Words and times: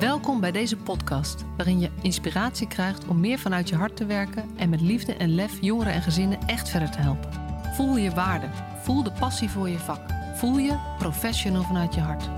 Welkom 0.00 0.40
bij 0.40 0.52
deze 0.52 0.76
podcast, 0.76 1.44
waarin 1.56 1.80
je 1.80 1.90
inspiratie 2.02 2.68
krijgt 2.68 3.08
om 3.08 3.20
meer 3.20 3.38
vanuit 3.38 3.68
je 3.68 3.74
hart 3.74 3.96
te 3.96 4.06
werken 4.06 4.50
en 4.56 4.68
met 4.68 4.80
liefde 4.80 5.14
en 5.14 5.34
lef 5.34 5.60
jongeren 5.60 5.92
en 5.92 6.02
gezinnen 6.02 6.38
echt 6.46 6.68
verder 6.68 6.90
te 6.90 6.98
helpen. 6.98 7.32
Voel 7.74 7.96
je 7.96 8.10
waarde, 8.10 8.46
voel 8.82 9.02
de 9.02 9.12
passie 9.12 9.50
voor 9.50 9.68
je 9.68 9.78
vak, 9.78 10.00
voel 10.34 10.58
je 10.58 10.94
professional 10.98 11.62
vanuit 11.62 11.94
je 11.94 12.00
hart. 12.00 12.28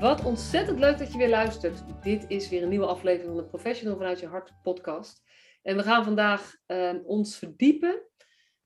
Wat 0.00 0.24
ontzettend 0.24 0.78
leuk 0.78 0.98
dat 0.98 1.12
je 1.12 1.18
weer 1.18 1.28
luistert. 1.28 1.84
Dit 2.02 2.24
is 2.28 2.48
weer 2.48 2.62
een 2.62 2.68
nieuwe 2.68 2.86
aflevering 2.86 3.34
van 3.34 3.42
de 3.42 3.48
Professional 3.48 3.96
vanuit 3.96 4.20
je 4.20 4.26
hart 4.26 4.52
podcast. 4.62 5.22
En 5.62 5.76
we 5.76 5.82
gaan 5.82 6.04
vandaag 6.04 6.56
uh, 6.66 6.90
ons 7.04 7.36
verdiepen 7.36 8.07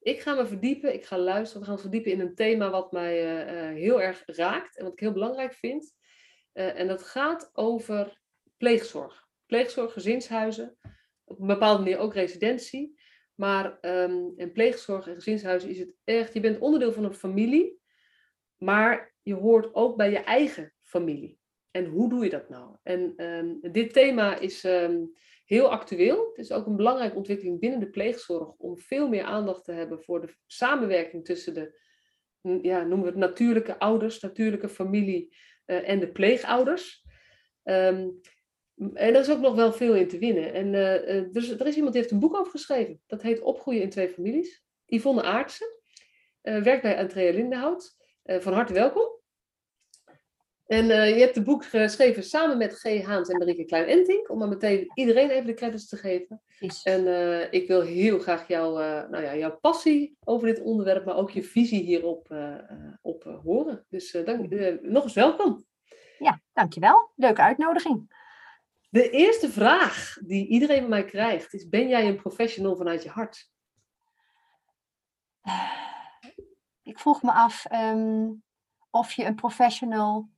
ik 0.03 0.21
ga 0.21 0.35
me 0.35 0.47
verdiepen, 0.47 0.95
ik 0.95 1.05
ga 1.05 1.19
luisteren, 1.19 1.63
we 1.63 1.69
gaan 1.69 1.81
verdiepen 1.81 2.13
in 2.13 2.21
een 2.21 2.35
thema 2.35 2.71
wat 2.71 2.93
mij 2.93 3.21
eh, 3.21 3.69
eh, 3.69 3.75
heel 3.77 4.03
erg 4.03 4.23
raakt 4.27 4.77
en 4.77 4.85
wat 4.85 4.93
ik 4.93 5.01
heel 5.01 5.13
belangrijk 5.13 5.55
vind. 5.55 5.95
Uh, 6.55 6.79
en 6.79 6.87
dat 6.87 7.03
gaat 7.03 7.51
over 7.53 8.21
pleegzorg. 8.57 9.29
Pleegzorg, 9.47 9.93
gezinshuizen, 9.93 10.79
op 11.25 11.41
een 11.41 11.47
bepaalde 11.47 11.83
manier 11.83 11.99
ook 11.99 12.15
residentie. 12.15 13.01
Maar 13.35 13.79
in 14.37 14.51
pleegzorg 14.53 15.07
en 15.07 15.15
gezinshuizen 15.15 15.71
is 15.71 15.79
het 15.79 15.95
echt, 16.05 16.35
je 16.35 16.41
bent 16.41 16.59
onderdeel 16.59 16.93
van 16.93 17.05
een 17.05 17.15
familie, 17.15 17.81
maar 18.57 19.15
je 19.23 19.35
hoort 19.35 19.75
ook 19.75 19.97
bij 19.97 20.11
je 20.11 20.19
eigen 20.19 20.75
familie. 20.81 21.39
En 21.71 21.85
hoe 21.87 22.09
doe 22.09 22.25
je 22.25 22.31
dat 22.31 22.49
nou? 22.49 22.77
En 22.83 23.27
um, 23.27 23.73
dit 23.73 23.93
thema 23.93 24.39
is 24.39 24.65
um, 24.65 25.13
heel 25.53 25.71
actueel. 25.71 26.29
Het 26.29 26.39
is 26.39 26.53
ook 26.53 26.67
een 26.67 26.77
belangrijke 26.77 27.17
ontwikkeling 27.17 27.61
binnen 27.61 27.81
de 27.81 27.91
pleegzorg 27.91 28.49
om 28.59 28.79
veel 28.79 29.09
meer 29.09 29.25
aandacht 29.25 29.65
te 29.65 29.73
hebben 29.73 30.03
voor 30.03 30.21
de 30.21 30.35
samenwerking 30.47 31.25
tussen 31.25 31.55
de, 31.55 31.81
ja, 32.63 32.79
noemen 32.79 33.01
we 33.01 33.11
het 33.11 33.17
natuurlijke 33.17 33.79
ouders, 33.79 34.21
natuurlijke 34.21 34.69
familie 34.69 35.37
uh, 35.67 35.89
en 35.89 36.01
de 36.01 36.13
pleegouders. 36.13 37.05
Um, 37.65 38.21
en 38.75 39.15
er 39.15 39.21
is 39.21 39.31
ook 39.31 39.41
nog 39.41 39.55
wel 39.55 39.73
veel 39.73 39.95
in 39.95 40.09
te 40.09 40.19
winnen. 40.19 40.53
En 40.53 40.67
uh, 40.67 41.33
dus 41.33 41.51
er 41.51 41.67
is 41.67 41.75
iemand 41.75 41.93
die 41.93 42.03
heeft 42.03 42.15
een 42.15 42.21
boek 42.21 42.37
over 42.37 42.51
geschreven. 42.51 43.01
Dat 43.07 43.23
heet 43.23 43.41
Opgroeien 43.41 43.83
in 43.83 43.91
twee 43.91 44.09
families. 44.09 44.65
Yvonne 44.87 45.23
Aartsen. 45.23 45.81
Werkt 46.41 46.83
bij 46.83 46.99
Andrea 46.99 47.33
Lindenhout. 47.33 47.97
van 48.25 48.53
harte 48.53 48.73
welkom. 48.73 49.12
En 50.67 50.85
uh, 50.85 51.09
je 51.09 51.21
hebt 51.21 51.35
het 51.35 51.45
boek 51.45 51.65
geschreven 51.65 52.25
samen 52.25 52.59
met 52.59 52.79
G. 52.79 53.03
Haans 53.03 53.29
en 53.29 53.39
Marieke 53.39 53.65
Klein-Entink, 53.65 54.31
om 54.31 54.39
maar 54.39 54.49
meteen 54.49 54.91
iedereen 54.95 55.31
even 55.31 55.47
de 55.47 55.55
credits 55.55 55.89
te 55.89 55.97
geven. 55.97 56.43
Yes. 56.59 56.83
En 56.83 57.07
uh, 57.07 57.53
ik 57.53 57.69
wil 57.69 57.81
heel 57.81 58.19
graag 58.19 58.49
jou, 58.49 58.83
uh, 58.83 59.09
nou 59.09 59.23
ja, 59.23 59.37
jouw 59.37 59.59
passie 59.61 60.17
over 60.25 60.47
dit 60.47 60.61
onderwerp, 60.61 61.05
maar 61.05 61.17
ook 61.17 61.31
je 61.31 61.43
visie 61.43 61.83
hierop 61.83 62.35
op, 63.03 63.41
horen. 63.45 63.85
Dus 63.89 64.11
dank, 64.25 64.51
nog 64.83 65.05
eens 65.05 65.15
welkom. 65.15 65.65
Ja, 66.19 66.41
dankjewel. 66.53 67.11
Leuke 67.17 67.43
uitnodiging. 67.43 68.21
De 68.91 69.11
eerste 69.11 69.51
vraag 69.51 70.19
die 70.25 70.47
iedereen 70.47 70.81
van 70.81 70.89
mij 70.89 71.05
krijgt 71.05 71.55
is, 71.55 71.69
ben 71.69 71.89
jij 71.89 72.09
een 72.09 72.17
professional 72.17 72.77
vanuit 72.77 73.03
je 73.03 73.09
hart? 73.09 73.51
Ik 76.83 76.99
vroeg 76.99 77.23
me 77.23 77.33
af 77.33 77.65
um, 77.73 78.43
of 78.91 79.13
je 79.13 79.25
een 79.25 79.35
professional 79.35 80.29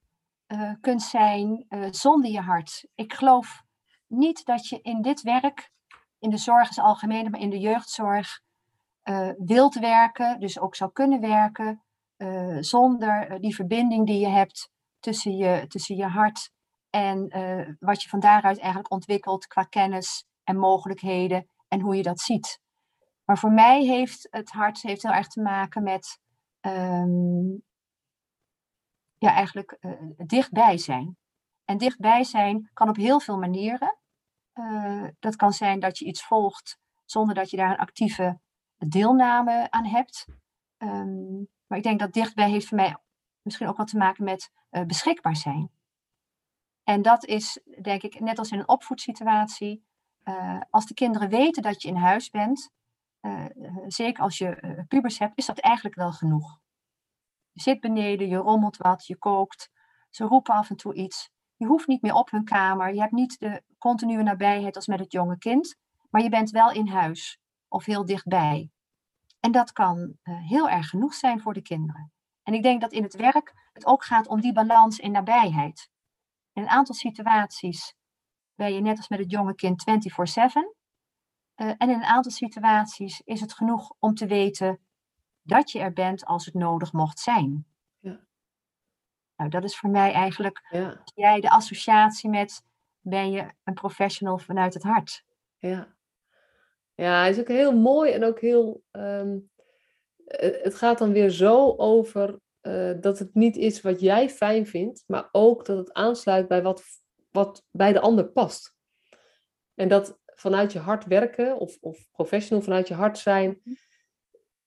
uh, 0.55 0.73
kunt 0.81 1.03
zijn 1.03 1.67
uh, 1.69 1.87
zonder 1.91 2.31
je 2.31 2.41
hart. 2.41 2.87
Ik 2.95 3.13
geloof 3.13 3.63
niet 4.07 4.45
dat 4.45 4.69
je 4.69 4.81
in 4.83 5.03
dit 5.03 5.23
werk, 5.23 5.71
in 6.19 6.31
de 6.31 6.37
zorg 6.37 6.71
is 6.71 6.79
algemeen, 6.79 7.31
maar 7.31 7.41
in 7.41 7.51
de 7.51 7.59
jeugdzorg, 7.59 8.41
uh, 9.05 9.31
wilt 9.37 9.75
werken, 9.75 10.41
dus 10.41 10.59
ook 10.59 10.75
zou 10.75 10.93
kunnen 10.93 11.21
werken, 11.21 11.83
zonder 12.61 13.41
die 13.41 13.55
verbinding 13.55 14.07
die 14.07 14.19
je 14.19 14.29
hebt 14.29 14.71
tussen 15.01 15.37
je, 15.37 15.67
tussen 15.67 15.97
je 15.97 16.07
hart 16.07 16.51
en 16.91 17.29
wat 17.79 18.03
je 18.03 18.09
van 18.09 18.21
daaruit 18.21 18.59
eigenlijk 18.59 18.91
ontwikkelt 18.93 19.47
qua 19.47 19.63
kennis 19.63 20.25
en 20.45 20.57
mogelijkheden 20.57 21.49
en 21.69 21.81
hoe 21.81 21.97
je 21.97 22.03
dat 22.03 22.21
ziet. 22.21 22.61
Maar 23.25 23.39
voor 23.39 23.53
mij 23.53 23.83
heeft 23.83 24.29
het 24.31 24.51
hart 24.51 24.83
heeft 24.83 25.03
heel 25.03 25.13
erg 25.13 25.29
te 25.29 25.43
maken 25.43 25.83
met 25.83 26.19
um, 26.61 27.63
ja, 29.25 29.33
eigenlijk 29.33 29.77
uh, 29.81 29.93
dichtbij 30.27 30.79
zijn. 30.79 31.17
En 31.65 31.79
dichtbij 31.79 32.25
zijn 32.25 32.71
kan 32.73 32.89
op 32.89 32.97
heel 32.97 33.21
veel 33.21 33.39
manieren. 33.39 33.99
Uh, 34.55 35.09
dat 35.19 35.37
kan 35.37 35.53
zijn 35.53 35.81
dat 35.81 35.99
je 35.99 36.05
iets 36.05 36.25
volgt 36.25 36.79
zonder 37.05 37.35
dat 37.35 37.51
je 37.51 37.57
daar 37.57 37.71
een 37.71 37.77
actieve 37.77 38.41
deelname 38.77 39.71
aan 39.71 39.87
hebt. 39.87 40.27
Um, 40.79 41.49
maar 41.67 41.79
ik 41.79 41.85
denk 41.85 42.01
dat 42.01 42.13
dichtbij 42.13 42.51
heeft 42.51 42.69
voor 42.69 42.77
mij 42.77 42.97
misschien 43.43 43.69
ook 43.69 43.77
wat 43.77 43.87
te 43.87 43.97
maken 43.97 44.25
met 44.25 44.51
beschikbaar 44.87 45.37
zijn. 45.37 45.71
En 46.83 47.03
dat 47.03 47.25
is, 47.25 47.61
denk 47.83 48.03
ik, 48.03 48.21
net 48.21 48.39
als 48.39 48.51
in 48.51 48.59
een 48.59 48.69
opvoedsituatie. 48.69 49.85
als 50.71 50.87
de 50.87 50.95
kinderen 50.95 51.29
weten 51.29 51.63
dat 51.63 51.83
je 51.83 51.89
in 51.89 51.97
huis 51.97 52.31
bent, 52.31 52.71
zeker 53.87 54.23
als 54.23 54.39
je 54.39 54.85
pubers 54.89 55.19
hebt, 55.19 55.39
is 55.39 55.47
dat 55.47 55.59
eigenlijk 55.59 55.95
wel 55.95 56.13
genoeg. 56.13 56.63
Je 57.55 57.61
zit 57.61 57.81
beneden, 57.81 58.29
je 58.29 58.37
rommelt 58.37 58.77
wat, 58.77 59.07
je 59.07 59.17
kookt. 59.17 59.71
Ze 60.11 60.25
roepen 60.25 60.55
af 60.55 60.71
en 60.71 60.77
toe 60.77 60.95
iets. 60.95 61.31
Je 61.57 61.67
hoeft 61.67 61.87
niet 61.87 62.03
meer 62.03 62.15
op 62.15 62.31
hun 62.31 62.45
kamer. 62.45 62.95
Je 62.95 63.01
hebt 63.01 63.13
niet 63.13 63.39
de 63.39 63.63
continue 63.79 64.23
nabijheid 64.23 64.77
als 64.77 64.87
met 64.87 64.99
het 64.99 65.13
jonge 65.13 65.39
kind. 65.39 65.77
Maar 66.11 66.23
je 66.23 66.29
bent 66.29 66.51
wel 66.51 66.73
in 66.73 66.89
huis 66.89 67.39
of 67.69 67.85
heel 67.85 68.05
dichtbij. 68.05 68.71
En 69.41 69.53
dat 69.53 69.73
kan 69.73 69.99
uh, 69.99 70.49
heel 70.49 70.69
erg 70.69 70.89
genoeg 70.89 71.15
zijn 71.15 71.41
voor 71.41 71.55
de 71.55 71.63
kinderen. 71.63 72.13
En 72.43 72.55
ik 72.55 72.63
denk 72.63 72.81
dat 72.81 72.93
in 72.93 73.03
het 73.03 73.17
werk 73.17 73.69
het 73.73 73.87
ook 73.87 74.05
gaat 74.05 74.27
om 74.27 74.41
die 74.41 74.53
balans 74.53 74.99
in 74.99 75.11
nabijheid. 75.11 75.91
In 76.53 76.63
een 76.63 76.69
aantal 76.69 76.95
situaties 76.95 77.95
ben 78.55 78.75
je 78.75 78.81
net 78.81 78.97
als 78.97 79.09
met 79.09 79.19
het 79.19 79.31
jonge 79.31 79.55
kind 79.55 79.85
24-7. 79.91 79.93
Uh, 81.57 81.69
en 81.69 81.77
in 81.79 81.89
een 81.89 82.05
aantal 82.05 82.33
situaties 82.33 83.21
is 83.21 83.41
het 83.41 83.55
genoeg 83.55 83.95
om 83.99 84.15
te 84.15 84.27
weten 84.27 84.81
dat 85.45 85.71
je 85.71 85.79
er 85.79 85.93
bent 85.93 86.25
als 86.25 86.45
het 86.45 86.55
nodig 86.55 86.93
mocht 86.93 87.19
zijn. 87.19 87.67
Ja. 87.99 88.21
Nou, 89.37 89.51
dat 89.51 89.65
is 89.65 89.77
voor 89.77 89.91
mij 89.91 90.13
eigenlijk 90.13 90.67
ja. 90.71 91.03
jij 91.15 91.41
de 91.41 91.51
associatie 91.51 92.31
met 92.31 92.63
ben 93.01 93.31
je 93.31 93.47
een 93.65 93.75
professional 93.75 94.39
vanuit 94.39 94.75
het 94.75 94.83
hart. 94.83 95.25
Ja, 95.59 95.95
ja 96.95 97.25
het 97.25 97.35
is 97.35 97.41
ook 97.41 97.49
heel 97.49 97.79
mooi 97.79 98.13
en 98.13 98.25
ook 98.25 98.41
heel. 98.41 98.83
Um, 98.93 99.51
het 100.27 100.75
gaat 100.75 100.99
dan 100.99 101.13
weer 101.13 101.31
zo 101.31 101.75
over 101.77 102.39
uh, 102.63 102.93
dat 103.01 103.19
het 103.19 103.35
niet 103.35 103.57
is 103.57 103.81
wat 103.81 104.01
jij 104.01 104.31
fijn 104.31 104.67
vindt, 104.67 105.05
maar 105.07 105.29
ook 105.33 105.65
dat 105.65 105.77
het 105.77 105.93
aansluit 105.93 106.49
bij 106.49 106.63
wat, 106.63 106.83
wat 107.31 107.65
bij 107.71 107.93
de 107.93 108.01
ander 108.01 108.27
past. 108.27 108.77
En 109.75 109.89
dat 109.89 110.19
vanuit 110.27 110.73
je 110.73 110.79
hart 110.79 111.05
werken 111.05 111.59
of, 111.59 111.79
of 111.81 112.11
professional 112.13 112.63
vanuit 112.63 112.89
je 112.89 112.95
hart 112.95 113.19
zijn, 113.19 113.61
mhm 113.65 113.75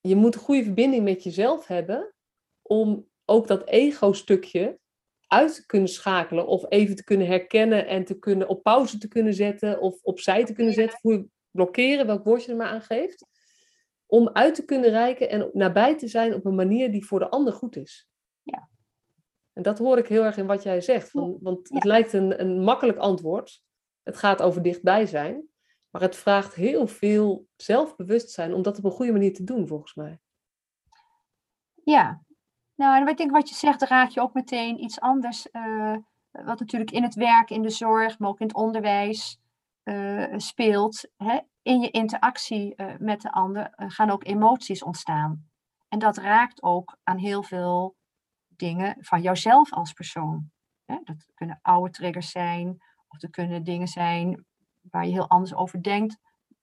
je 0.07 0.15
moet 0.15 0.35
een 0.35 0.41
goede 0.41 0.63
verbinding 0.63 1.03
met 1.03 1.23
jezelf 1.23 1.67
hebben 1.67 2.13
om 2.61 3.07
ook 3.25 3.47
dat 3.47 3.67
ego-stukje 3.67 4.79
uit 5.27 5.55
te 5.55 5.65
kunnen 5.65 5.89
schakelen 5.89 6.47
of 6.47 6.65
even 6.69 6.95
te 6.95 7.03
kunnen 7.03 7.27
herkennen 7.27 7.87
en 7.87 8.05
te 8.05 8.19
kunnen 8.19 8.47
op 8.47 8.63
pauze 8.63 8.97
te 8.97 9.07
kunnen 9.07 9.33
zetten 9.33 9.79
of 9.79 10.01
opzij 10.01 10.45
te 10.45 10.53
kunnen 10.53 10.73
zetten, 10.73 10.99
hoe 11.01 11.13
je 11.13 11.29
blokkeren, 11.51 12.05
welk 12.05 12.23
woord 12.23 12.43
je 12.43 12.51
er 12.51 12.57
maar 12.57 12.67
aan 12.67 12.81
geeft, 12.81 13.25
om 14.05 14.29
uit 14.29 14.55
te 14.55 14.65
kunnen 14.65 14.89
reiken 14.89 15.29
en 15.29 15.49
nabij 15.53 15.97
te 15.97 16.07
zijn 16.07 16.33
op 16.33 16.45
een 16.45 16.55
manier 16.55 16.91
die 16.91 17.05
voor 17.05 17.19
de 17.19 17.29
ander 17.29 17.53
goed 17.53 17.75
is. 17.75 18.09
Ja. 18.41 18.69
En 19.53 19.63
dat 19.63 19.77
hoor 19.77 19.97
ik 19.97 20.07
heel 20.07 20.23
erg 20.23 20.37
in 20.37 20.45
wat 20.45 20.63
jij 20.63 20.81
zegt, 20.81 21.09
van, 21.09 21.37
want 21.41 21.69
het 21.69 21.83
lijkt 21.83 22.13
een, 22.13 22.41
een 22.41 22.63
makkelijk 22.63 22.97
antwoord. 22.97 23.63
Het 24.03 24.17
gaat 24.17 24.41
over 24.41 24.61
dichtbij 24.61 25.05
zijn. 25.05 25.49
Maar 25.97 26.07
het 26.07 26.17
vraagt 26.17 26.53
heel 26.53 26.87
veel 26.87 27.47
zelfbewustzijn 27.55 28.53
om 28.53 28.61
dat 28.61 28.77
op 28.77 28.83
een 28.83 28.91
goede 28.91 29.11
manier 29.11 29.33
te 29.33 29.43
doen, 29.43 29.67
volgens 29.67 29.93
mij. 29.95 30.19
Ja, 31.83 32.21
nou, 32.75 33.01
en 33.01 33.07
ik 33.07 33.17
denk 33.17 33.31
wat 33.31 33.49
je 33.49 33.55
zegt, 33.55 33.81
raak 33.81 34.09
je 34.09 34.21
ook 34.21 34.33
meteen 34.33 34.83
iets 34.83 34.99
anders. 34.99 35.47
Uh, 35.51 35.95
wat 36.31 36.59
natuurlijk 36.59 36.91
in 36.91 37.03
het 37.03 37.15
werk, 37.15 37.49
in 37.49 37.61
de 37.61 37.69
zorg, 37.69 38.19
maar 38.19 38.29
ook 38.29 38.39
in 38.39 38.47
het 38.47 38.55
onderwijs 38.55 39.39
uh, 39.83 40.33
speelt. 40.37 41.09
Hè? 41.15 41.39
In 41.61 41.79
je 41.79 41.89
interactie 41.89 42.73
uh, 42.75 42.93
met 42.99 43.21
de 43.21 43.31
ander 43.31 43.73
gaan 43.75 44.09
ook 44.09 44.25
emoties 44.25 44.83
ontstaan. 44.83 45.49
En 45.87 45.99
dat 45.99 46.17
raakt 46.17 46.63
ook 46.63 46.97
aan 47.03 47.17
heel 47.17 47.43
veel 47.43 47.95
dingen 48.47 48.95
van 48.99 49.21
jouzelf 49.21 49.73
als 49.73 49.93
persoon. 49.93 50.51
Hè? 50.85 50.97
Dat 51.03 51.25
kunnen 51.33 51.59
oude 51.61 51.91
triggers 51.91 52.31
zijn, 52.31 52.83
of 53.07 53.21
er 53.21 53.29
kunnen 53.29 53.63
dingen 53.63 53.87
zijn 53.87 54.45
waar 54.91 55.05
je 55.05 55.11
heel 55.11 55.29
anders 55.29 55.53
over 55.53 55.83
denkt 55.83 56.17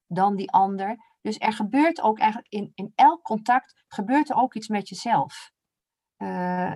dan 0.07 0.37
die 0.37 0.51
ander. 0.51 0.97
Dus 1.21 1.39
er 1.39 1.53
gebeurt 1.53 2.01
ook 2.01 2.19
eigenlijk 2.19 2.53
in, 2.53 2.73
in 2.75 2.93
elk 2.95 3.23
contact 3.23 3.85
gebeurt 3.89 4.31
er 4.31 4.37
ook 4.37 4.55
iets 4.55 4.69
met 4.69 4.89
jezelf. 4.89 5.53
Uh, 6.19 6.75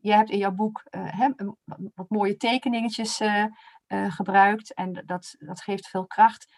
je 0.00 0.12
hebt 0.12 0.30
in 0.30 0.38
jouw 0.38 0.52
boek 0.52 0.82
uh, 0.90 1.28
wat 1.94 2.08
mooie 2.10 2.36
tekeningetjes 2.36 3.20
uh, 3.20 3.46
gebruikt 3.88 4.74
en 4.74 4.92
dat, 4.92 5.34
dat 5.38 5.62
geeft 5.62 5.88
veel 5.88 6.06
kracht. 6.06 6.52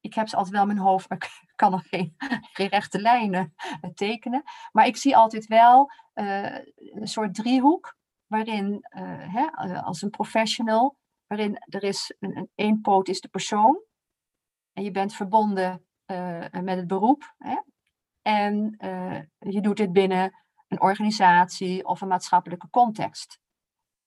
ik 0.00 0.14
heb 0.14 0.28
ze 0.28 0.36
altijd 0.36 0.54
wel 0.54 0.62
in 0.62 0.74
mijn 0.74 0.86
hoofd, 0.86 1.08
maar 1.08 1.18
ik 1.42 1.52
kan 1.54 1.70
nog 1.70 1.88
geen, 1.88 2.14
geen 2.52 2.68
rechte 2.68 3.00
lijnen 3.00 3.54
tekenen. 3.94 4.42
Maar 4.72 4.86
ik 4.86 4.96
zie 4.96 5.16
altijd 5.16 5.46
wel 5.46 5.90
een 6.12 7.08
soort 7.08 7.34
driehoek, 7.34 7.96
waarin 8.26 8.86
als 9.84 10.02
een 10.02 10.10
professional, 10.10 10.96
waarin 11.32 11.56
er 11.68 11.82
is 11.82 12.14
een, 12.18 12.36
een 12.36 12.50
één 12.54 12.80
poot 12.80 13.08
is 13.08 13.20
de 13.20 13.28
persoon. 13.28 13.82
En 14.72 14.84
je 14.84 14.90
bent 14.90 15.14
verbonden 15.14 15.86
met 16.50 16.76
het 16.76 16.86
beroep. 16.86 17.34
Hè? 17.38 17.60
En 18.22 18.76
je 19.38 19.60
doet 19.60 19.76
dit 19.76 19.92
binnen 19.92 20.44
een 20.68 20.80
organisatie 20.80 21.84
of 21.84 22.00
een 22.00 22.08
maatschappelijke 22.08 22.70
context. 22.70 23.40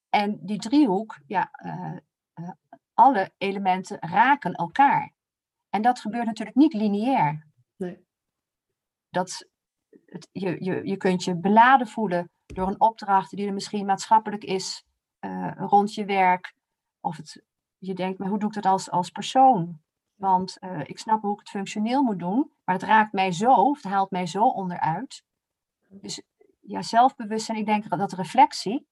En 0.10 0.40
die 0.42 0.60
driehoek, 0.60 1.20
ja, 1.26 1.52
alle 2.94 3.32
elementen 3.38 3.98
raken 4.00 4.54
elkaar. 4.54 5.14
En 5.70 5.82
dat 5.82 6.00
gebeurt 6.00 6.26
natuurlijk 6.26 6.58
niet 6.58 6.74
lineair. 6.74 7.48
Nee. 7.76 8.06
Dat, 9.10 9.48
het, 10.06 10.30
je, 10.32 10.64
je, 10.64 10.88
je 10.88 10.98
kunt 10.98 11.24
je 11.24 11.40
beladen 11.40 11.88
voelen 11.88 12.32
door 12.46 12.68
een 12.68 12.82
opdracht 12.82 13.36
die 13.36 13.48
er 13.48 13.54
misschien 13.54 13.86
maatschappelijk 13.86 14.44
is 14.44 14.86
rond 15.56 15.94
je 15.94 16.06
werk. 16.06 16.55
Of 17.06 17.18
het, 17.18 17.44
je 17.78 17.94
denkt, 17.94 18.20
maar 18.20 18.30
hoe 18.30 18.40
doe 18.40 18.50
ik 18.50 18.56
dat 18.56 18.66
als, 18.66 18.92
als 18.92 19.10
persoon? 19.10 19.80
Want 20.16 20.58
uh, 20.60 20.80
ik 20.84 21.00
snap 21.00 21.22
hoe 21.22 21.34
ik 21.34 21.40
het 21.40 21.50
functioneel 21.50 22.04
moet 22.04 22.20
doen, 22.20 22.52
maar 22.64 22.76
het 22.76 22.84
raakt 22.84 23.14
mij 23.14 23.32
zo, 23.32 23.54
of 23.54 23.82
het 23.82 23.92
haalt 23.92 24.12
mij 24.12 24.26
zo 24.26 24.48
onderuit. 24.48 25.24
Dus 25.90 26.22
ja, 26.62 26.82
zelfbewustzijn, 26.82 27.58
ik 27.58 27.66
denk 27.66 27.90
dat 27.90 28.14
reflectie 28.14 28.88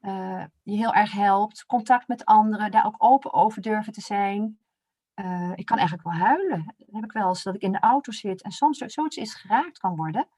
uh, 0.00 0.44
je 0.62 0.76
heel 0.76 0.94
erg 0.94 1.12
helpt. 1.12 1.66
Contact 1.66 2.08
met 2.08 2.24
anderen, 2.24 2.70
daar 2.70 2.86
ook 2.86 2.94
open 2.98 3.32
over 3.32 3.62
durven 3.62 3.92
te 3.92 4.00
zijn. 4.00 4.58
Uh, 5.14 5.52
ik 5.54 5.66
kan 5.66 5.78
eigenlijk 5.78 6.08
wel 6.08 6.26
huilen. 6.26 6.64
Dat 6.76 6.94
heb 6.94 7.04
ik 7.04 7.12
wel 7.12 7.28
eens 7.28 7.42
dat 7.42 7.54
ik 7.54 7.62
in 7.62 7.72
de 7.72 7.80
auto 7.80 8.12
zit 8.12 8.42
en 8.42 8.50
soms 8.50 8.80
er 8.80 8.90
zoiets 8.90 9.16
is 9.16 9.34
geraakt 9.34 9.78
kan 9.78 9.96
worden. 9.96 10.28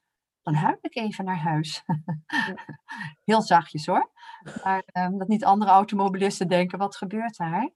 Dan 0.42 0.54
huil 0.54 0.78
ik 0.80 0.96
even 0.96 1.24
naar 1.24 1.38
huis. 1.38 1.82
Heel 3.24 3.42
zachtjes 3.42 3.86
hoor. 3.86 4.10
Maar 4.64 4.84
um, 4.92 5.18
dat 5.18 5.28
niet 5.28 5.44
andere 5.44 5.70
automobilisten 5.70 6.48
denken, 6.48 6.78
wat 6.78 6.96
gebeurt 6.96 7.36
daar? 7.36 7.70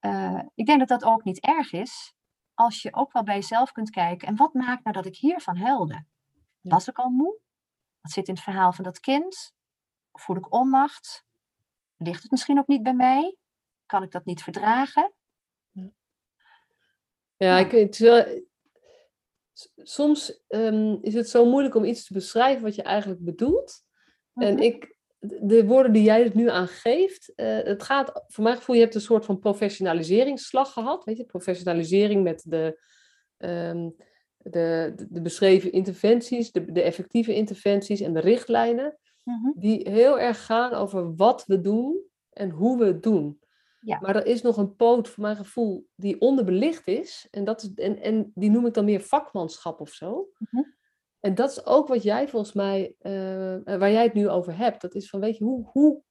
Uh, 0.00 0.42
ik 0.54 0.66
denk 0.66 0.78
dat 0.78 0.88
dat 0.88 1.04
ook 1.04 1.24
niet 1.24 1.40
erg 1.40 1.72
is. 1.72 2.14
Als 2.54 2.82
je 2.82 2.94
ook 2.94 3.12
wel 3.12 3.22
bij 3.22 3.34
jezelf 3.34 3.72
kunt 3.72 3.90
kijken. 3.90 4.28
En 4.28 4.36
wat 4.36 4.54
maakt 4.54 4.84
nou 4.84 4.96
dat 4.96 5.06
ik 5.06 5.16
hiervan 5.16 5.56
huilde? 5.56 6.04
Was 6.60 6.88
ik 6.88 6.98
al 6.98 7.10
moe? 7.10 7.38
Wat 8.00 8.12
zit 8.12 8.28
in 8.28 8.34
het 8.34 8.42
verhaal 8.42 8.72
van 8.72 8.84
dat 8.84 9.00
kind? 9.00 9.54
Voel 10.12 10.36
ik 10.36 10.52
onmacht? 10.52 11.24
Ligt 11.96 12.22
het 12.22 12.30
misschien 12.30 12.58
ook 12.58 12.66
niet 12.66 12.82
bij 12.82 12.94
mij? 12.94 13.36
Kan 13.86 14.02
ik 14.02 14.10
dat 14.10 14.24
niet 14.24 14.42
verdragen? 14.42 15.12
Ja, 17.36 17.58
ik, 17.58 17.70
het 17.70 17.98
wel, 17.98 18.42
soms 19.76 20.42
um, 20.48 20.98
is 21.02 21.14
het 21.14 21.28
zo 21.28 21.46
moeilijk 21.46 21.74
om 21.74 21.84
iets 21.84 22.06
te 22.06 22.12
beschrijven 22.12 22.62
wat 22.62 22.74
je 22.74 22.82
eigenlijk 22.82 23.24
bedoelt. 23.24 23.82
En 24.34 24.54
mhm. 24.54 24.62
ik, 24.62 24.96
de 25.40 25.66
woorden 25.66 25.92
die 25.92 26.02
jij 26.02 26.24
er 26.24 26.30
nu 26.34 26.50
aan 26.50 26.68
geeft, 26.68 27.32
uh, 27.36 27.58
het 27.62 27.82
gaat, 27.82 28.24
voor 28.26 28.44
mijn 28.44 28.56
gevoel, 28.56 28.76
je 28.76 28.82
hebt 28.82 28.94
een 28.94 29.00
soort 29.00 29.24
van 29.24 29.38
professionaliseringsslag 29.38 30.72
gehad. 30.72 31.04
Weet 31.04 31.16
je, 31.16 31.24
professionalisering 31.24 32.22
met 32.22 32.44
de, 32.46 32.80
um, 33.38 33.94
de, 34.36 34.92
de, 34.96 35.06
de, 35.10 35.20
beschreven 35.20 35.72
interventies, 35.72 36.52
de, 36.52 36.72
de 36.72 36.82
effectieve 36.82 37.34
interventies 37.34 38.00
en 38.00 38.12
de 38.12 38.20
richtlijnen. 38.20 38.98
Mhm. 39.24 39.50
Die 39.54 39.88
heel 39.90 40.18
erg 40.18 40.44
gaan 40.44 40.72
over 40.72 41.14
wat 41.14 41.44
we 41.46 41.60
doen 41.60 42.00
en 42.30 42.50
hoe 42.50 42.78
we 42.78 42.84
het 42.84 43.02
doen. 43.02 43.40
Ja. 43.80 43.98
Maar 44.00 44.16
er 44.16 44.26
is 44.26 44.42
nog 44.42 44.56
een 44.56 44.76
poot, 44.76 45.08
voor 45.08 45.22
mijn 45.22 45.36
gevoel, 45.36 45.88
die 45.94 46.20
onderbelicht 46.20 46.86
is. 46.86 47.28
En, 47.30 47.44
dat 47.44 47.62
is, 47.62 47.74
en, 47.74 48.00
en 48.00 48.32
die 48.34 48.50
noem 48.50 48.66
ik 48.66 48.74
dan 48.74 48.84
meer 48.84 49.00
vakmanschap 49.00 49.80
of 49.80 49.90
zo. 49.90 50.28
Mhm. 50.38 50.62
En 51.20 51.34
dat 51.34 51.50
is 51.50 51.66
ook 51.66 51.88
wat 51.88 52.02
jij 52.02 52.28
volgens 52.28 52.52
mij, 52.52 52.94
uh, 53.00 53.12
waar 53.64 53.90
jij 53.90 54.02
het 54.02 54.14
nu 54.14 54.28
over 54.28 54.56
hebt. 54.56 54.80
Dat 54.80 54.94
is 54.94 55.08
van, 55.08 55.20
weet 55.20 55.36
je, 55.36 55.44
hoe, 55.44 55.68
hoe, 55.72 56.02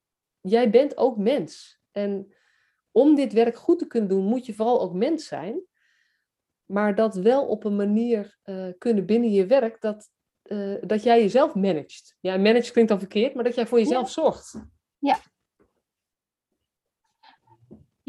jij 0.41 0.69
bent 0.69 0.97
ook 0.97 1.17
mens. 1.17 1.79
En 1.91 2.33
om 2.91 3.15
dit 3.15 3.33
werk 3.33 3.55
goed 3.55 3.79
te 3.79 3.87
kunnen 3.87 4.09
doen, 4.09 4.23
moet 4.23 4.45
je 4.45 4.53
vooral 4.53 4.81
ook 4.81 4.93
mens 4.93 5.27
zijn. 5.27 5.63
Maar 6.65 6.95
dat 6.95 7.15
wel 7.15 7.47
op 7.47 7.63
een 7.63 7.75
manier 7.75 8.37
uh, 8.45 8.67
kunnen 8.77 9.05
binnen 9.05 9.31
je 9.31 9.45
werk, 9.45 9.81
dat, 9.81 10.09
uh, 10.43 10.75
dat 10.81 11.03
jij 11.03 11.21
jezelf 11.21 11.55
managt. 11.55 12.17
Ja, 12.19 12.37
manage 12.37 12.71
klinkt 12.71 12.89
dan 12.89 12.99
verkeerd, 12.99 13.33
maar 13.33 13.43
dat 13.43 13.55
jij 13.55 13.67
voor 13.67 13.79
jezelf 13.79 14.09
zorgt. 14.09 14.61
Ja, 14.97 15.19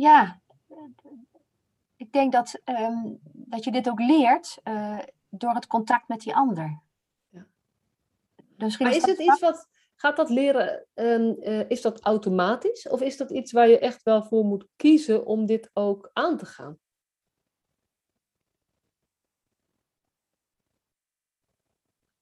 ja, 0.01 0.41
ik 1.97 2.13
denk 2.13 2.33
dat, 2.33 2.61
um, 2.65 3.19
dat 3.23 3.65
je 3.65 3.71
dit 3.71 3.89
ook 3.89 4.01
leert 4.01 4.59
uh, 4.65 4.99
door 5.29 5.55
het 5.55 5.67
contact 5.67 6.09
met 6.09 6.21
die 6.21 6.35
ander. 6.35 6.83
Ja. 7.29 7.47
Dus 8.37 8.79
maar 8.79 8.95
is 8.95 9.05
het 9.05 9.19
iets 9.19 9.41
wat, 9.41 9.69
gaat 9.95 10.17
dat 10.17 10.31
leren, 10.31 10.87
um, 10.95 11.37
uh, 11.41 11.71
is 11.71 11.83
dat 11.83 12.01
automatisch? 12.01 12.89
Of 12.89 13.01
is 13.01 13.17
dat 13.17 13.31
iets 13.31 13.53
waar 13.53 13.69
je 13.69 13.79
echt 13.79 14.03
wel 14.03 14.25
voor 14.25 14.45
moet 14.45 14.67
kiezen 14.77 15.27
om 15.27 15.47
dit 15.47 15.71
ook 15.73 16.11
aan 16.13 16.37
te 16.37 16.47
gaan? 16.47 16.79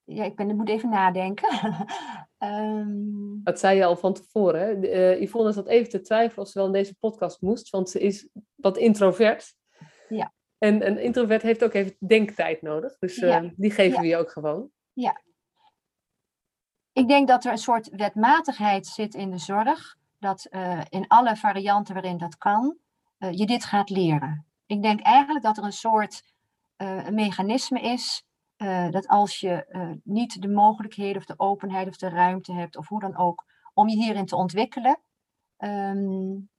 ja, 0.09 0.23
ik 0.23 0.35
ben, 0.35 0.55
moet 0.55 0.69
even 0.69 0.89
nadenken. 0.89 1.49
um... 2.43 3.43
Dat 3.43 3.59
zei 3.59 3.77
je 3.77 3.85
al 3.85 3.95
van 3.95 4.13
tevoren. 4.13 4.61
Hè? 4.61 4.75
Uh, 4.75 5.21
Yvonne 5.21 5.51
zat 5.51 5.67
even 5.67 5.89
te 5.89 6.01
twijfelen 6.01 6.45
of 6.45 6.51
ze 6.51 6.57
wel 6.57 6.67
in 6.67 6.73
deze 6.73 6.95
podcast 6.95 7.41
moest, 7.41 7.69
want 7.69 7.89
ze 7.89 7.99
is 7.99 8.29
wat 8.55 8.77
introvert. 8.77 9.55
Ja. 10.09 10.33
En 10.57 10.87
een 10.87 10.97
introvert 10.97 11.41
heeft 11.41 11.63
ook 11.63 11.73
even 11.73 11.95
denktijd 12.07 12.61
nodig. 12.61 12.97
Dus 12.97 13.17
uh, 13.17 13.43
die 13.55 13.71
geven 13.71 14.01
we 14.01 14.07
je 14.07 14.17
ook 14.17 14.31
gewoon. 14.31 14.69
Ja. 14.93 15.21
Ik 16.91 17.07
denk 17.07 17.27
dat 17.27 17.45
er 17.45 17.51
een 17.51 17.57
soort 17.57 17.89
wetmatigheid 17.89 18.87
zit 18.87 19.13
in 19.15 19.31
de 19.31 19.37
zorg. 19.37 19.97
Dat 20.17 20.47
uh, 20.49 20.81
in 20.89 21.07
alle 21.07 21.35
varianten 21.35 21.93
waarin 21.93 22.17
dat 22.17 22.37
kan, 22.37 22.77
je 23.17 23.45
dit 23.45 23.65
gaat 23.65 23.89
leren. 23.89 24.45
Ik 24.65 24.81
denk 24.81 25.01
eigenlijk 25.01 25.45
dat 25.45 25.57
er 25.57 25.63
een 25.63 25.71
soort 25.71 26.21
mechanisme 27.09 27.81
is 27.81 28.23
uh, 28.59 28.89
dat 28.89 29.07
als 29.07 29.39
je 29.39 29.65
uh, 29.69 29.91
niet 30.03 30.41
de 30.41 30.47
mogelijkheden 30.47 31.17
of 31.17 31.25
de 31.25 31.39
openheid 31.39 31.87
of 31.87 31.97
de 31.97 32.09
ruimte 32.09 32.53
hebt, 32.53 32.77
of 32.77 32.87
hoe 32.87 32.99
dan 32.99 33.17
ook, 33.17 33.45
om 33.73 33.87
je 33.87 33.95
hierin 33.95 34.25
te 34.25 34.35
ontwikkelen, 34.35 34.99
um, 35.57 36.49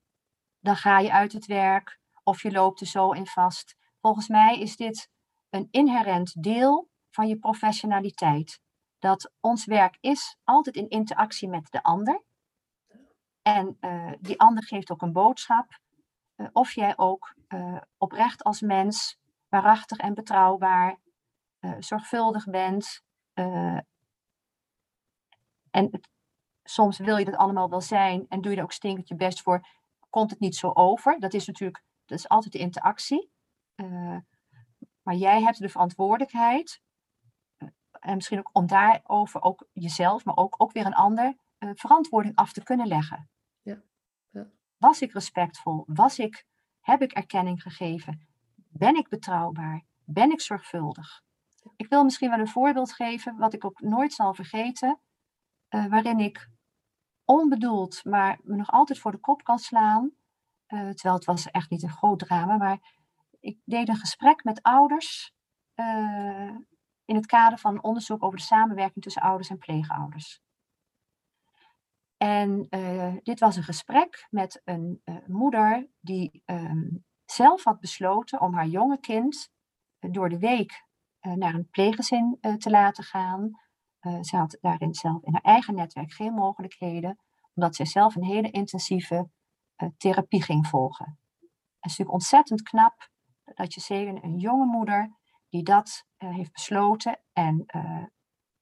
dan 0.61 0.77
ga 0.77 0.99
je 0.99 1.13
uit 1.13 1.33
het 1.33 1.47
werk 1.47 2.01
of 2.23 2.43
je 2.43 2.51
loopt 2.51 2.81
er 2.81 2.87
zo 2.87 3.11
in 3.11 3.27
vast. 3.27 3.77
Volgens 4.01 4.29
mij 4.29 4.59
is 4.59 4.77
dit 4.77 5.11
een 5.51 5.69
inherent 5.71 6.43
deel 6.43 6.89
van 7.11 7.29
je 7.29 7.39
professionaliteit. 7.39 8.61
Dat 8.99 9.33
ons 9.41 9.65
werk 9.65 9.97
is 10.01 10.37
altijd 10.45 10.77
in 10.77 10.89
interactie 10.89 11.49
met 11.49 11.71
de 11.71 11.83
ander. 11.83 12.23
En 13.43 13.77
uh, 13.81 14.13
die 14.21 14.41
ander 14.41 14.65
geeft 14.65 14.91
ook 14.91 15.03
een 15.03 15.13
boodschap. 15.13 15.79
of 16.53 16.73
jij 16.73 16.97
ook 16.97 17.35
oprecht 17.99 18.43
als 18.43 18.61
mens, 18.61 19.19
waarachtig 19.49 19.99
en 19.99 20.15
betrouwbaar 20.15 20.99
zorgvuldig 21.79 22.45
bent. 22.45 23.03
Uh, 23.35 23.79
en 25.71 25.89
het, 25.91 26.09
soms 26.63 26.99
wil 26.99 27.17
je 27.17 27.25
dat 27.25 27.37
allemaal 27.37 27.71
wel 27.71 27.81
zijn 27.81 28.27
en 28.29 28.41
doe 28.41 28.51
je 28.51 28.57
er 28.57 28.63
ook 28.63 28.73
stinkend 28.73 29.09
je 29.09 29.15
best 29.15 29.43
voor. 29.43 29.67
Komt 30.11 30.31
het 30.31 30.41
niet 30.41 30.57
zo 30.57 30.71
over? 30.75 31.21
Dat 31.21 31.35
is 31.35 31.47
natuurlijk, 31.47 31.83
dat 32.05 32.19
is 32.19 32.29
altijd 32.29 32.53
de 32.53 32.59
interactie. 32.59 33.31
Uh, 33.77 34.19
maar 35.03 35.15
jij 35.15 35.43
hebt 35.43 35.59
de 35.59 35.69
verantwoordelijkheid. 35.69 36.83
en 37.91 38.15
misschien 38.15 38.39
ook 38.39 38.51
om 38.53 38.67
daarover 38.67 39.43
ook 39.43 39.69
jezelf, 39.73 40.25
maar 40.25 40.37
ook, 40.37 40.55
ook 40.59 40.73
weer 40.73 40.87
een 40.87 40.95
ander, 40.95 41.37
verantwoording 41.59 42.37
af 42.37 42.53
te 42.53 42.63
kunnen 42.63 42.87
leggen. 42.87 43.31
Ja. 43.63 43.83
ja. 44.31 44.47
Was 44.77 45.01
ik 45.01 45.13
respectvol? 45.13 45.85
Was 45.87 46.19
ik, 46.19 46.47
heb 46.81 47.03
ik 47.03 47.13
erkenning 47.13 47.63
gegeven? 47.63 48.29
Ben 48.69 48.97
ik 48.97 49.09
betrouwbaar? 49.09 49.85
Ben 50.05 50.31
ik 50.31 50.41
zorgvuldig? 50.41 51.23
Ik 51.77 51.89
wil 51.89 52.05
misschien 52.05 52.31
wel 52.31 52.39
een 52.39 52.49
voorbeeld 52.49 52.93
geven, 52.93 53.37
wat 53.37 53.53
ik 53.55 53.65
ook 53.65 53.81
nooit 53.81 54.13
zal 54.13 54.35
vergeten, 54.35 55.01
uh, 55.71 55.87
waarin 55.87 56.19
ik 56.19 56.49
onbedoeld, 57.25 58.05
maar 58.05 58.39
me 58.43 58.57
nog 58.57 58.71
altijd 58.71 58.99
voor 58.99 59.11
de 59.11 59.19
kop 59.19 59.45
kan 59.45 59.59
slaan. 59.59 60.11
Uh, 60.69 60.91
terwijl 60.91 61.15
het 61.15 61.25
was 61.25 61.51
echt 61.51 61.71
niet 61.71 61.83
een 61.83 61.91
groot 61.91 62.19
drama, 62.19 62.57
maar 62.57 62.79
ik 63.41 63.59
deed 63.65 63.89
een 63.89 63.97
gesprek 63.97 64.45
met 64.45 64.63
ouders 64.63 65.33
uh, 65.75 66.57
in 67.05 67.15
het 67.15 67.27
kader 67.27 67.59
van 67.59 67.83
onderzoek 67.83 68.23
over 68.23 68.39
de 68.39 68.45
samenwerking 68.45 69.05
tussen 69.05 69.23
ouders 69.23 69.51
en 69.51 69.59
pleegouders. 69.59 70.41
En 72.17 72.69
dit 73.23 73.41
was 73.41 73.57
een 73.57 73.63
gesprek 73.63 74.27
met 74.31 74.61
een 74.65 75.03
moeder 75.27 75.89
die 76.01 76.43
um, 76.47 77.05
zelf 77.25 77.65
had 77.65 77.81
besloten 77.81 78.41
om 78.41 78.55
haar 78.55 78.67
jonge 78.67 79.01
kind 79.01 79.51
door 79.99 80.29
de 80.29 80.39
week 80.39 80.89
naar 81.21 81.55
een 81.55 81.69
pleeggezin 81.71 82.39
uh, 82.41 82.55
te 82.55 82.71
laten 82.71 83.05
gaan. 83.05 83.61
Uh, 84.01 84.23
ze 84.23 84.37
had 84.37 84.59
daarin 84.61 84.95
zelf 84.95 85.23
in 85.23 85.33
haar 85.33 85.43
eigen 85.43 85.75
netwerk 85.75 86.13
geen 86.13 86.35
mogelijkheden, 86.35 87.19
omdat 87.55 87.77
zij 87.77 87.87
zelf 87.87 88.17
een 88.17 88.25
hele 88.25 88.51
intensieve 88.51 89.29
therapie 89.97 90.43
ging 90.43 90.67
volgen. 90.67 91.19
Het 91.81 91.91
is 91.91 91.99
natuurlijk 91.99 92.13
ontzettend 92.13 92.63
knap 92.63 93.09
dat 93.45 93.75
je 93.75 93.81
zeker 93.81 94.25
een 94.25 94.39
jonge 94.39 94.67
moeder 94.67 95.17
die 95.49 95.63
dat 95.63 96.05
eh, 96.17 96.35
heeft 96.35 96.53
besloten. 96.53 97.21
En 97.33 97.67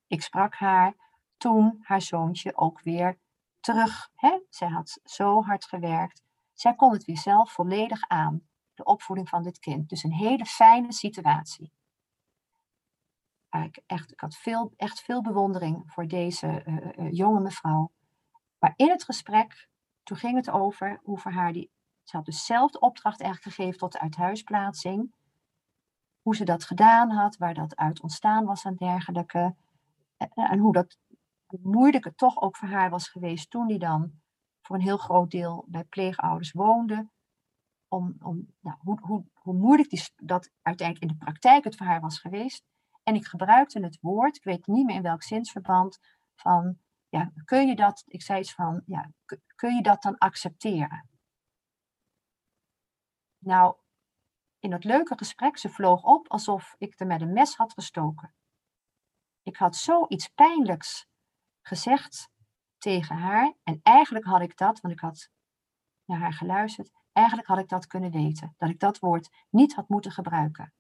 ik 0.07 0.23
sprak 0.23 0.55
haar 0.55 0.95
toen 1.37 1.79
haar 1.83 2.03
zoontje 2.03 2.57
ook 2.57 2.81
weer 2.81 3.19
terug. 3.61 4.11
Hè? 4.15 4.39
Zij 4.51 4.69
had 4.69 5.01
zo 5.05 5.43
hard 5.43 5.65
gewerkt. 5.65 6.23
Zij 6.53 6.75
kon 6.75 6.93
het 6.93 7.05
weer 7.05 7.19
zelf 7.19 7.53
volledig 7.53 8.09
aan, 8.09 8.49
de 8.75 8.85
opvoeding 8.85 9.29
van 9.29 9.43
dit 9.43 9.59
kind. 9.59 9.89
Dus 9.89 10.03
een 10.03 10.13
hele 10.13 10.45
fijne 10.45 10.93
situatie. 10.93 11.73
Ik, 13.51 13.83
echt, 13.87 14.13
ik 14.13 14.21
had 14.21 14.37
veel, 14.37 14.73
echt 14.77 15.01
veel 15.01 15.23
bewondering 15.23 15.83
voor 15.87 16.07
deze 16.07 16.65
uh, 16.67 17.13
jonge 17.13 17.41
mevrouw. 17.41 17.91
Maar 18.59 18.73
in 18.77 18.91
het 18.91 19.05
gesprek, 19.05 19.69
toen 20.03 20.17
ging 20.17 20.37
het 20.37 20.51
over 20.51 21.01
hoe 21.03 21.19
voor 21.19 21.33
haar 21.33 21.53
die. 21.53 21.71
Ze 22.03 22.17
had 22.17 22.25
dus 22.25 22.45
zelf 22.45 22.71
de 22.71 22.81
opdracht 22.81 23.21
eigenlijk 23.21 23.55
gegeven 23.55 23.79
tot 23.79 23.93
de 23.93 24.01
uithuisplaatsing. 24.01 25.15
Hoe 26.23 26.37
ze 26.37 26.45
dat 26.45 26.65
gedaan 26.65 27.11
had, 27.11 27.37
waar 27.37 27.55
dat 27.55 27.77
uit 27.77 28.01
ontstaan 28.01 28.45
was 28.45 28.65
en 28.65 28.75
dergelijke. 28.75 29.55
En, 30.17 30.59
hoe 30.59 30.73
dat 30.73 30.99
moeilijk 31.63 32.05
het 32.05 32.17
toch 32.17 32.41
ook 32.41 32.57
voor 32.57 32.69
haar 32.69 32.91
was 32.91 33.09
geweest 33.09 33.51
toen 33.51 33.67
die 33.67 33.79
dan 33.79 34.13
voor 34.63 34.77
een 34.77 34.83
heel 34.83 34.97
groot 34.97 35.31
deel 35.31 35.65
bij 35.69 35.85
pleegouders 35.85 36.53
woonde. 36.53 37.09
Om, 37.89 38.17
om, 38.21 38.55
nou, 38.61 38.77
hoe, 38.81 38.99
hoe, 39.01 39.25
hoe 39.35 39.55
moeilijk 39.55 39.91
die, 39.91 40.11
dat 40.17 40.51
uiteindelijk 40.63 41.11
in 41.11 41.19
de 41.19 41.25
praktijk 41.25 41.65
het 41.65 41.77
voor 41.77 41.87
haar 41.87 42.01
was 42.01 42.19
geweest. 42.19 42.65
En 43.09 43.15
ik 43.15 43.27
gebruikte 43.27 43.81
het 43.81 43.99
woord, 44.01 44.37
ik 44.37 44.45
weet 44.45 44.67
niet 44.67 44.87
meer 44.87 44.97
in 44.97 45.03
welk 45.03 45.23
zinsverband, 45.23 45.99
van, 46.35 46.79
ja, 47.09 47.33
kun 47.45 47.67
je 47.67 47.77
dat, 47.77 48.03
ik 48.07 48.23
zei 48.23 48.41
iets 48.41 48.55
van, 48.55 48.83
ja, 48.87 49.11
kun 49.55 49.75
je 49.75 49.83
dat 49.83 50.03
dan 50.03 50.19
accepteren? 50.19 51.09
Nou, 53.39 53.77
in 54.59 54.71
dat 54.71 54.85
leuke 54.85 55.19
gesprek, 55.19 55.59
ze 55.59 55.69
vloog 55.69 56.03
op 56.03 56.29
alsof 56.29 56.75
ik 56.79 57.01
er 57.01 57.07
met 57.07 57.21
een 57.21 57.33
mes 57.33 57.55
had 57.55 57.73
gestoken. 57.73 58.35
Ik 59.43 59.57
had 59.57 59.77
zoiets 59.77 60.29
pijnlijks 60.29 61.07
gezegd 61.61 62.31
tegen 62.79 63.17
haar. 63.17 63.55
En 63.63 63.81
eigenlijk 63.83 64.25
had 64.25 64.41
ik 64.41 64.57
dat, 64.57 64.81
want 64.81 64.95
ik 64.95 65.01
had 65.01 65.31
naar 66.05 66.19
haar 66.19 66.33
geluisterd, 66.33 66.91
eigenlijk 67.13 67.49
had 67.49 67.59
ik 67.59 67.69
dat 67.69 67.87
kunnen 67.87 68.11
weten. 68.11 68.55
Dat 68.57 68.69
ik 68.69 68.79
dat 68.79 68.99
woord 68.99 69.47
niet 69.51 69.75
had 69.75 69.89
moeten 69.89 70.13
gebruiken. 70.13 70.73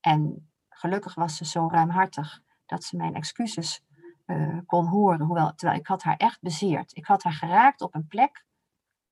En 0.00 0.49
gelukkig 0.80 1.14
was 1.14 1.36
ze 1.36 1.44
zo 1.44 1.68
ruimhartig 1.68 2.40
dat 2.66 2.84
ze 2.84 2.96
mijn 2.96 3.14
excuses 3.14 3.82
uh, 4.26 4.58
kon 4.66 4.86
horen. 4.86 5.20
Hoewel, 5.20 5.54
terwijl 5.54 5.80
ik 5.80 5.86
had 5.86 6.02
haar 6.02 6.16
echt 6.16 6.40
bezeerd. 6.40 6.96
Ik 6.96 7.06
had 7.06 7.22
haar 7.22 7.32
geraakt 7.32 7.80
op 7.80 7.94
een 7.94 8.06
plek 8.06 8.44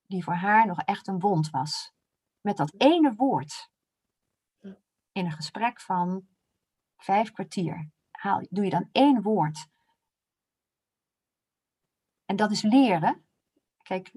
die 0.07 0.25
voor 0.25 0.35
haar 0.35 0.67
nog 0.67 0.81
echt 0.81 1.07
een 1.07 1.19
wond 1.19 1.51
was. 1.51 1.93
Met 2.41 2.57
dat 2.57 2.75
ene 2.77 3.15
woord. 3.15 3.71
In 5.13 5.25
een 5.25 5.33
gesprek 5.33 5.81
van 5.81 6.27
vijf 6.97 7.31
kwartier. 7.31 7.91
Haal, 8.11 8.47
doe 8.51 8.65
je 8.65 8.71
dan 8.71 8.89
één 8.93 9.23
woord 9.23 9.69
en 12.29 12.37
dat 12.37 12.51
is 12.51 12.63
leren. 12.63 13.25
Kijk, 13.83 14.13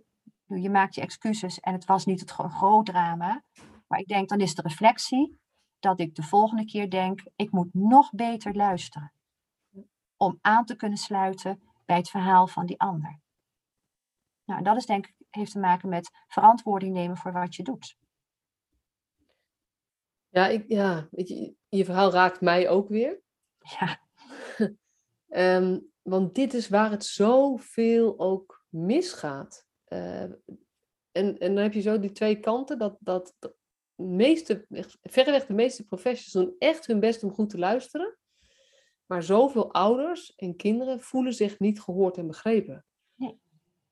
je 0.46 0.70
maakt 0.70 0.96
je 0.96 1.02
excuses 1.02 1.60
en 1.60 1.74
het 1.74 1.86
was 1.86 2.06
niet 2.06 2.20
het 2.20 2.32
groot 2.32 2.86
drama. 2.86 3.44
Maar 3.88 4.00
ik 4.00 4.08
denk, 4.08 4.30
dan 4.30 4.40
is 4.40 4.56
de 4.56 4.62
reflectie 4.62 5.41
dat 5.82 6.00
ik 6.00 6.16
de 6.16 6.24
volgende 6.24 6.66
keer 6.66 6.90
denk, 6.90 7.22
ik 7.36 7.52
moet 7.52 7.74
nog 7.74 8.12
beter 8.12 8.56
luisteren. 8.56 9.14
Om 10.18 10.38
aan 10.42 10.66
te 10.66 10.76
kunnen 10.76 10.98
sluiten 10.98 11.62
bij 11.86 11.98
het 11.98 12.10
verhaal 12.10 12.48
van 12.48 12.66
die 12.66 12.80
ander. 12.80 13.20
Nou, 14.46 14.60
en 14.60 14.64
dat 14.64 14.76
is 14.76 14.86
denk 14.86 15.08
ik, 15.08 15.14
heeft 15.30 15.52
te 15.52 15.60
maken 15.60 15.90
met 15.90 16.12
verantwoording 16.28 16.94
nemen 16.94 17.18
voor 17.18 17.32
wat 17.32 17.56
je 17.56 17.64
doet. 17.64 17.98
Ja, 20.30 20.48
ik, 20.48 20.66
ja 20.68 21.08
je, 21.12 21.56
je 21.70 21.86
verhaal 21.86 22.12
raakt 22.12 22.42
mij 22.42 22.70
ook 22.70 22.90
weer. 22.90 23.22
Ja. 23.60 24.02
um, 25.58 25.92
want 26.02 26.36
dit 26.36 26.54
is 26.54 26.70
waar 26.70 26.92
het 26.92 27.06
zoveel 27.06 28.20
ook 28.20 28.66
misgaat. 28.70 29.66
Uh, 29.88 30.22
en, 30.22 31.38
en 31.38 31.56
dan 31.56 31.58
heb 31.58 31.74
je 31.74 31.82
zo 31.82 32.00
die 32.00 32.12
twee 32.12 32.40
kanten, 32.40 32.78
dat, 32.78 32.98
dat 33.00 33.36
meeste, 34.02 34.66
verreweg 35.02 35.46
de 35.46 35.54
meeste 35.54 35.86
professionals 35.86 36.48
doen 36.48 36.56
echt 36.60 36.88
hun 36.88 37.00
best 37.00 37.24
om 37.24 37.34
goed 37.34 37.50
te 37.50 37.58
luisteren. 37.58 38.18
Maar 39.06 39.24
zoveel 39.24 39.74
ouders 39.74 40.36
en 40.36 40.56
kinderen 40.56 41.02
voelen 41.02 41.34
zich 41.34 41.60
niet 41.60 41.82
gehoord 41.82 42.18
en 42.18 42.28
begrepen. 42.28 42.86
Nee. 43.16 43.40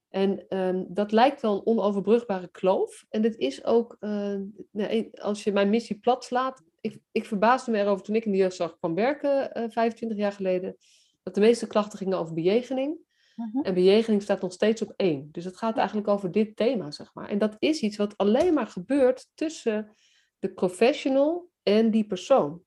En 0.09 0.57
um, 0.57 0.85
dat 0.89 1.11
lijkt 1.11 1.41
wel 1.41 1.53
een 1.53 1.65
onoverbrugbare 1.65 2.47
kloof. 2.47 3.05
En 3.09 3.21
dit 3.21 3.37
is 3.37 3.65
ook, 3.65 3.97
uh, 3.99 4.39
nee, 4.71 5.21
als 5.21 5.43
je 5.43 5.51
mijn 5.51 5.69
missie 5.69 5.99
plat 5.99 6.23
slaat. 6.23 6.63
Ik, 6.81 6.99
ik 7.11 7.25
verbaasde 7.25 7.71
me 7.71 7.77
erover 7.77 8.05
toen 8.05 8.15
ik 8.15 8.25
in 8.25 8.31
de 8.31 8.37
jeugdzorg 8.37 8.77
kwam 8.77 8.95
werken, 8.95 9.57
uh, 9.57 9.69
25 9.69 10.17
jaar 10.17 10.31
geleden 10.31 10.77
dat 11.23 11.35
de 11.35 11.39
meeste 11.41 11.67
klachten 11.67 11.97
gingen 11.97 12.17
over 12.17 12.33
bejegening. 12.33 12.97
Mhm. 13.39 13.59
En 13.61 13.73
bejegening 13.73 14.21
staat 14.21 14.41
nog 14.41 14.51
steeds 14.51 14.81
op 14.81 14.93
één. 14.95 15.31
Dus 15.31 15.45
het 15.45 15.57
gaat 15.57 15.77
eigenlijk 15.77 16.07
over 16.07 16.31
dit 16.31 16.55
thema, 16.55 16.91
zeg 16.91 17.13
maar. 17.13 17.29
En 17.29 17.37
dat 17.37 17.55
is 17.59 17.81
iets 17.81 17.97
wat 17.97 18.17
alleen 18.17 18.53
maar 18.53 18.67
gebeurt 18.67 19.27
tussen 19.33 19.95
de 20.39 20.53
professional 20.53 21.49
en 21.63 21.91
die 21.91 22.07
persoon. 22.07 22.63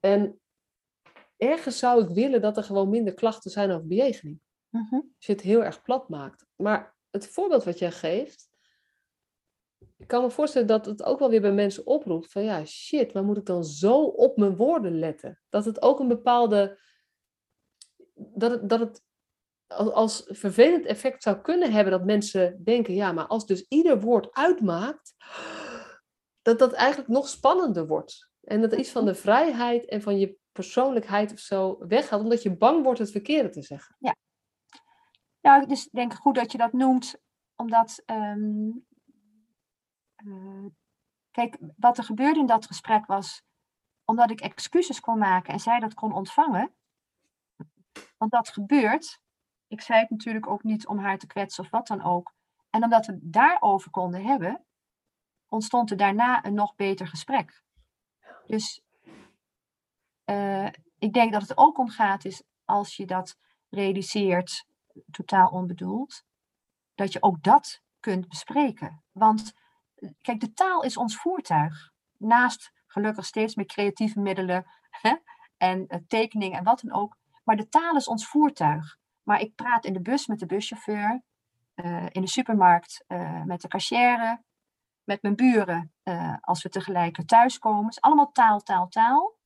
En 0.00 0.40
ergens 1.36 1.78
zou 1.78 2.02
ik 2.02 2.08
willen 2.08 2.40
dat 2.40 2.56
er 2.56 2.64
gewoon 2.64 2.88
minder 2.88 3.14
klachten 3.14 3.50
zijn 3.50 3.70
over 3.70 3.86
bejegening. 3.86 4.40
Mhm. 4.68 4.94
Als 4.94 5.26
je 5.26 5.32
het 5.32 5.40
heel 5.40 5.64
erg 5.64 5.82
plat 5.82 6.08
maakt. 6.08 6.46
Maar 6.56 6.96
het 7.10 7.28
voorbeeld 7.28 7.64
wat 7.64 7.78
jij 7.78 7.92
geeft, 7.92 8.48
ik 9.96 10.06
kan 10.06 10.22
me 10.22 10.30
voorstellen 10.30 10.68
dat 10.68 10.86
het 10.86 11.02
ook 11.02 11.18
wel 11.18 11.30
weer 11.30 11.40
bij 11.40 11.52
mensen 11.52 11.86
oproept 11.86 12.32
van 12.32 12.42
ja, 12.42 12.64
shit, 12.64 13.12
waar 13.12 13.24
moet 13.24 13.36
ik 13.36 13.46
dan 13.46 13.64
zo 13.64 14.02
op 14.02 14.36
mijn 14.36 14.56
woorden 14.56 14.98
letten? 14.98 15.40
Dat 15.48 15.64
het 15.64 15.82
ook 15.82 16.00
een 16.00 16.08
bepaalde 16.08 16.78
dat 18.14 18.50
het, 18.50 18.68
dat 18.68 18.80
het 18.80 19.03
als 19.74 20.22
vervelend 20.26 20.84
effect 20.84 21.22
zou 21.22 21.40
kunnen 21.40 21.72
hebben 21.72 21.92
dat 21.92 22.04
mensen 22.04 22.64
denken, 22.64 22.94
ja, 22.94 23.12
maar 23.12 23.26
als 23.26 23.46
dus 23.46 23.66
ieder 23.68 24.00
woord 24.00 24.32
uitmaakt, 24.32 25.14
dat 26.42 26.58
dat 26.58 26.72
eigenlijk 26.72 27.08
nog 27.08 27.28
spannender 27.28 27.86
wordt. 27.86 28.30
En 28.40 28.60
dat 28.60 28.72
iets 28.72 28.90
van 28.90 29.04
de 29.04 29.14
vrijheid 29.14 29.84
en 29.84 30.02
van 30.02 30.18
je 30.18 30.36
persoonlijkheid 30.52 31.32
of 31.32 31.38
zo 31.38 31.76
weggaat, 31.86 32.20
omdat 32.20 32.42
je 32.42 32.56
bang 32.56 32.82
wordt 32.82 32.98
het 32.98 33.10
verkeerde 33.10 33.48
te 33.48 33.62
zeggen. 33.62 33.96
Ja. 33.98 34.16
Nou, 35.40 35.66
dus 35.66 35.86
ik 35.86 35.92
denk 35.92 36.14
goed 36.14 36.34
dat 36.34 36.52
je 36.52 36.58
dat 36.58 36.72
noemt, 36.72 37.16
omdat, 37.56 38.02
ehm, 38.04 38.70
eh, 40.14 40.66
kijk, 41.30 41.58
wat 41.76 41.98
er 41.98 42.04
gebeurde 42.04 42.40
in 42.40 42.46
dat 42.46 42.66
gesprek 42.66 43.06
was, 43.06 43.42
omdat 44.04 44.30
ik 44.30 44.40
excuses 44.40 45.00
kon 45.00 45.18
maken 45.18 45.52
en 45.52 45.60
zij 45.60 45.80
dat 45.80 45.94
kon 45.94 46.12
ontvangen, 46.12 46.74
want 48.16 48.30
dat 48.30 48.48
gebeurt. 48.48 49.22
Ik 49.68 49.80
zei 49.80 50.00
het 50.00 50.10
natuurlijk 50.10 50.46
ook 50.46 50.62
niet 50.62 50.86
om 50.86 50.98
haar 50.98 51.18
te 51.18 51.26
kwetsen 51.26 51.64
of 51.64 51.70
wat 51.70 51.86
dan 51.86 52.02
ook. 52.02 52.32
En 52.70 52.84
omdat 52.84 53.06
we 53.06 53.18
daarover 53.22 53.90
konden 53.90 54.24
hebben, 54.24 54.64
ontstond 55.48 55.90
er 55.90 55.96
daarna 55.96 56.44
een 56.44 56.54
nog 56.54 56.74
beter 56.74 57.06
gesprek. 57.06 57.62
Dus 58.46 58.82
uh, 60.24 60.68
ik 60.98 61.12
denk 61.12 61.32
dat 61.32 61.42
het 61.42 61.56
ook 61.56 61.78
om 61.78 61.88
gaat 61.88 62.24
is 62.24 62.42
als 62.64 62.96
je 62.96 63.06
dat 63.06 63.38
realiseert, 63.68 64.66
totaal 65.10 65.48
onbedoeld, 65.48 66.24
dat 66.94 67.12
je 67.12 67.22
ook 67.22 67.42
dat 67.42 67.82
kunt 68.00 68.28
bespreken. 68.28 69.02
Want 69.12 69.52
kijk, 70.20 70.40
de 70.40 70.52
taal 70.52 70.82
is 70.82 70.96
ons 70.96 71.16
voertuig. 71.16 71.92
Naast 72.16 72.72
gelukkig 72.86 73.24
steeds 73.24 73.54
meer 73.54 73.66
creatieve 73.66 74.20
middelen 74.20 74.66
hè, 74.90 75.16
en 75.56 75.84
uh, 75.88 75.98
tekeningen 76.06 76.58
en 76.58 76.64
wat 76.64 76.80
dan 76.80 76.92
ook, 76.92 77.16
maar 77.44 77.56
de 77.56 77.68
taal 77.68 77.96
is 77.96 78.08
ons 78.08 78.26
voertuig. 78.26 78.98
Maar 79.24 79.40
ik 79.40 79.54
praat 79.54 79.84
in 79.84 79.92
de 79.92 80.00
bus 80.00 80.26
met 80.26 80.38
de 80.38 80.46
buschauffeur, 80.46 81.22
uh, 81.74 82.06
in 82.08 82.20
de 82.20 82.28
supermarkt 82.28 83.04
uh, 83.08 83.42
met 83.44 83.60
de 83.60 83.68
cashier, 83.68 84.42
met 85.04 85.22
mijn 85.22 85.36
buren 85.36 85.92
uh, 86.04 86.36
als 86.40 86.62
we 86.62 86.68
tegelijk 86.68 87.26
thuiskomen. 87.26 87.84
Het 87.84 87.94
is 87.94 88.00
allemaal 88.00 88.32
taal, 88.32 88.60
taal, 88.60 88.88
taal. 88.88 89.36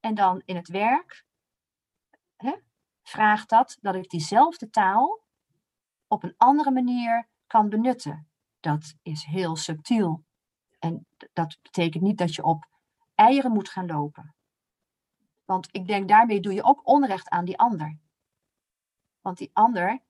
En 0.00 0.14
dan 0.14 0.42
in 0.44 0.56
het 0.56 0.68
werk 0.68 1.24
hè, 2.36 2.54
vraagt 3.02 3.48
dat 3.48 3.78
dat 3.80 3.94
ik 3.94 4.10
diezelfde 4.10 4.70
taal 4.70 5.22
op 6.06 6.22
een 6.22 6.34
andere 6.36 6.70
manier 6.70 7.28
kan 7.46 7.68
benutten. 7.68 8.28
Dat 8.60 8.94
is 9.02 9.24
heel 9.24 9.56
subtiel. 9.56 10.24
En 10.78 11.06
dat 11.32 11.58
betekent 11.62 12.02
niet 12.02 12.18
dat 12.18 12.34
je 12.34 12.42
op 12.42 12.68
eieren 13.14 13.52
moet 13.52 13.68
gaan 13.68 13.86
lopen. 13.86 14.34
Want 15.44 15.68
ik 15.70 15.86
denk 15.86 16.08
daarmee 16.08 16.40
doe 16.40 16.52
je 16.52 16.62
ook 16.62 16.86
onrecht 16.88 17.28
aan 17.28 17.44
die 17.44 17.58
ander. 17.58 17.98
Want 19.24 19.38
die 19.38 19.50
ander 19.52 20.00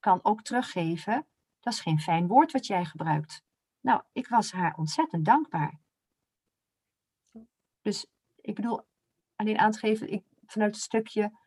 kan 0.00 0.20
ook 0.22 0.42
teruggeven, 0.42 1.26
dat 1.60 1.72
is 1.72 1.80
geen 1.80 2.00
fijn 2.00 2.26
woord 2.26 2.52
wat 2.52 2.66
jij 2.66 2.84
gebruikt. 2.84 3.42
Nou, 3.80 4.02
ik 4.12 4.28
was 4.28 4.52
haar 4.52 4.74
ontzettend 4.76 5.24
dankbaar. 5.24 5.80
Dus 7.82 8.06
ik 8.40 8.54
bedoel, 8.54 8.86
alleen 9.36 9.58
aan 9.58 9.70
te 9.70 9.78
geven, 9.78 10.12
ik, 10.12 10.24
vanuit 10.46 10.74
het 10.74 10.84
stukje, 10.84 11.38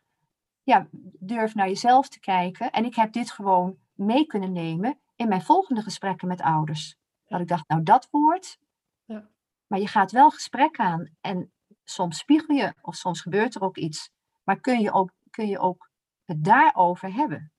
ja, 0.62 0.88
durf 1.18 1.54
naar 1.54 1.68
jezelf 1.68 2.08
te 2.08 2.20
kijken. 2.20 2.70
En 2.70 2.84
ik 2.84 2.94
heb 2.94 3.12
dit 3.12 3.30
gewoon 3.30 3.78
mee 3.92 4.26
kunnen 4.26 4.52
nemen 4.52 5.00
in 5.16 5.28
mijn 5.28 5.42
volgende 5.42 5.82
gesprekken 5.82 6.28
met 6.28 6.40
ouders. 6.40 6.96
Dat 7.24 7.40
ik 7.40 7.48
dacht, 7.48 7.68
nou 7.68 7.82
dat 7.82 8.08
woord, 8.10 8.58
ja. 9.04 9.30
Maar 9.66 9.78
je 9.78 9.86
gaat 9.86 10.12
wel 10.12 10.30
gesprek 10.30 10.78
aan 10.78 11.16
en 11.20 11.52
soms 11.84 12.18
spiegel 12.18 12.54
je 12.54 12.74
of 12.80 12.94
soms 12.94 13.20
gebeurt 13.20 13.54
er 13.54 13.62
ook 13.62 13.76
iets. 13.76 14.10
Maar 14.44 14.60
kun 14.60 14.80
je 14.80 14.92
ook, 14.92 15.12
kun 15.30 15.48
je 15.48 15.58
ook 15.58 15.91
het 16.24 16.44
daarover 16.44 17.14
hebben. 17.14 17.52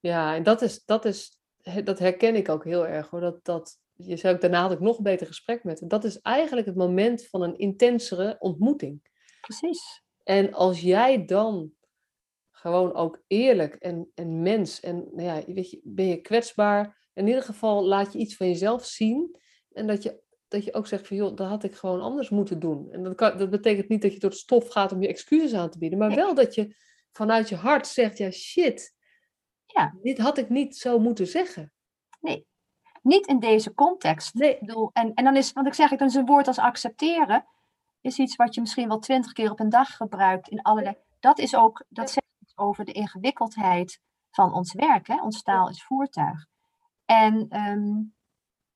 Ja, 0.00 0.34
en 0.34 0.42
dat, 0.42 0.62
is, 0.62 0.84
dat, 0.84 1.04
is, 1.04 1.40
dat 1.84 1.98
herken 1.98 2.34
ik 2.34 2.48
ook 2.48 2.64
heel 2.64 2.86
erg 2.86 3.10
hoor. 3.10 3.20
Dat, 3.20 3.44
dat, 3.44 3.78
je 3.92 4.16
zei 4.16 4.34
ook, 4.34 4.40
daarna 4.40 4.60
had 4.60 4.72
ik 4.72 4.80
nog 4.80 4.96
een 4.96 5.02
beter 5.02 5.26
gesprek 5.26 5.64
met 5.64 5.80
hem. 5.80 5.88
Dat 5.88 6.04
is 6.04 6.20
eigenlijk 6.20 6.66
het 6.66 6.76
moment 6.76 7.26
van 7.26 7.42
een 7.42 7.58
intensere 7.58 8.36
ontmoeting. 8.38 9.02
Precies. 9.40 10.02
En 10.24 10.52
als 10.52 10.80
jij 10.80 11.24
dan 11.24 11.72
gewoon 12.50 12.94
ook 12.94 13.22
eerlijk 13.26 13.74
en, 13.74 14.10
en 14.14 14.42
mens 14.42 14.80
en 14.80 15.08
nou 15.12 15.22
ja, 15.22 15.52
weet 15.52 15.70
je, 15.70 15.80
ben 15.84 16.06
je 16.06 16.20
kwetsbaar. 16.20 17.08
In 17.14 17.26
ieder 17.26 17.42
geval 17.42 17.84
laat 17.84 18.12
je 18.12 18.18
iets 18.18 18.36
van 18.36 18.48
jezelf 18.48 18.84
zien. 18.84 19.36
En 19.72 19.86
dat 19.86 20.02
je, 20.02 20.20
dat 20.48 20.64
je 20.64 20.74
ook 20.74 20.86
zegt 20.86 21.06
van 21.06 21.16
joh, 21.16 21.36
dat 21.36 21.48
had 21.48 21.64
ik 21.64 21.74
gewoon 21.74 22.00
anders 22.00 22.28
moeten 22.28 22.60
doen. 22.60 22.92
En 22.92 23.02
dat, 23.02 23.14
kan, 23.14 23.38
dat 23.38 23.50
betekent 23.50 23.88
niet 23.88 24.02
dat 24.02 24.12
je 24.12 24.18
door 24.18 24.30
het 24.30 24.38
stof 24.38 24.68
gaat 24.68 24.92
om 24.92 25.02
je 25.02 25.08
excuses 25.08 25.54
aan 25.54 25.70
te 25.70 25.78
bieden. 25.78 25.98
Maar 25.98 26.14
wel 26.14 26.34
dat 26.34 26.54
je 26.54 26.76
vanuit 27.12 27.48
je 27.48 27.56
hart 27.56 27.86
zegt, 27.86 28.18
ja 28.18 28.30
shit, 28.30 28.94
ja. 29.66 29.94
dit 30.02 30.18
had 30.18 30.38
ik 30.38 30.48
niet 30.48 30.76
zo 30.76 30.98
moeten 30.98 31.26
zeggen. 31.26 31.72
Nee, 32.20 32.46
niet 33.02 33.26
in 33.26 33.38
deze 33.38 33.74
context. 33.74 34.34
Nee. 34.34 34.54
Ik 34.54 34.60
bedoel, 34.66 34.90
en, 34.92 35.14
en 35.14 35.24
dan 35.24 35.36
is, 35.36 35.52
want 35.52 35.66
ik 35.66 35.74
zeg, 35.74 35.90
dan 35.90 36.08
is 36.08 36.14
een 36.14 36.26
woord 36.26 36.46
als 36.46 36.58
accepteren, 36.58 37.46
is 38.00 38.18
iets 38.18 38.36
wat 38.36 38.54
je 38.54 38.60
misschien 38.60 38.88
wel 38.88 38.98
twintig 38.98 39.32
keer 39.32 39.50
op 39.50 39.60
een 39.60 39.68
dag 39.68 39.96
gebruikt 39.96 40.48
in 40.48 40.62
allerlei. 40.62 40.96
Dat 41.20 41.38
is 41.38 41.56
ook, 41.56 41.84
dat 41.88 42.10
zegt 42.10 42.26
iets 42.38 42.56
over 42.56 42.84
de 42.84 42.92
ingewikkeldheid 42.92 44.00
van 44.30 44.54
ons 44.54 44.72
werk. 44.72 45.06
Hè? 45.06 45.22
Ons 45.22 45.42
taal 45.42 45.68
is 45.68 45.84
voertuig. 45.84 46.46
En, 47.04 47.46
ehm, 47.48 47.92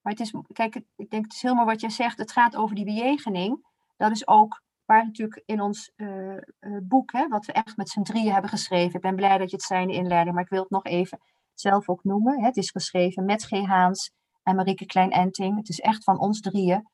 maar 0.00 0.12
het 0.12 0.20
is, 0.20 0.34
kijk, 0.52 0.74
ik 0.96 1.10
denk 1.10 1.24
het 1.24 1.32
is 1.32 1.42
helemaal 1.42 1.64
wat 1.64 1.80
jij 1.80 1.90
zegt. 1.90 2.18
Het 2.18 2.32
gaat 2.32 2.56
over 2.56 2.74
die 2.74 2.84
bejegening. 2.84 3.66
Dat 3.96 4.10
is 4.10 4.26
ook 4.26 4.62
waar 4.86 5.04
natuurlijk 5.04 5.42
in 5.46 5.60
ons 5.60 5.92
uh, 5.96 6.32
uh, 6.60 6.78
boek, 6.82 7.12
hè, 7.12 7.28
wat 7.28 7.46
we 7.46 7.52
echt 7.52 7.76
met 7.76 7.88
z'n 7.88 8.02
drieën 8.02 8.32
hebben 8.32 8.50
geschreven. 8.50 8.94
Ik 8.94 9.00
ben 9.00 9.16
blij 9.16 9.38
dat 9.38 9.50
je 9.50 9.56
het 9.56 9.64
zijn 9.64 9.88
inleiding, 9.88 10.34
maar 10.34 10.44
ik 10.44 10.50
wil 10.50 10.62
het 10.62 10.70
nog 10.70 10.84
even 10.84 11.18
zelf 11.54 11.88
ook 11.88 12.04
noemen. 12.04 12.44
Het 12.44 12.56
is 12.56 12.70
geschreven 12.70 13.24
met 13.24 13.44
G. 13.44 13.50
Haans 13.50 14.12
en 14.42 14.56
Marieke 14.56 14.86
Klein-Enting. 14.86 15.56
Het 15.56 15.68
is 15.68 15.80
echt 15.80 16.04
van 16.04 16.18
ons 16.18 16.40
drieën. 16.40 16.88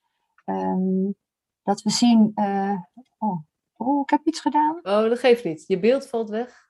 Um, 0.45 1.15
dat 1.63 1.83
we 1.83 1.91
zien. 1.91 2.33
Uh, 2.35 2.81
oh, 3.19 3.41
oh, 3.77 4.01
ik 4.01 4.11
heb 4.11 4.27
iets 4.27 4.41
gedaan. 4.41 4.77
Oh, 4.77 5.03
dat 5.09 5.19
geeft 5.19 5.45
niet. 5.45 5.65
Je 5.67 5.79
beeld 5.79 6.09
valt 6.09 6.31
weg. 6.31 6.69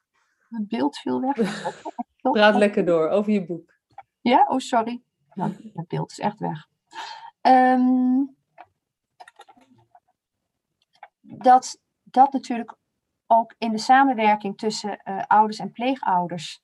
Het 0.48 0.68
beeld 0.68 0.96
viel 0.98 1.20
weg. 1.20 1.64
Praat 2.20 2.56
lekker 2.56 2.84
door 2.84 3.08
over 3.08 3.32
je 3.32 3.46
boek. 3.46 3.74
Ja, 4.20 4.46
oh 4.48 4.58
sorry. 4.58 5.02
Nou, 5.34 5.72
het 5.74 5.88
beeld 5.88 6.10
is 6.10 6.18
echt 6.18 6.38
weg. 6.38 6.68
Um, 7.42 8.36
dat, 11.22 11.80
dat 12.02 12.32
natuurlijk 12.32 12.76
ook 13.26 13.54
in 13.58 13.70
de 13.70 13.78
samenwerking 13.78 14.58
tussen 14.58 15.00
uh, 15.04 15.22
ouders 15.26 15.58
en 15.58 15.72
pleegouders 15.72 16.60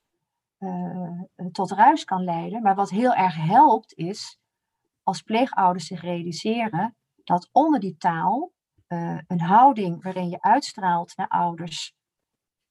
uh, 0.58 1.22
tot 1.52 1.70
ruis 1.70 2.04
kan 2.04 2.24
leiden. 2.24 2.62
Maar 2.62 2.74
wat 2.74 2.90
heel 2.90 3.14
erg 3.14 3.36
helpt 3.36 3.94
is 3.94 4.38
als 5.02 5.22
pleegouders 5.22 5.86
zich 5.86 6.00
realiseren 6.00 6.96
dat 7.24 7.48
onder 7.52 7.80
die 7.80 7.96
taal 7.96 8.52
een 9.26 9.40
houding 9.40 10.02
waarin 10.02 10.28
je 10.28 10.40
uitstraalt 10.40 11.16
naar 11.16 11.28
ouders, 11.28 11.94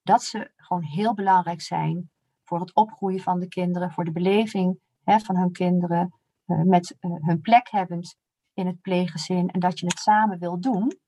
dat 0.01 0.23
ze 0.23 0.51
gewoon 0.55 0.83
heel 0.83 1.13
belangrijk 1.13 1.61
zijn 1.61 2.11
voor 2.43 2.59
het 2.59 2.75
opgroeien 2.75 3.19
van 3.19 3.39
de 3.39 3.47
kinderen, 3.47 3.91
voor 3.91 4.03
de 4.03 4.11
beleving 4.11 4.79
hè, 5.03 5.19
van 5.19 5.37
hun 5.37 5.51
kinderen, 5.51 6.13
met 6.45 6.95
hun 6.99 7.41
plek 7.41 7.69
hebbend 7.69 8.15
in 8.53 8.67
het 8.67 8.81
pleeggezin 8.81 9.49
en 9.49 9.59
dat 9.59 9.79
je 9.79 9.85
het 9.85 9.99
samen 9.99 10.39
wil 10.39 10.59
doen, 10.59 10.99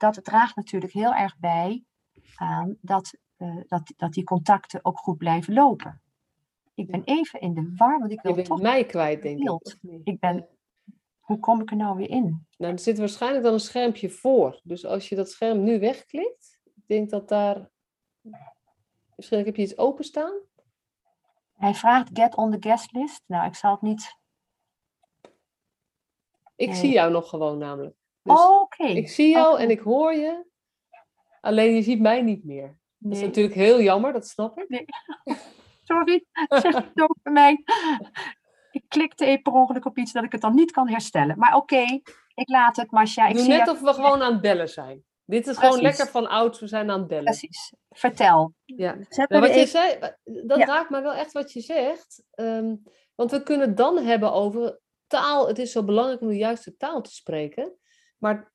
dat 0.00 0.24
draagt 0.24 0.56
natuurlijk 0.56 0.92
heel 0.92 1.14
erg 1.14 1.38
bij 1.38 1.84
aan 2.34 2.76
dat, 2.80 3.18
dat, 3.66 3.92
dat 3.96 4.12
die 4.12 4.24
contacten 4.24 4.84
ook 4.84 4.98
goed 4.98 5.18
blijven 5.18 5.54
lopen. 5.54 6.02
Ik 6.74 6.90
ben 6.90 7.04
even 7.04 7.40
in 7.40 7.54
de 7.54 7.72
war, 7.76 7.98
want 7.98 8.10
ik 8.10 8.20
wil 8.20 8.30
je 8.30 8.36
bent 8.36 8.48
toch... 8.48 8.60
mij 8.60 8.84
kwijt, 8.84 9.22
denk 9.22 9.38
ik. 9.38 9.76
Ik 10.04 10.20
ben 10.20 10.48
hoe 11.30 11.38
kom 11.38 11.60
ik 11.60 11.70
er 11.70 11.76
nou 11.76 11.96
weer 11.96 12.08
in? 12.08 12.46
Nou, 12.56 12.72
er 12.72 12.78
zit 12.78 12.98
waarschijnlijk 12.98 13.44
dan 13.44 13.52
een 13.52 13.60
schermpje 13.60 14.10
voor. 14.10 14.60
Dus 14.62 14.84
als 14.84 15.08
je 15.08 15.16
dat 15.16 15.30
scherm 15.30 15.62
nu 15.62 15.80
wegklikt, 15.80 16.60
ik 16.64 16.86
denk 16.86 17.10
dat 17.10 17.28
daar. 17.28 17.70
Misschien 19.16 19.44
heb 19.44 19.56
je 19.56 19.62
iets 19.62 19.78
openstaan. 19.78 20.32
Hij 21.52 21.74
vraagt 21.74 22.10
get 22.12 22.36
on 22.36 22.50
the 22.50 22.56
guest 22.68 22.92
list. 22.92 23.22
Nou, 23.26 23.46
ik 23.46 23.54
zal 23.54 23.70
het 23.70 23.80
niet. 23.80 24.18
Ik 26.56 26.68
nee. 26.68 26.76
zie 26.76 26.92
jou 26.92 27.12
nog 27.12 27.28
gewoon 27.28 27.58
namelijk. 27.58 27.96
Dus 28.30 28.40
oh, 28.40 28.60
oké. 28.60 28.86
Ik 28.86 29.08
zie 29.08 29.30
jou 29.30 29.52
okay. 29.52 29.64
en 29.64 29.70
ik 29.70 29.80
hoor 29.80 30.14
je. 30.14 30.44
Alleen 31.40 31.74
je 31.74 31.82
ziet 31.82 32.00
mij 32.00 32.22
niet 32.22 32.44
meer. 32.44 32.78
Nee. 32.98 33.12
Dat 33.12 33.12
is 33.12 33.20
natuurlijk 33.20 33.54
heel 33.54 33.80
jammer, 33.80 34.12
dat 34.12 34.28
snap 34.28 34.58
ik. 34.58 34.68
Nee. 34.68 34.84
Sorry, 35.82 36.24
zeg 36.48 36.74
het 36.74 37.14
mij 37.22 37.64
ik 38.70 38.84
klikte 38.88 39.24
even 39.24 39.42
per 39.42 39.52
ongeluk 39.52 39.84
op 39.84 39.98
iets 39.98 40.12
dat 40.12 40.24
ik 40.24 40.32
het 40.32 40.40
dan 40.40 40.54
niet 40.54 40.70
kan 40.70 40.88
herstellen. 40.88 41.38
Maar 41.38 41.54
oké, 41.54 41.74
okay, 41.74 42.02
ik 42.34 42.48
laat 42.48 42.76
het, 42.76 42.90
Masha. 42.90 43.26
Ik 43.26 43.34
Doe 43.34 43.42
zie 43.42 43.52
net 43.52 43.68
of 43.68 43.80
we 43.80 43.92
gewoon 43.94 44.22
aan 44.22 44.32
het 44.32 44.40
bellen 44.40 44.68
zijn. 44.68 45.04
Dit 45.24 45.38
is 45.38 45.44
Precies. 45.44 45.62
gewoon 45.62 45.82
lekker 45.82 46.06
van 46.06 46.28
oud, 46.28 46.58
we 46.58 46.66
zijn 46.66 46.90
aan 46.90 46.98
het 46.98 47.08
bellen. 47.08 47.24
Precies, 47.24 47.72
vertel. 47.90 48.54
Ja. 48.64 48.96
Nou, 49.28 49.40
wat 49.40 49.54
je 49.54 49.66
zei, 49.66 49.98
dat 50.24 50.58
ja. 50.58 50.64
raakt 50.64 50.90
me 50.90 51.00
wel 51.00 51.12
echt 51.12 51.32
wat 51.32 51.52
je 51.52 51.60
zegt. 51.60 52.22
Um, 52.34 52.82
want 53.14 53.30
we 53.30 53.42
kunnen 53.42 53.68
het 53.68 53.76
dan 53.76 53.98
hebben 53.98 54.32
over 54.32 54.80
taal. 55.06 55.48
Het 55.48 55.58
is 55.58 55.72
zo 55.72 55.84
belangrijk 55.84 56.20
om 56.20 56.28
de 56.28 56.36
juiste 56.36 56.76
taal 56.76 57.02
te 57.02 57.12
spreken. 57.12 57.78
Maar 58.20 58.52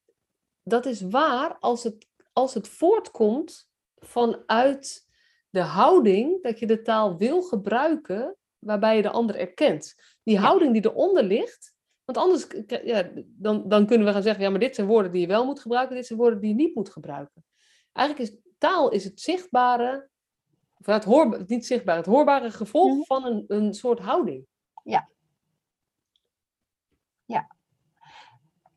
dat 0.64 0.86
is 0.86 1.02
waar 1.02 1.58
als 1.60 1.84
het, 1.84 2.08
als 2.34 2.54
het 2.54 2.68
voortkomt 2.68 3.70
vanuit 3.96 5.08
de 5.50 5.62
houding 5.62 6.44
dat 6.44 6.60
je 6.60 6.68
de 6.68 6.82
taal 6.82 7.18
wil 7.18 7.42
gebruiken 7.42 8.36
waarbij 8.60 8.96
je 8.96 9.02
de 9.02 9.10
ander 9.10 9.36
erkent. 9.36 9.96
Die 10.24 10.40
houding 10.40 10.74
die 10.74 10.86
eronder 10.86 11.24
ligt, 11.24 11.74
want 12.06 12.18
anders 12.18 12.48
ja, 12.84 13.10
dan, 13.26 13.70
dan 13.70 13.86
kunnen 13.86 14.08
we 14.08 14.14
gaan 14.14 14.24
zeggen, 14.24 14.44
ja, 14.44 14.50
maar 14.50 14.60
dit 14.60 14.76
zijn 14.76 14.88
woorden 14.88 15.12
die 15.12 15.22
je 15.22 15.28
wel 15.28 15.46
moet 15.46 15.60
gebruiken, 15.60 15.96
dit 15.96 16.06
zijn 16.06 16.20
woorden 16.20 16.40
die 16.40 16.50
je 16.50 16.56
niet 16.56 16.76
moet 16.76 16.90
gebruiken. 16.90 17.46
Eigenlijk 17.94 18.32
is 18.32 18.38
taal 18.58 18.90
is 18.92 19.04
het 19.04 19.22
zichtbare, 19.22 20.10
of 20.78 20.86
het 20.86 21.04
hoor, 21.04 21.44
niet 21.48 21.66
zichtbare, 21.66 21.98
het 21.98 22.08
hoorbare 22.08 22.52
gevolg 22.52 22.90
mm 22.90 22.94
-hmm. 22.94 23.06
van 23.06 23.26
een, 23.26 23.44
een 23.48 23.74
soort 23.74 24.00
houding. 24.00 24.46
Ja. 24.84 25.10
Ja. 27.26 27.55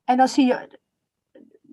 En 0.09 0.17
dan 0.17 0.29
zie 0.29 0.47
je, 0.47 0.79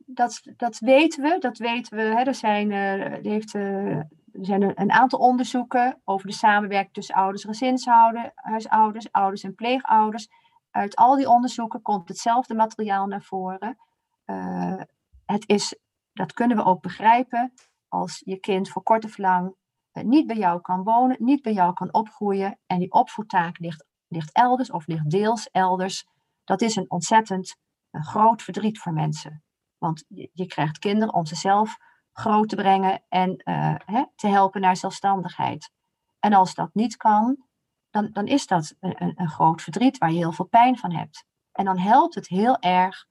dat, 0.06 0.42
dat 0.58 0.80
weten 0.80 1.24
we, 1.24 1.38
dat 1.40 1.58
weten 1.58 1.98
we. 1.98 2.04
Hè, 2.04 2.22
er 2.24 2.36
zijn, 2.36 2.72
uh, 2.72 3.14
heeft 3.32 3.54
uh, 3.54 3.96
er 3.98 4.46
zijn 4.46 4.80
een, 4.82 4.92
aantal 4.92 5.20
onderzoeken 5.20 6.02
over 6.04 6.28
de 6.28 6.34
samenwerking 6.34 6.94
tussen 6.94 7.16
ouders 7.16 7.44
en 7.44 7.50
gezinshuishoudens, 7.50 9.12
ouders 9.12 9.44
en 9.44 9.56
pleegouders. 9.56 10.28
Uit 10.72 10.96
al 10.96 11.16
die 11.16 11.30
onderzoeken 11.30 11.82
komt 11.82 12.08
hetzelfde 12.08 12.54
materiaal 12.54 13.06
naar 13.06 13.24
voren. 13.24 13.78
Uh, 14.26 14.82
het 15.26 15.50
is, 15.50 15.80
dat 16.14 16.34
kunnen 16.34 16.58
we 16.58 16.64
ook 16.64 16.82
begrijpen 16.82 17.54
als 17.88 18.22
je 18.26 18.40
kind 18.40 18.70
voor 18.70 18.84
kort 18.84 19.06
of 19.06 19.18
lang 19.18 19.56
niet 19.92 20.28
bij 20.28 20.38
jou 20.38 20.62
kan 20.62 20.84
wonen, 20.84 21.18
niet 21.20 21.42
bij 21.42 21.54
jou 21.54 21.74
kan 21.74 21.94
opgroeien 21.94 22.60
en 22.66 22.80
die 22.80 22.92
opvoedtaak 22.92 23.60
ligt, 23.60 23.86
ligt 24.08 24.32
elders 24.32 24.72
of 24.72 24.88
ligt 24.88 25.10
deels 25.10 25.50
elders. 25.52 26.08
Dat 26.44 26.62
is 26.62 26.76
een 26.76 26.92
ontzettend 26.92 27.58
een 27.96 28.04
groot 28.04 28.42
verdriet 28.42 28.80
voor 28.80 28.94
mensen. 28.94 29.44
Want 29.78 30.06
je, 30.08 30.30
je 30.34 30.46
krijgt 30.46 30.80
kinderen 30.80 31.14
om 31.14 31.26
ze 31.26 31.36
zelf 31.36 31.78
groot 32.12 32.50
te 32.50 32.56
brengen 32.56 33.04
en 33.10 33.42
uh, 33.44 33.76
hè, 33.86 34.04
te 34.16 34.28
helpen 34.28 34.62
naar 34.62 34.78
zelfstandigheid. 34.78 35.72
En 36.20 36.34
als 36.34 36.56
dat 36.56 36.70
niet 36.74 36.98
kan, 36.98 37.46
dan, 37.90 38.10
dan 38.12 38.28
is 38.28 38.48
dat 38.48 38.76
een, 38.80 39.14
een, 39.16 39.30
groot 39.30 39.62
verdriet 39.62 39.98
waar 39.98 40.12
je 40.12 40.18
heel 40.18 40.32
veel 40.32 40.46
pijn 40.46 40.78
van 40.78 40.92
hebt. 40.92 41.26
En 41.52 41.66
dan 41.66 41.78
helpt 41.78 42.16
het 42.16 42.28
heel 42.28 42.60
erg 42.60 43.06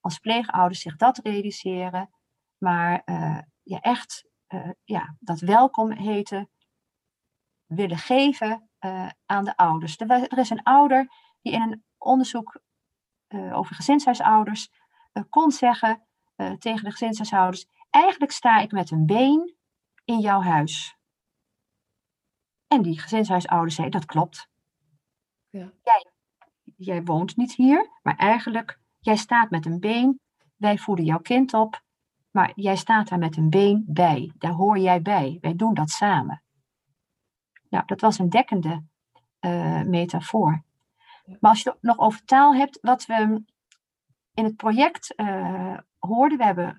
als 0.00 0.18
pleegouders 0.18 0.80
zich 0.80 0.96
dat 0.96 1.18
realiseren, 1.18 2.10
maar 2.58 3.02
uh, 3.04 3.38
ja, 3.62 3.80
echt 3.80 4.24
uh, 4.48 4.70
ja, 4.84 5.16
dat 5.18 5.40
welkom 5.40 5.90
heten 5.90 6.50
willen 7.66 7.98
geven 7.98 8.68
aan 9.26 9.44
de 9.44 9.56
ouders. 9.56 10.00
Er, 10.00 10.10
er, 10.10 10.38
is 10.38 10.50
een 10.50 10.62
ouder 10.62 11.08
die 11.42 11.52
in 11.52 11.60
een 11.60 11.84
onderzoek 11.98 12.60
over 13.52 13.74
gezinshuisouders 13.74 14.70
kon 15.28 15.50
zeggen 15.50 16.06
tegen 16.58 16.84
de 16.84 16.90
gezinshuishouders: 16.90 17.66
Eigenlijk 17.90 18.32
sta 18.32 18.60
ik 18.60 18.72
met 18.72 18.90
een 18.90 19.06
been 19.06 19.54
in 20.04 20.20
jouw 20.20 20.40
huis. 20.40 20.96
En 22.66 22.82
die 22.82 23.00
gezinshuisouder 23.00 23.70
zei, 23.70 23.88
dat 23.88 24.04
klopt. 24.04 24.48
Ja. 25.48 25.72
Jij, 25.82 26.06
jij 26.76 27.02
woont 27.02 27.36
niet 27.36 27.54
hier, 27.54 27.90
maar 28.02 28.16
eigenlijk, 28.16 28.78
jij 29.00 29.16
staat 29.16 29.50
met 29.50 29.66
een 29.66 29.80
been. 29.80 30.20
Wij 30.56 30.78
voeden 30.78 31.04
jouw 31.04 31.18
kind 31.18 31.54
op, 31.54 31.82
maar 32.30 32.52
jij 32.54 32.76
staat 32.76 33.08
daar 33.08 33.18
met 33.18 33.36
een 33.36 33.50
been 33.50 33.84
bij. 33.86 34.32
Daar 34.38 34.52
hoor 34.52 34.78
jij 34.78 35.02
bij. 35.02 35.38
Wij 35.40 35.54
doen 35.54 35.74
dat 35.74 35.90
samen. 35.90 36.42
Nou, 37.68 37.84
dat 37.86 38.00
was 38.00 38.18
een 38.18 38.30
dekkende 38.30 38.84
uh, 39.40 39.82
metafoor. 39.82 40.64
Maar 41.24 41.50
als 41.50 41.62
je 41.62 41.70
het 41.70 41.82
nog 41.82 41.98
over 41.98 42.24
taal 42.24 42.54
hebt, 42.54 42.78
wat 42.82 43.06
we 43.06 43.42
in 44.34 44.44
het 44.44 44.56
project 44.56 45.12
uh, 45.16 45.78
hoorden, 45.98 46.38
we 46.38 46.44
hebben... 46.44 46.78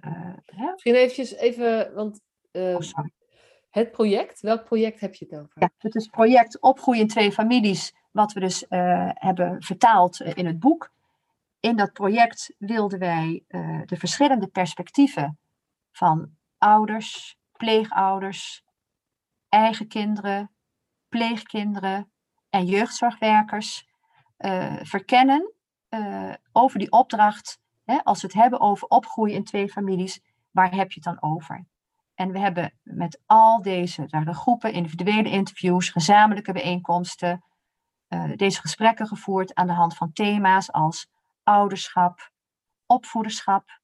Uh, 0.55 0.69
Misschien 0.71 0.95
eventjes 0.95 1.35
even, 1.35 1.93
want 1.93 2.21
oh, 2.51 2.79
het 3.69 3.91
project, 3.91 4.41
welk 4.41 4.63
project 4.63 4.99
heb 4.99 5.15
je 5.15 5.25
het 5.29 5.39
over? 5.39 5.51
Ja, 5.59 5.69
het 5.77 5.95
is 5.95 6.03
het 6.03 6.11
project 6.11 6.61
Opgroeien 6.61 7.01
in 7.01 7.07
twee 7.07 7.31
families, 7.31 7.93
wat 8.11 8.33
we 8.33 8.39
dus 8.39 8.65
hebben 9.13 9.63
vertaald 9.63 10.19
in 10.19 10.45
het 10.45 10.59
boek. 10.59 10.93
In 11.59 11.75
dat 11.75 11.93
project 11.93 12.55
wilden 12.57 12.99
wij 12.99 13.43
de 13.85 13.97
verschillende 13.97 14.47
perspectieven 14.47 15.39
van 15.91 16.29
ouders, 16.57 17.37
pleegouders, 17.51 18.63
eigen 19.49 19.87
kinderen, 19.87 20.51
pleegkinderen 21.09 22.11
en 22.49 22.65
jeugdzorgwerkers 22.65 23.87
uh, 24.37 24.75
verkennen 24.81 25.53
uh, 25.89 26.33
over 26.51 26.79
die 26.79 26.91
opdracht. 26.91 27.59
Hè, 27.83 28.03
als 28.03 28.21
we 28.21 28.27
het 28.27 28.35
hebben 28.35 28.59
over 28.59 28.87
opgroeien 28.87 29.35
in 29.35 29.43
twee 29.43 29.69
families, 29.69 30.21
waar 30.51 30.73
heb 30.75 30.91
je 30.91 31.01
het 31.03 31.19
dan 31.19 31.31
over? 31.31 31.65
En 32.15 32.31
we 32.31 32.39
hebben 32.39 32.73
met 32.83 33.21
al 33.25 33.61
deze 33.61 34.05
de 34.05 34.33
groepen, 34.33 34.73
individuele 34.73 35.29
interviews, 35.29 35.89
gezamenlijke 35.89 36.53
bijeenkomsten, 36.53 37.43
uh, 38.09 38.35
deze 38.35 38.61
gesprekken 38.61 39.07
gevoerd 39.07 39.53
aan 39.53 39.67
de 39.67 39.73
hand 39.73 39.95
van 39.95 40.11
thema's 40.11 40.71
als 40.71 41.07
ouderschap, 41.43 42.31
opvoederschap. 42.85 43.79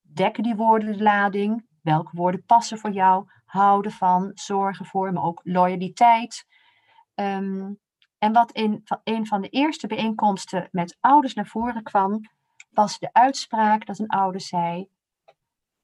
Dekken 0.00 0.42
die 0.42 0.56
woorden 0.56 0.96
de 0.96 1.02
lading? 1.02 1.68
Welke 1.82 2.16
woorden 2.16 2.44
passen 2.44 2.78
voor 2.78 2.90
jou? 2.90 3.26
Houden 3.44 3.92
van, 3.92 4.30
zorgen 4.34 4.86
voor, 4.86 5.12
maar 5.12 5.22
ook 5.22 5.40
loyaliteit. 5.42 6.46
Um, 7.14 7.78
en 8.24 8.32
wat 8.32 8.52
in 8.52 8.84
een 9.04 9.26
van 9.26 9.40
de 9.40 9.48
eerste 9.48 9.86
bijeenkomsten 9.86 10.68
met 10.72 10.96
ouders 11.00 11.34
naar 11.34 11.46
voren 11.46 11.82
kwam, 11.82 12.20
was 12.70 12.98
de 12.98 13.12
uitspraak 13.12 13.86
dat 13.86 13.98
een 13.98 14.08
ouder 14.08 14.40
zei, 14.40 14.88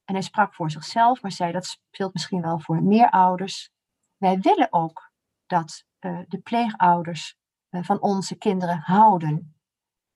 en 0.05 0.13
hij 0.13 0.21
sprak 0.21 0.55
voor 0.55 0.71
zichzelf, 0.71 1.21
maar 1.21 1.31
zei 1.31 1.51
dat 1.51 1.65
speelt 1.65 2.13
misschien 2.13 2.41
wel 2.41 2.59
voor 2.59 2.83
meer 2.83 3.09
ouders. 3.09 3.69
Wij 4.17 4.39
willen 4.39 4.67
ook 4.73 5.11
dat 5.45 5.83
uh, 5.99 6.19
de 6.27 6.37
pleegouders 6.37 7.35
uh, 7.69 7.83
van 7.83 8.01
onze 8.01 8.35
kinderen 8.35 8.77
houden 8.77 9.55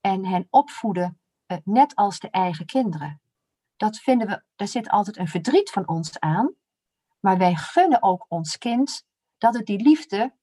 en 0.01 0.25
hen 0.25 0.47
opvoeden, 0.49 1.19
uh, 1.47 1.57
net 1.63 1.95
als 1.95 2.19
de 2.19 2.29
eigen 2.29 2.65
kinderen. 2.65 3.21
Dat 3.75 3.97
vinden 3.97 4.27
we, 4.27 4.43
daar 4.55 4.67
zit 4.67 4.89
altijd 4.89 5.17
een 5.17 5.27
verdriet 5.27 5.69
van 5.69 5.87
ons 5.87 6.19
aan, 6.19 6.53
maar 7.19 7.37
wij 7.37 7.55
gunnen 7.55 8.03
ook 8.03 8.25
ons 8.27 8.57
kind 8.57 9.05
dat 9.37 9.53
het 9.53 9.65
die 9.65 9.81
liefde 9.81 10.33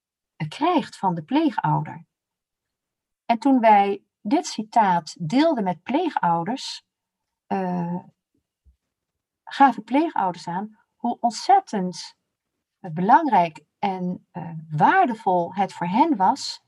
krijgt 0.48 0.96
van 0.96 1.14
de 1.14 1.22
pleegouder. 1.22 2.05
En 3.26 3.38
toen 3.38 3.61
wij 3.61 4.05
dit 4.20 4.46
citaat 4.46 5.14
deelden 5.18 5.64
met 5.64 5.83
pleegouders, 5.83 6.85
uh, 7.48 8.05
gaven 9.44 9.85
pleegouders 9.85 10.48
aan 10.48 10.78
hoe 10.96 11.20
ontzettend 11.20 12.16
belangrijk 12.78 13.64
en 13.78 14.26
uh, 14.33 14.50
waardevol 14.70 15.55
het 15.55 15.72
voor 15.72 15.87
hen 15.87 16.16
was 16.16 16.62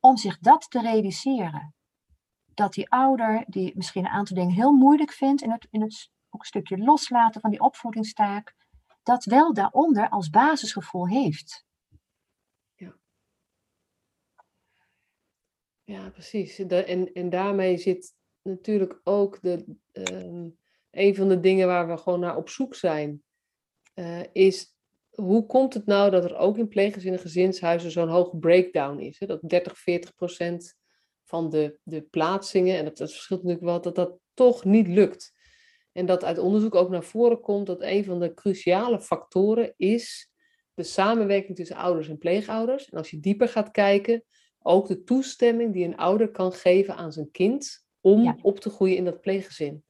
om 0.00 0.16
zich 0.16 0.38
dat 0.38 0.70
te 0.70 0.80
realiseren. 0.80 1.74
Dat 2.54 2.72
die 2.72 2.90
ouder, 2.90 3.44
die 3.46 3.76
misschien 3.76 4.04
een 4.04 4.10
aantal 4.10 4.36
dingen 4.36 4.54
heel 4.54 4.72
moeilijk 4.72 5.12
vindt 5.12 5.42
in 5.42 5.50
het, 5.50 5.66
in 5.70 5.80
het 5.80 6.10
ook 6.30 6.40
een 6.40 6.46
stukje 6.46 6.78
loslaten 6.78 7.40
van 7.40 7.50
die 7.50 7.60
opvoedingstaak, 7.60 8.54
dat 9.02 9.24
wel 9.24 9.52
daaronder 9.52 10.08
als 10.08 10.30
basisgevoel 10.30 11.08
heeft. 11.08 11.66
Ja, 15.88 16.10
precies. 16.10 16.58
en, 16.58 17.12
en 17.12 17.30
daarmee 17.30 17.76
zit 17.76 18.14
natuurlijk 18.42 19.00
ook 19.04 19.38
de, 19.42 19.64
ehm, 19.92 20.48
een 20.90 21.14
van 21.14 21.28
de 21.28 21.40
dingen 21.40 21.66
waar 21.66 21.88
we 21.88 21.96
gewoon 21.96 22.20
naar 22.20 22.36
op 22.36 22.48
zoek 22.48 22.74
zijn, 22.74 23.22
uh, 23.94 24.20
is 24.32 24.76
hoe 25.10 25.46
komt 25.46 25.74
het 25.74 25.86
nou 25.86 26.10
dat 26.10 26.24
er 26.24 26.36
ook 26.36 26.58
in 26.58 26.68
pleeggezinnen 26.68 27.20
gezinshuizen 27.20 27.90
zo'n 27.90 28.08
hoge 28.08 28.36
breakdown 28.36 28.98
is? 28.98 29.18
Hè? 29.18 29.26
Dat 29.26 29.40
30, 29.48 29.78
40 29.78 30.14
procent 30.14 30.76
van 31.24 31.50
de, 31.50 31.78
de 31.82 32.02
plaatsingen, 32.02 32.76
en 32.76 32.84
dat, 32.84 32.96
dat 32.96 33.12
verschilt 33.12 33.42
natuurlijk 33.42 33.66
wel, 33.66 33.80
dat 33.80 33.94
dat 33.94 34.18
toch 34.34 34.64
niet 34.64 34.88
lukt. 34.88 35.34
En 35.92 36.06
dat 36.06 36.24
uit 36.24 36.38
onderzoek 36.38 36.74
ook 36.74 36.90
naar 36.90 37.04
voren 37.04 37.40
komt 37.40 37.66
dat 37.66 37.82
een 37.82 38.04
van 38.04 38.20
de 38.20 38.34
cruciale 38.34 39.00
factoren 39.00 39.74
is 39.76 40.30
de 40.74 40.82
samenwerking 40.82 41.56
tussen 41.56 41.76
ouders 41.76 42.08
en 42.08 42.18
pleegouders. 42.18 42.88
En 42.88 42.98
als 42.98 43.10
je 43.10 43.20
dieper 43.20 43.48
gaat 43.48 43.70
kijken, 43.70 44.24
ook 44.68 44.88
de 44.88 45.04
toestemming 45.04 45.72
die 45.72 45.84
een 45.84 45.96
ouder 45.96 46.30
kan 46.30 46.52
geven 46.52 46.96
aan 46.96 47.12
zijn 47.12 47.30
kind 47.30 47.86
om 48.00 48.38
op 48.42 48.60
te 48.60 48.70
groeien 48.70 48.96
in 48.96 49.04
dat 49.04 49.20
pleeggezin. 49.20 49.84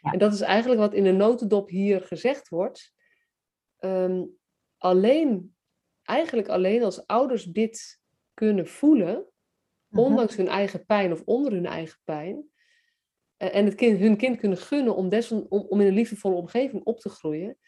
En 0.00 0.18
dat 0.18 0.32
is 0.32 0.40
eigenlijk 0.40 0.80
wat 0.80 0.94
in 0.94 1.04
de 1.04 1.12
notendop 1.12 1.68
hier 1.68 2.02
gezegd 2.02 2.48
wordt. 2.48 2.94
Ehm, 3.78 4.24
alleen, 4.78 5.54
eigenlijk 6.02 6.48
alleen 6.48 6.82
als 6.82 7.06
ouders 7.06 7.44
dit 7.44 8.00
kunnen 8.34 8.66
voelen, 8.66 9.26
mhm. 9.88 10.02
ondanks 10.02 10.36
hun 10.36 10.48
eigen 10.48 10.86
pijn 10.86 11.12
of 11.12 11.22
onder 11.24 11.52
hun 11.52 11.66
eigen 11.66 12.00
pijn, 12.04 12.50
eh, 13.36 13.54
en 13.54 13.64
het 13.64 13.74
kind, 13.74 13.98
hun 13.98 14.16
kind 14.16 14.36
kunnen 14.36 14.58
gunnen 14.58 14.96
om, 14.96 15.08
des, 15.08 15.32
om, 15.32 15.46
om 15.48 15.80
in 15.80 15.86
een 15.86 15.94
liefdevolle 15.94 16.34
omgeving 16.34 16.84
op 16.84 17.00
te 17.00 17.08
groeien, 17.08 17.58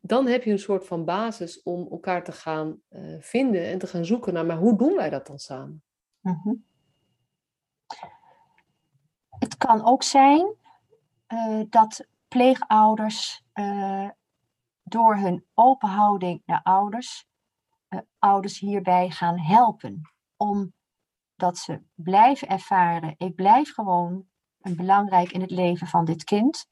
dan 0.00 0.26
heb 0.26 0.42
je 0.42 0.50
een 0.50 0.58
soort 0.58 0.86
van 0.86 1.04
basis 1.04 1.62
om 1.62 1.90
elkaar 1.90 2.24
te 2.24 2.32
gaan 2.32 2.80
uh, 2.90 3.16
vinden 3.20 3.64
en 3.64 3.78
te 3.78 3.86
gaan 3.86 4.04
zoeken 4.04 4.32
naar, 4.32 4.46
maar 4.46 4.56
hoe 4.56 4.78
doen 4.78 4.96
wij 4.96 5.10
dat 5.10 5.26
dan 5.26 5.38
samen? 5.38 5.85
Mhm. 6.26 6.54
Het 9.38 9.56
kan 9.56 9.84
ook 9.84 10.02
zijn 10.02 10.54
uh, 11.28 11.64
dat 11.68 12.06
pleegouders 12.28 13.42
uh, 13.54 14.08
door 14.82 15.16
hun 15.16 15.44
open 15.54 15.88
houding 15.88 16.42
naar 16.46 16.60
ouders, 16.62 17.26
uh, 17.88 18.00
ouders 18.18 18.58
hierbij 18.58 19.10
gaan 19.10 19.38
helpen. 19.38 20.00
Omdat 20.36 21.58
ze 21.58 21.82
blijven 21.94 22.48
ervaren, 22.48 23.14
ik 23.16 23.34
blijf 23.34 23.74
gewoon 23.74 24.26
belangrijk 24.58 25.32
in 25.32 25.40
het 25.40 25.50
leven 25.50 25.86
van 25.86 26.04
dit 26.04 26.24
kind. 26.24 26.66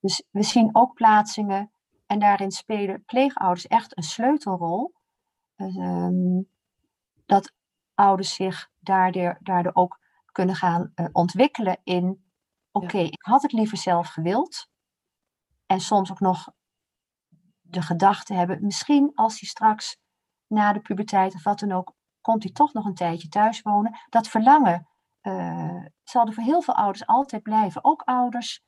Dus 0.00 0.24
we 0.30 0.42
zien 0.42 0.68
ook 0.72 0.94
plaatsingen 0.94 1.72
en 2.06 2.18
daarin 2.18 2.50
spelen 2.50 3.04
pleegouders 3.04 3.66
echt 3.66 3.96
een 3.96 4.02
sleutelrol. 4.02 4.92
Um, 5.56 6.48
dat 7.26 7.52
ouders 8.00 8.34
zich 8.34 8.70
daardoor, 8.78 9.38
daardoor 9.40 9.74
ook 9.74 9.98
kunnen 10.32 10.54
gaan 10.54 10.92
uh, 10.94 11.06
ontwikkelen 11.12 11.80
in, 11.84 12.30
oké, 12.70 12.98
ik 12.98 13.22
had 13.22 13.42
het 13.42 13.52
liever 13.52 13.76
zelf 13.76 14.08
gewild. 14.08 14.68
En 15.66 15.80
soms 15.80 16.10
ook 16.10 16.20
nog 16.20 16.52
de 17.60 17.82
gedachte 17.82 18.34
hebben, 18.34 18.64
misschien 18.64 19.12
als 19.14 19.40
hij 19.40 19.48
straks 19.48 19.98
na 20.46 20.72
de 20.72 20.80
puberteit 20.80 21.34
of 21.34 21.42
wat 21.42 21.58
dan 21.58 21.72
ook, 21.72 21.94
komt 22.20 22.42
hij 22.42 22.52
toch 22.52 22.72
nog 22.72 22.84
een 22.84 22.94
tijdje 22.94 23.28
thuis 23.28 23.62
wonen. 23.62 23.98
Dat 24.08 24.28
verlangen 24.28 24.88
uh, 25.22 25.84
zal 26.02 26.26
er 26.26 26.32
voor 26.32 26.42
heel 26.42 26.62
veel 26.62 26.74
ouders 26.74 27.06
altijd 27.06 27.42
blijven. 27.42 27.84
Ook 27.84 28.02
ouders 28.02 28.62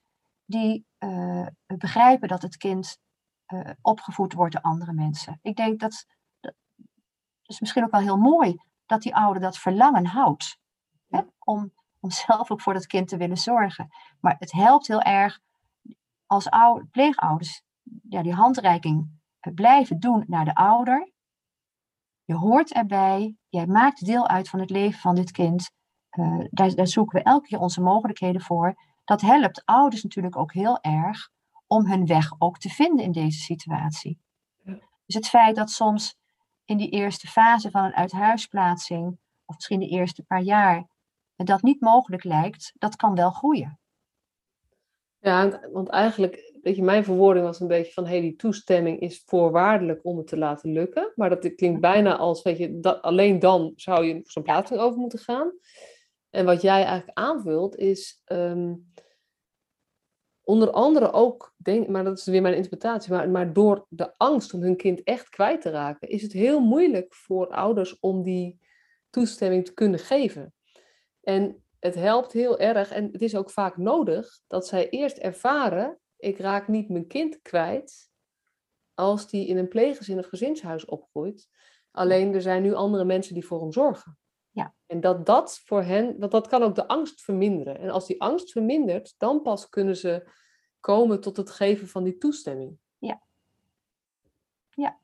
die 0.44 0.86
uh, 0.98 1.46
begrijpen 1.66 2.28
dat 2.28 2.42
het 2.42 2.56
kind 2.56 2.98
uh, 3.46 3.70
opgevoed 3.80 4.32
wordt 4.32 4.52
door 4.52 4.62
andere 4.62 4.92
mensen. 4.92 5.38
Ik 5.42 5.56
denk 5.56 5.80
dat, 5.80 6.06
dat 6.40 6.54
is 7.42 7.60
misschien 7.60 7.84
ook 7.84 7.90
wel 7.90 8.00
heel 8.00 8.16
mooi 8.16 8.56
dat 8.92 9.02
die 9.02 9.14
ouder 9.16 9.42
dat 9.42 9.58
verlangen 9.58 10.06
houdt. 10.06 10.58
Hè? 11.08 11.20
Om, 11.38 11.72
om 12.00 12.10
zelf 12.10 12.50
ook 12.50 12.60
voor 12.60 12.72
dat 12.72 12.86
kind 12.86 13.08
te 13.08 13.16
willen 13.16 13.36
zorgen. 13.36 13.88
Maar 14.20 14.36
het 14.38 14.52
helpt 14.52 14.86
heel 14.86 15.02
erg 15.02 15.40
als 16.26 16.50
oude, 16.50 16.86
pleegouders 16.86 17.62
ja, 18.08 18.22
die 18.22 18.34
handreiking 18.34 19.20
blijven 19.54 20.00
doen 20.00 20.24
naar 20.26 20.44
de 20.44 20.54
ouder. 20.54 21.12
Je 22.24 22.34
hoort 22.34 22.72
erbij, 22.72 23.36
jij 23.48 23.66
maakt 23.66 24.04
deel 24.06 24.28
uit 24.28 24.48
van 24.48 24.60
het 24.60 24.70
leven 24.70 25.00
van 25.00 25.14
dit 25.14 25.30
kind. 25.30 25.70
Uh, 26.18 26.44
daar, 26.50 26.74
daar 26.74 26.86
zoeken 26.86 27.18
we 27.18 27.24
elke 27.24 27.46
keer 27.46 27.58
onze 27.58 27.80
mogelijkheden 27.80 28.40
voor. 28.40 28.74
Dat 29.04 29.20
helpt 29.20 29.64
ouders 29.64 30.02
natuurlijk 30.02 30.36
ook 30.36 30.52
heel 30.52 30.80
erg 30.80 31.28
om 31.66 31.86
hun 31.86 32.06
weg 32.06 32.34
ook 32.38 32.58
te 32.58 32.68
vinden 32.68 33.04
in 33.04 33.12
deze 33.12 33.38
situatie. 33.38 34.20
Dus 35.06 35.14
het 35.14 35.28
feit 35.28 35.56
dat 35.56 35.70
soms 35.70 36.16
in 36.64 36.76
die 36.76 36.90
eerste 36.90 37.26
fase 37.26 37.70
van 37.70 37.84
een 37.84 37.94
uithuisplaatsing, 37.94 39.18
of 39.44 39.54
misschien 39.54 39.80
de 39.80 39.88
eerste 39.88 40.22
paar 40.22 40.42
jaar, 40.42 40.90
dat 41.36 41.62
niet 41.62 41.80
mogelijk 41.80 42.24
lijkt, 42.24 42.72
dat 42.78 42.96
kan 42.96 43.14
wel 43.14 43.30
groeien. 43.30 43.80
Ja, 45.18 45.68
want 45.72 45.88
eigenlijk, 45.88 46.58
weet 46.62 46.76
je, 46.76 46.82
mijn 46.82 47.04
verwoording 47.04 47.44
was 47.44 47.60
een 47.60 47.68
beetje 47.68 47.92
van, 47.92 48.04
hé, 48.04 48.10
hey, 48.10 48.20
die 48.20 48.36
toestemming 48.36 49.00
is 49.00 49.22
voorwaardelijk 49.26 50.04
om 50.04 50.16
het 50.16 50.26
te 50.26 50.38
laten 50.38 50.72
lukken. 50.72 51.12
Maar 51.14 51.28
dat 51.28 51.54
klinkt 51.54 51.80
bijna 51.80 52.16
als, 52.16 52.42
weet 52.42 52.58
je, 52.58 52.80
dat, 52.80 53.02
alleen 53.02 53.38
dan 53.38 53.72
zou 53.76 54.04
je 54.04 54.20
zo'n 54.24 54.42
plaatsing 54.42 54.80
over 54.80 54.98
moeten 54.98 55.18
gaan. 55.18 55.52
En 56.30 56.44
wat 56.44 56.62
jij 56.62 56.84
eigenlijk 56.84 57.18
aanvult 57.18 57.76
is, 57.76 58.22
ehm, 58.24 58.74
onder 60.44 60.70
andere 60.70 61.12
ook, 61.12 61.54
denk, 61.56 61.88
maar 61.88 62.04
dat 62.04 62.18
is 62.18 62.24
weer 62.24 62.42
mijn 62.42 62.54
interpretatie, 62.54 63.12
maar, 63.12 63.30
maar 63.30 63.52
door 63.52 63.86
de 63.88 64.18
angst 64.18 64.54
om 64.54 64.62
hun 64.62 64.76
kind 64.76 65.02
echt 65.02 65.28
kwijt 65.28 65.60
te 65.60 65.70
raken, 65.70 66.08
is 66.08 66.22
het 66.22 66.32
heel 66.32 66.60
moeilijk 66.60 67.14
voor 67.14 67.48
ouders 67.48 67.98
om 68.00 68.22
die 68.22 68.60
toestemming 69.10 69.64
te 69.64 69.74
kunnen 69.74 70.00
geven. 70.00 70.54
En 71.22 71.64
het 71.78 71.94
helpt 71.94 72.32
heel 72.32 72.58
erg 72.58 72.90
en 72.90 73.08
het 73.12 73.22
is 73.22 73.36
ook 73.36 73.50
vaak 73.50 73.76
nodig 73.76 74.40
dat 74.46 74.66
zij 74.66 74.88
eerst 74.88 75.16
ervaren, 75.16 75.98
ik 76.16 76.38
raak 76.38 76.68
niet 76.68 76.88
mijn 76.88 77.06
kind 77.06 77.42
kwijt 77.42 78.10
als 78.94 79.30
die 79.30 79.46
in 79.46 79.56
een 79.56 79.68
pleeggezin 79.68 80.18
of 80.18 80.26
gezinshuis 80.26 80.84
opgroeit. 80.84 81.48
Alleen 81.90 82.34
er 82.34 82.42
zijn 82.42 82.62
nu 82.62 82.74
andere 82.74 83.04
mensen 83.04 83.34
die 83.34 83.46
voor 83.46 83.60
hem 83.60 83.72
zorgen. 83.72 84.18
Ja. 84.52 84.74
En 84.86 85.00
dat 85.00 85.26
dat 85.26 85.60
voor 85.64 85.82
hen, 85.82 86.18
want 86.18 86.32
dat 86.32 86.48
kan 86.48 86.62
ook 86.62 86.74
de 86.74 86.88
angst 86.88 87.22
verminderen. 87.22 87.78
En 87.78 87.90
als 87.90 88.06
die 88.06 88.22
angst 88.22 88.52
vermindert, 88.52 89.14
dan 89.18 89.42
pas 89.42 89.68
kunnen 89.68 89.96
ze 89.96 90.30
komen 90.80 91.20
tot 91.20 91.36
het 91.36 91.50
geven 91.50 91.88
van 91.88 92.04
die 92.04 92.18
toestemming. 92.18 92.78
Ja. 92.98 93.20
Ja. 94.70 94.98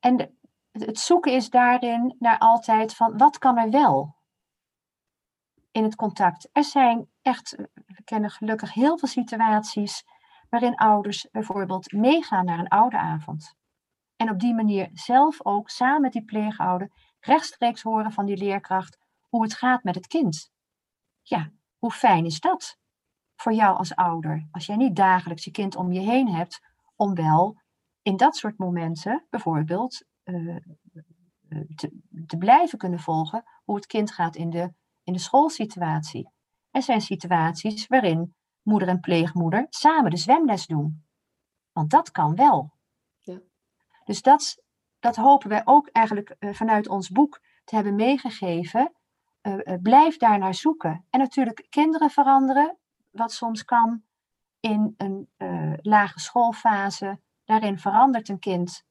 En 0.00 0.16
de, 0.16 0.30
het 0.72 0.98
zoeken 0.98 1.32
is 1.32 1.50
daarin 1.50 2.16
naar 2.18 2.38
altijd 2.38 2.94
van 2.94 3.18
wat 3.18 3.38
kan 3.38 3.58
er 3.58 3.70
wel 3.70 4.14
in 5.70 5.84
het 5.84 5.94
contact. 5.94 6.48
Er 6.52 6.64
zijn 6.64 7.08
echt, 7.22 7.56
we 7.74 8.02
kennen 8.04 8.30
gelukkig 8.30 8.74
heel 8.74 8.98
veel 8.98 9.08
situaties 9.08 10.04
waarin 10.48 10.74
ouders 10.74 11.28
bijvoorbeeld 11.30 11.92
meegaan 11.92 12.44
naar 12.44 12.58
een 12.58 12.68
ouderavond. 12.68 13.54
En 14.16 14.30
op 14.30 14.40
die 14.40 14.54
manier 14.54 14.90
zelf 14.92 15.44
ook 15.44 15.68
samen 15.68 16.00
met 16.00 16.12
die 16.12 16.24
pleegouder 16.24 16.90
rechtstreeks 17.24 17.82
horen 17.82 18.12
van 18.12 18.26
die 18.26 18.36
leerkracht 18.36 18.98
hoe 19.28 19.42
het 19.42 19.54
gaat 19.54 19.84
met 19.84 19.94
het 19.94 20.06
kind. 20.06 20.50
Ja, 21.22 21.52
hoe 21.78 21.90
fijn 21.90 22.24
is 22.24 22.40
dat 22.40 22.78
voor 23.36 23.52
jou 23.52 23.76
als 23.76 23.94
ouder, 23.94 24.48
als 24.50 24.66
jij 24.66 24.76
niet 24.76 24.96
dagelijks 24.96 25.44
je 25.44 25.50
kind 25.50 25.76
om 25.76 25.92
je 25.92 26.00
heen 26.00 26.28
hebt, 26.28 26.60
om 26.96 27.14
wel 27.14 27.60
in 28.02 28.16
dat 28.16 28.36
soort 28.36 28.58
momenten 28.58 29.26
bijvoorbeeld 29.30 30.04
uh, 30.24 30.56
te, 31.74 32.00
te, 32.26 32.36
blijven 32.36 32.78
kunnen 32.78 32.98
volgen 32.98 33.44
hoe 33.64 33.76
het 33.76 33.86
kind 33.86 34.12
gaat 34.12 34.36
in 34.36 34.50
de, 34.50 34.72
in 35.02 35.12
de 35.12 35.18
schoolsituatie. 35.18 36.30
Er 36.70 36.82
zijn 36.82 37.00
situaties 37.00 37.86
waarin 37.86 38.34
moeder 38.62 38.88
en 38.88 39.00
pleegmoeder 39.00 39.66
samen 39.68 40.10
de 40.10 40.16
zwemles 40.16 40.66
doen. 40.66 41.04
Want 41.72 41.90
dat 41.90 42.10
kan 42.10 42.34
wel. 42.34 42.72
Ja. 43.20 43.40
Dus 44.04 44.22
dat, 44.22 44.61
dat 45.02 45.16
hopen 45.16 45.48
wij 45.48 45.62
ook 45.64 45.88
eigenlijk 45.88 46.36
uh, 46.38 46.54
vanuit 46.54 46.88
ons 46.88 47.10
boek 47.10 47.40
te 47.64 47.74
hebben 47.74 47.94
meegegeven. 47.94 48.92
Uh, 49.42 49.54
uh, 49.64 49.74
blijf 49.82 50.16
daar 50.16 50.38
naar 50.38 50.54
zoeken. 50.54 51.06
En 51.10 51.18
natuurlijk 51.18 51.66
kinderen 51.68 52.10
veranderen, 52.10 52.76
wat 53.10 53.32
soms 53.32 53.64
kan 53.64 54.02
in 54.60 54.94
een 54.96 55.28
lage 55.82 56.20
schoolfase. 56.20 57.20
Daarin 57.44 57.78
verandert 57.78 58.28
een 58.28 58.38
kind 58.38 58.84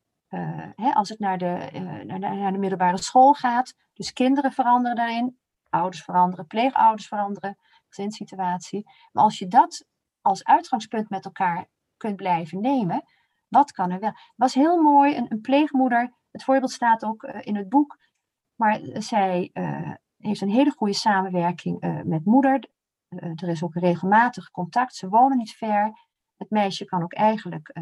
hè, 0.76 0.94
als 0.94 1.10
het 1.10 1.20
naar 1.20 1.38
de, 1.38 1.70
naar, 2.06 2.20
naar 2.20 2.52
de 2.52 2.58
middelbare 2.58 3.02
school 3.02 3.34
gaat. 3.34 3.76
Dus 3.94 4.14
kinderen 4.14 4.52
veranderen 4.52 4.96
daarin, 4.96 5.40
ouders 5.70 6.04
veranderen, 6.04 6.48
pleegouders 6.48 7.08
veranderen, 7.08 7.58
gezinssituatie. 7.88 8.90
Maar 9.12 9.24
als 9.24 9.40
je 9.40 9.48
dat 9.48 9.86
als 10.22 10.44
uitgangspunt 10.44 11.10
met 11.10 11.26
elkaar 11.26 11.66
kunt 11.98 12.16
blijven 12.16 12.62
nemen, 12.62 13.04
wat 13.52 13.72
kan 13.72 13.92
er 13.92 14.00
wel? 14.00 14.10
Het 14.10 14.34
was 14.36 14.54
heel 14.54 14.82
mooi, 14.82 15.18
een, 15.18 15.26
een 15.30 15.42
pleegmoeder, 15.42 16.14
het 16.32 16.44
voorbeeld 16.44 16.72
staat 16.72 17.04
ook 17.04 17.24
uh, 17.24 17.40
in 17.40 17.56
het 17.56 17.70
boek, 17.70 17.98
maar 18.56 18.80
zij 18.94 19.50
uh, 19.54 19.94
heeft 20.18 20.42
een 20.42 20.50
hele 20.50 20.72
goede 20.72 20.94
samenwerking 20.94 22.04
met 22.06 22.26
moeder. 22.26 22.70
er 23.10 23.48
is 23.48 23.64
ook 23.64 23.74
regelmatig 23.74 24.52
contact, 24.52 24.96
ze 24.96 25.10
wonen 25.10 25.38
niet 25.38 25.52
ver. 25.52 25.92
Het 26.38 26.50
meisje 26.50 26.86
kan 26.86 27.04
ook 27.04 27.14
eigenlijk 27.14 27.74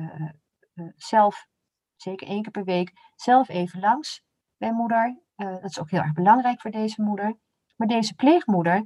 zelf, 0.96 1.48
zeker 1.96 2.28
één 2.28 2.42
keer 2.42 2.52
per 2.52 2.64
week, 2.64 2.92
zelf 3.16 3.50
even 3.50 3.80
langs 3.80 4.24
bij 4.58 4.74
moeder. 4.74 5.20
dat 5.36 5.70
is 5.70 5.80
ook 5.80 5.90
heel 5.90 6.02
erg 6.02 6.14
belangrijk 6.14 6.62
voor 6.62 6.72
deze 6.72 7.02
moeder. 7.02 7.38
Maar 7.76 7.88
deze 7.88 8.16
pleegmoeder, 8.16 8.86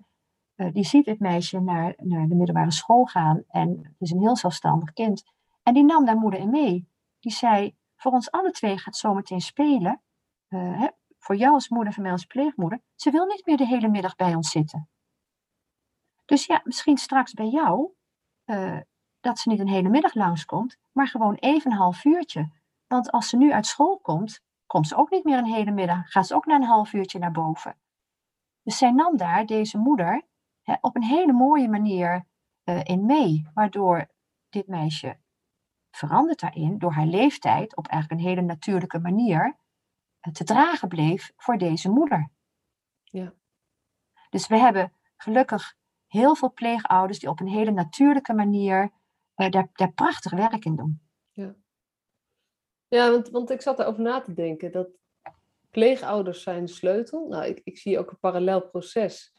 die 0.55 0.85
ziet 0.85 1.05
het 1.05 1.19
meisje 1.19 1.59
naar, 1.59 1.93
naar 1.97 2.27
de 2.27 2.35
middelbare 2.35 2.71
school 2.71 3.05
gaan 3.05 3.43
en 3.47 3.95
is 3.99 4.11
een 4.11 4.21
heel 4.21 4.37
zelfstandig 4.37 4.93
kind. 4.93 5.23
En 5.63 5.73
die 5.73 5.84
nam 5.84 6.06
daar 6.06 6.17
moeder 6.17 6.39
in 6.39 6.49
mee. 6.49 6.88
Die 7.19 7.32
zei, 7.32 7.76
voor 7.95 8.12
ons 8.12 8.32
alle 8.32 8.52
twee 8.52 8.78
gaat 8.78 8.95
zometeen 8.95 9.41
spelen. 9.41 10.02
Uh, 10.49 10.80
hè, 10.80 10.88
voor 11.17 11.36
jou 11.36 11.54
als 11.54 11.69
moeder, 11.69 11.93
voor 11.93 12.04
mij 12.04 12.12
als 12.12 12.26
pleegmoeder. 12.26 12.82
Ze 12.95 13.12
wil 13.12 13.26
niet 13.26 13.45
meer 13.45 13.58
de 13.58 13.67
hele 13.67 13.88
middag 13.88 14.15
bij 14.15 14.36
ons 14.36 14.49
zitten. 14.49 14.89
Dus 16.26 16.45
ja, 16.45 16.62
misschien 16.63 16.97
straks 16.97 17.34
bij 17.34 17.47
jou, 17.47 17.91
uh, 18.45 18.80
dat 19.19 19.39
ze 19.39 19.49
niet 19.49 19.60
een 19.60 19.67
hele 19.67 19.89
middag 19.89 20.13
langskomt, 20.13 20.78
maar 20.91 21.08
gewoon 21.08 21.36
even 21.36 21.71
een 21.71 21.78
half 21.78 22.06
uurtje. 22.06 22.52
Want 22.88 23.12
als 23.12 23.30
ze 23.30 23.38
nu 23.38 23.54
uit 23.54 23.65
school 23.65 23.99
komt, 23.99 24.41
komt 24.65 24.88
ze 24.88 24.95
ook 24.95 25.10
niet 25.10 25.23
meer 25.23 25.38
een 25.38 25.54
hele 25.54 25.71
middag. 25.71 26.12
Gaat 26.12 26.28
ze 26.28 26.36
ook 26.36 26.45
na 26.45 26.56
een 26.56 26.63
half 26.63 26.93
uurtje 26.93 27.19
naar 27.19 27.32
boven. 27.32 27.80
Dus 28.62 28.78
zij 28.78 28.91
nam 28.91 29.17
daar, 29.17 29.45
deze 29.45 29.78
moeder, 29.78 30.28
hè, 30.62 30.76
op 30.82 30.95
een 30.95 31.04
hele 31.04 31.34
mooie 31.34 31.69
manier 31.69 32.26
uh, 32.63 32.84
in 32.84 33.06
mee. 33.06 33.49
Waardoor 33.54 34.08
dit 34.49 34.67
meisje 34.67 35.17
verandert 35.95 36.39
daarin 36.39 36.77
door 36.77 36.91
haar 36.91 37.06
leeftijd 37.06 37.75
op 37.75 37.88
eigenlijk 37.88 38.21
een 38.21 38.27
hele 38.27 38.41
natuurlijke 38.41 38.99
manier 38.99 39.58
te 40.32 40.43
dragen 40.43 40.88
bleef 40.88 41.32
voor 41.36 41.58
deze 41.58 41.89
moeder. 41.89 42.29
Ja. 43.03 43.34
Dus 44.29 44.47
we 44.47 44.58
hebben 44.58 44.93
gelukkig 45.17 45.75
heel 46.08 46.36
veel 46.36 46.53
pleegouders 46.53 47.19
die 47.19 47.29
op 47.29 47.39
een 47.39 47.47
hele 47.47 47.71
natuurlijke 47.71 48.34
manier 48.34 48.91
uh, 49.36 49.49
daar, 49.49 49.69
daar 49.73 49.93
prachtig 49.93 50.32
werk 50.32 50.65
in 50.65 50.75
doen. 50.75 51.01
Ja, 51.32 51.56
ja 52.88 53.12
want, 53.12 53.29
want 53.29 53.49
ik 53.49 53.62
zat 53.62 53.79
erover 53.79 54.01
na 54.01 54.21
te 54.21 54.34
denken 54.34 54.71
dat 54.71 54.89
pleegouders 55.69 56.43
zijn 56.43 56.65
de 56.65 56.71
sleutel. 56.71 57.27
Nou, 57.27 57.45
ik, 57.45 57.62
ik 57.63 57.77
zie 57.77 57.99
ook 57.99 58.12
een 58.12 58.19
parallel 58.19 58.62
proces. 58.62 59.34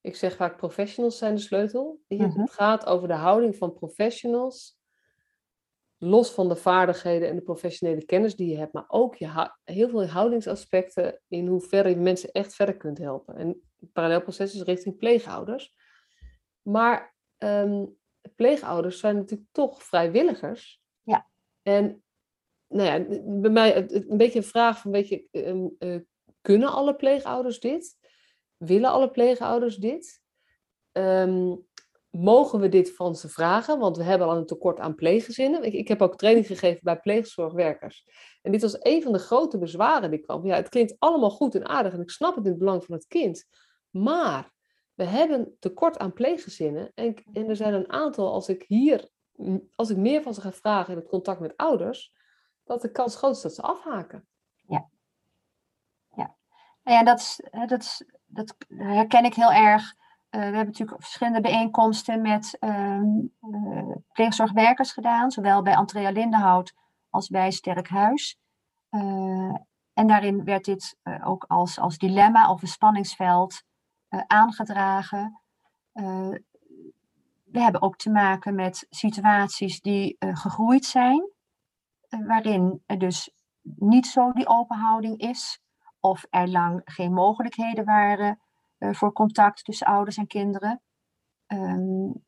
Ik 0.00 0.16
zeg 0.16 0.36
vaak 0.36 0.56
professionals 0.56 1.18
zijn 1.18 1.34
de 1.34 1.40
sleutel. 1.40 2.02
Mm 2.08 2.18
-hmm. 2.18 2.40
Het 2.40 2.50
gaat 2.50 2.86
over 2.86 3.08
de 3.08 3.14
houding 3.14 3.56
van 3.56 3.74
professionals 3.74 4.77
los 5.98 6.30
van 6.30 6.48
de 6.48 6.56
vaardigheden 6.56 7.28
en 7.28 7.36
de 7.36 7.42
professionele 7.42 8.04
kennis 8.04 8.36
die 8.36 8.50
je 8.50 8.56
hebt, 8.56 8.72
maar 8.72 8.84
ook 8.88 9.14
je 9.14 9.50
heel 9.64 9.88
veel 9.88 10.06
houdingsaspecten 10.06 11.20
in 11.28 11.46
hoeverre 11.46 11.88
je 11.88 11.96
mensen 11.96 12.32
echt 12.32 12.54
verder 12.54 12.76
kunt 12.76 12.98
helpen. 12.98 13.36
En 13.36 13.62
het 13.80 13.92
parallelproces 13.92 14.54
is 14.54 14.62
richting 14.62 14.96
pleegouders. 14.96 15.74
Maar 16.62 17.14
um, 17.38 17.96
pleegouders 18.34 18.98
zijn 18.98 19.16
natuurlijk 19.16 19.50
toch 19.52 19.82
vrijwilligers. 19.82 20.82
Ja. 21.02 21.28
En 21.62 22.02
nou 22.68 22.88
ja, 22.88 23.20
bij 23.40 23.50
mij 23.50 23.90
een 23.90 24.16
beetje 24.16 24.38
een 24.38 24.44
vraag 24.44 24.80
van, 24.80 24.90
weet 24.90 25.08
je, 25.08 25.28
um, 25.30 25.76
uh, 25.78 26.00
kunnen 26.40 26.72
alle 26.72 26.96
pleegouders 26.96 27.60
dit? 27.60 27.96
Willen 28.56 28.90
alle 28.90 29.10
pleegouders 29.10 29.76
dit? 29.76 30.22
Um, 30.92 31.67
mogen 32.10 32.60
we 32.60 32.68
dit 32.68 32.94
van 32.94 33.16
ze 33.16 33.28
vragen? 33.28 33.78
Want 33.78 33.96
we 33.96 34.02
hebben 34.02 34.26
al 34.26 34.36
een 34.36 34.46
tekort 34.46 34.80
aan 34.80 34.94
pleeggezinnen. 34.94 35.62
Ik, 35.62 35.88
heb 35.88 36.02
ook 36.02 36.16
training 36.16 36.46
gegeven 36.46 36.80
bij 36.82 37.00
pleegzorgwerkers. 37.00 38.06
En 38.42 38.52
dit 38.52 38.62
was 38.62 38.76
een 38.78 39.02
van 39.02 39.12
de 39.12 39.18
grote 39.18 39.58
bezwaren 39.58 40.10
die 40.10 40.20
kwam. 40.20 40.46
Ja, 40.46 40.56
het 40.56 40.68
klinkt 40.68 40.94
allemaal 40.98 41.30
goed 41.30 41.54
en 41.54 41.68
aardig 41.68 41.92
en 41.92 42.00
ik 42.00 42.10
snap 42.10 42.34
het 42.34 42.44
in 42.44 42.50
het 42.50 42.58
belang 42.58 42.84
van 42.84 42.94
het 42.94 43.06
kind. 43.06 43.44
Maar 43.90 44.52
we 44.94 45.04
hebben 45.04 45.56
tekort 45.58 45.98
aan 45.98 46.12
pleeggezinnen. 46.12 46.92
En, 46.94 47.14
er 47.32 47.56
zijn 47.56 47.74
een 47.74 47.92
aantal, 47.92 48.32
als 48.32 48.48
ik 48.48 48.64
hier, 48.66 49.08
als 49.74 49.90
ik 49.90 49.96
meer 49.96 50.22
van 50.22 50.34
ze 50.34 50.40
ga 50.40 50.52
vragen 50.52 50.92
in 50.92 50.98
het 50.98 51.08
contact 51.08 51.40
met 51.40 51.56
ouders, 51.56 52.12
dat 52.64 52.80
de 52.80 52.90
kans 52.90 53.16
groot 53.16 53.36
is 53.36 53.42
dat 53.42 53.54
ze 53.54 53.62
afhaken. 53.62 54.26
Ja. 54.68 54.88
Ja, 56.16 56.36
ja 56.82 57.04
dat, 57.04 57.18
is, 57.18 57.40
dat, 57.68 57.82
is, 57.82 58.04
dat 58.26 58.54
herken 58.68 59.24
ik 59.24 59.34
heel 59.34 59.52
erg. 59.52 59.94
Uh, 60.30 60.40
we 60.40 60.46
hebben 60.46 60.66
natuurlijk 60.66 61.02
verschillende 61.02 61.40
bijeenkomsten 61.40 62.20
met 62.20 62.56
uh, 62.60 63.00
uh, 63.40 63.96
pleegzorgwerkers 64.12 64.92
gedaan, 64.92 65.30
zowel 65.30 65.62
bij 65.62 65.76
Andrea 65.76 66.10
Lindenhout 66.10 66.74
als 67.10 67.28
bij 67.28 67.50
Sterk 67.50 67.88
Huis. 67.88 68.38
en 69.92 70.06
daarin 70.06 70.44
werd 70.44 70.64
dit 70.64 70.98
ook 71.24 71.44
als, 71.44 71.78
als 71.78 71.98
dilemma 71.98 72.50
of 72.50 72.62
een 72.62 72.68
spanningsveld 72.68 73.62
aangedragen. 74.26 75.42
we 77.44 77.60
hebben 77.60 77.82
ook 77.82 77.96
te 77.96 78.10
maken 78.10 78.54
met 78.54 78.86
situaties 78.90 79.80
die 79.80 80.16
gegroeid 80.18 80.84
zijn, 80.84 81.30
waarin 82.08 82.82
er 82.86 82.98
dus 82.98 83.30
niet 83.62 84.06
zo 84.06 84.32
die 84.32 84.48
open 84.48 84.76
houding 84.76 85.20
is, 85.20 85.60
of 86.00 86.26
er 86.30 86.48
lang 86.48 86.80
geen 86.84 87.12
mogelijkheden 87.12 87.84
waren 87.84 88.38
voor 88.78 89.12
contact 89.12 89.64
tussen 89.64 89.86
ouders 89.86 90.16
en 90.16 90.26
kinderen. 90.26 90.82
Um, 91.46 92.26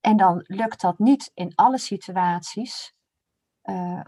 en 0.00 0.16
dan 0.16 0.44
lukt 0.46 0.80
dat 0.80 0.98
niet 0.98 1.30
in 1.34 1.54
alle 1.54 1.78
situaties 1.78 2.94
uh, 3.62 4.00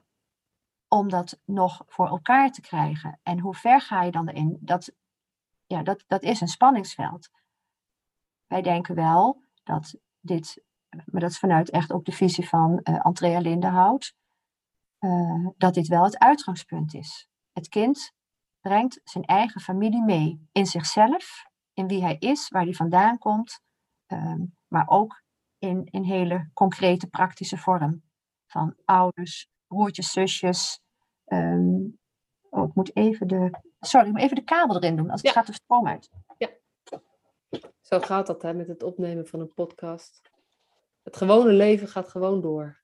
om 0.88 1.09
dat 1.09 1.40
nog 1.44 1.83
voor 1.87 2.09
elkaar 2.09 2.50
te 2.50 2.61
krijgen. 2.61 3.20
En 3.22 3.38
hoe 3.38 3.55
ver 3.55 3.81
ga 3.81 4.03
je 4.03 4.11
dan 4.11 4.29
erin? 4.29 4.59
Dat, 4.61 4.92
ja, 5.66 5.83
dat, 5.83 6.05
dat 6.07 6.22
is 6.22 6.40
een 6.40 6.48
spanningsveld. 6.48 7.31
Wij 8.46 8.62
denken 8.62 8.94
wel 8.94 9.42
dat 9.62 9.94
dit, 10.20 10.62
maar 10.88 11.20
dat 11.20 11.31
is 11.31 11.38
vanuit 11.38 11.70
echt 11.70 11.92
ook 11.92 12.05
de 12.05 12.12
visie 12.12 12.48
van 12.48 12.81
uh, 12.83 13.00
Andrea 13.00 13.38
Lindenhout, 13.38 14.14
dat 15.57 15.74
dit 15.74 15.88
wel 15.88 16.05
het 16.05 16.18
uitgangspunt 16.18 16.94
is. 16.94 17.29
Het 17.53 17.68
kind 17.68 18.12
brengt 18.61 19.00
zijn 19.05 19.24
eigen 19.24 19.61
familie 19.61 20.03
mee 20.03 20.48
in 20.53 20.66
zichzelf 20.66 21.44
in 21.74 21.87
wie 21.87 22.02
hij 22.02 22.16
is, 22.18 22.48
waar 22.48 22.62
hij 22.62 22.72
vandaan 22.72 23.18
komt, 23.18 23.60
ehm, 24.06 24.40
maar 24.68 24.88
ook 24.88 25.22
in, 25.58 25.88
in 25.90 26.02
hele 26.02 26.50
concrete 26.52 27.06
praktische 27.06 27.58
vorm. 27.58 28.02
Van 28.46 28.74
ouders, 28.84 29.48
broertjes, 29.66 30.10
zusjes. 30.10 30.80
Ehm, 31.24 31.78
oh, 32.50 32.68
ik 32.68 32.74
moet 32.74 32.96
even 32.96 33.26
de. 33.26 33.50
Sorry, 33.80 34.06
ik 34.06 34.12
moet 34.12 34.22
even 34.22 34.37
de 34.37 34.44
kabel 34.44 34.76
erin 34.76 34.96
doen, 34.96 35.10
als 35.10 35.22
het 35.22 35.30
gaat 35.30 35.46
de 35.46 35.52
stroom 35.52 35.87
uit. 35.87 36.10
Ja. 36.38 36.48
Zo 37.80 38.00
gaat 38.00 38.26
dat 38.26 38.42
hè, 38.42 38.54
met 38.54 38.68
het 38.68 38.82
opnemen 38.82 39.26
van 39.26 39.40
een 39.40 39.54
podcast. 39.54 40.30
Het 41.02 41.16
gewone 41.16 41.52
leven 41.52 41.88
gaat 41.88 42.08
gewoon 42.08 42.40
door. 42.40 42.82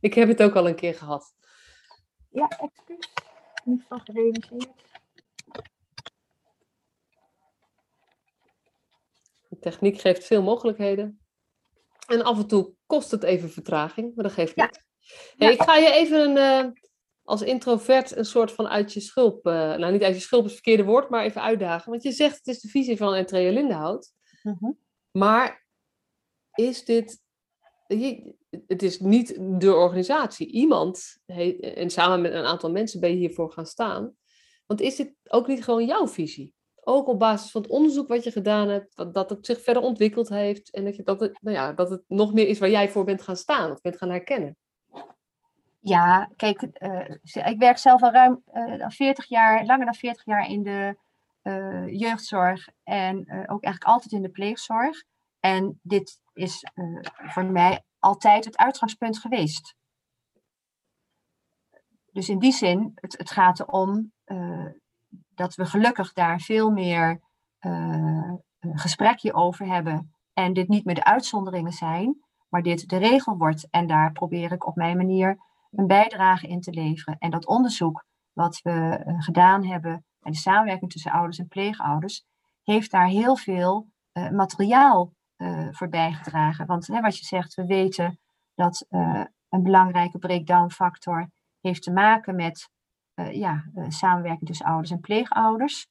Ik 0.00 0.14
heb 0.14 0.28
het 0.28 0.42
ook 0.42 0.54
al 0.54 0.68
een 0.68 0.74
keer 0.74 0.94
gehad. 0.94 1.34
Ja, 2.28 2.48
excuus. 2.48 3.12
Niet 3.64 3.84
van 3.88 4.00
gerealiseerd. 4.00 4.89
Techniek 9.60 10.00
geeft 10.00 10.24
veel 10.24 10.42
mogelijkheden. 10.42 11.20
En 12.06 12.22
af 12.22 12.38
en 12.38 12.46
toe 12.46 12.74
kost 12.86 13.10
het 13.10 13.22
even 13.22 13.50
vertraging, 13.50 14.14
maar 14.14 14.24
dat 14.24 14.32
geeft 14.32 14.56
niet. 14.56 14.84
Hey, 15.36 15.52
Ik 15.52 15.62
ga 15.62 15.76
je 15.76 15.92
even 15.92 16.36
een, 16.36 16.66
uh, 16.66 16.72
als 17.22 17.42
introvert 17.42 18.16
een 18.16 18.24
soort 18.24 18.52
van 18.52 18.68
uit 18.68 18.92
je 18.92 19.00
schulp, 19.00 19.46
uh, 19.46 19.52
nou 19.52 19.92
niet 19.92 20.02
uit 20.02 20.14
je 20.14 20.20
schulp 20.20 20.44
is 20.44 20.52
het 20.52 20.60
verkeerde 20.62 20.90
woord, 20.90 21.10
maar 21.10 21.24
even 21.24 21.42
uitdagen. 21.42 21.90
Want 21.90 22.02
je 22.02 22.12
zegt 22.12 22.36
het 22.36 22.46
is 22.46 22.60
de 22.60 22.68
visie 22.68 22.96
van 22.96 23.14
Entree 23.14 23.52
Lindenhout. 23.52 24.12
Mm 24.42 24.56
-hmm. 24.58 24.78
Maar 25.10 25.66
is 26.54 26.84
dit, 26.84 27.20
het 28.66 28.82
is 28.82 29.00
niet 29.00 29.36
de 29.60 29.74
organisatie. 29.74 30.46
Iemand, 30.46 31.18
en 31.60 31.90
samen 31.90 32.20
met 32.20 32.32
een 32.32 32.44
aantal 32.44 32.70
mensen 32.70 33.00
ben 33.00 33.10
je 33.10 33.16
hiervoor 33.16 33.52
gaan 33.52 33.66
staan. 33.66 34.16
Want 34.66 34.80
is 34.80 34.96
dit 34.96 35.14
ook 35.28 35.46
niet 35.46 35.64
gewoon 35.64 35.86
jouw 35.86 36.08
visie? 36.08 36.54
Ook 36.92 37.08
op 37.08 37.18
basis 37.18 37.50
van 37.50 37.62
het 37.62 37.70
onderzoek 37.70 38.08
wat 38.08 38.24
je 38.24 38.30
gedaan 38.30 38.68
hebt, 38.68 39.14
dat 39.14 39.30
het 39.30 39.46
zich 39.46 39.62
verder 39.62 39.82
ontwikkeld 39.82 40.28
heeft 40.28 40.70
en 40.70 40.84
dat, 40.84 40.96
je, 40.96 41.02
dat, 41.02 41.20
het, 41.20 41.38
nou 41.42 41.56
ja, 41.56 41.72
dat 41.72 41.90
het 41.90 42.02
nog 42.06 42.32
meer 42.32 42.48
is 42.48 42.58
waar 42.58 42.70
jij 42.70 42.88
voor 42.88 43.04
bent 43.04 43.22
gaan 43.22 43.36
staan 43.36 43.70
of 43.70 43.80
bent 43.80 43.96
gaan 43.96 44.10
herkennen. 44.10 44.56
Ja, 45.80 46.30
kijk, 46.36 46.62
uh, 46.62 47.46
ik 47.46 47.58
werk 47.58 47.78
zelf 47.78 48.02
al 48.02 48.10
ruim 48.10 48.42
uh, 48.54 48.88
40 48.88 49.26
jaar, 49.28 49.64
langer 49.64 49.84
dan 49.84 49.94
40 49.94 50.24
jaar 50.24 50.48
in 50.48 50.62
de 50.62 50.96
uh, 51.42 51.86
jeugdzorg 51.98 52.68
en 52.82 53.18
ook 53.20 53.62
eigenlijk 53.64 53.84
altijd 53.84 54.12
in 54.12 54.22
de 54.22 54.30
pleegzorg. 54.30 55.02
En 55.40 55.80
dit 55.82 56.20
is 56.32 56.64
voor 57.12 57.44
mij 57.44 57.82
altijd 57.98 58.44
het 58.44 58.56
uitgangspunt 58.56 59.18
geweest. 59.18 59.74
Dus 62.12 62.28
in 62.28 62.38
die 62.38 62.52
zin, 62.52 62.92
het, 62.94 63.18
het 63.18 63.30
gaat 63.30 63.60
erom 63.60 64.12
dat 65.40 65.54
we 65.54 65.66
gelukkig 65.66 66.12
daar 66.12 66.40
veel 66.40 66.70
meer 66.70 67.20
uh, 67.60 68.32
gesprekje 68.60 69.32
over 69.32 69.66
hebben. 69.66 70.14
En 70.32 70.52
dit 70.52 70.68
niet 70.68 70.84
meer 70.84 70.94
de 70.94 71.04
uitzonderingen 71.04 71.72
zijn, 71.72 72.24
maar 72.48 72.62
dit 72.62 72.88
de 72.88 72.96
regel 72.96 73.36
wordt. 73.36 73.68
En 73.70 73.86
daar 73.86 74.12
probeer 74.12 74.52
ik 74.52 74.66
op 74.66 74.76
mijn 74.76 74.96
manier 74.96 75.38
een 75.70 75.86
bijdrage 75.86 76.46
in 76.46 76.60
te 76.60 76.70
leveren. 76.70 77.18
En 77.18 77.30
dat 77.30 77.46
onderzoek 77.46 78.04
wat 78.32 78.60
we 78.62 79.04
uh, 79.06 79.14
gedaan 79.22 79.64
hebben 79.64 80.04
en 80.20 80.32
de 80.32 80.38
samenwerking 80.38 80.90
tussen 80.90 81.12
ouders 81.12 81.38
en 81.38 81.48
pleegouders, 81.48 82.24
heeft 82.62 82.90
daar 82.90 83.06
heel 83.06 83.36
veel 83.36 83.86
materiaal 84.32 85.12
voor 85.70 85.88
bijgedragen. 85.88 86.66
Want 86.66 86.86
hè, 86.86 87.00
wat 87.00 87.18
je 87.18 87.24
zegt, 87.24 87.54
we 87.54 87.66
weten 87.66 88.18
dat 88.54 88.86
een 89.48 89.62
belangrijke 89.62 90.18
breakdown 90.18 90.70
factor 90.70 91.30
heeft 91.60 91.82
te 91.82 91.92
maken 91.92 92.34
met 92.34 92.68
ja, 93.28 93.64
uh, 93.74 93.84
samenwerking 93.88 94.46
tussen 94.46 94.66
ouders 94.66 94.90
en 94.90 95.00
pleegouders. 95.00 95.86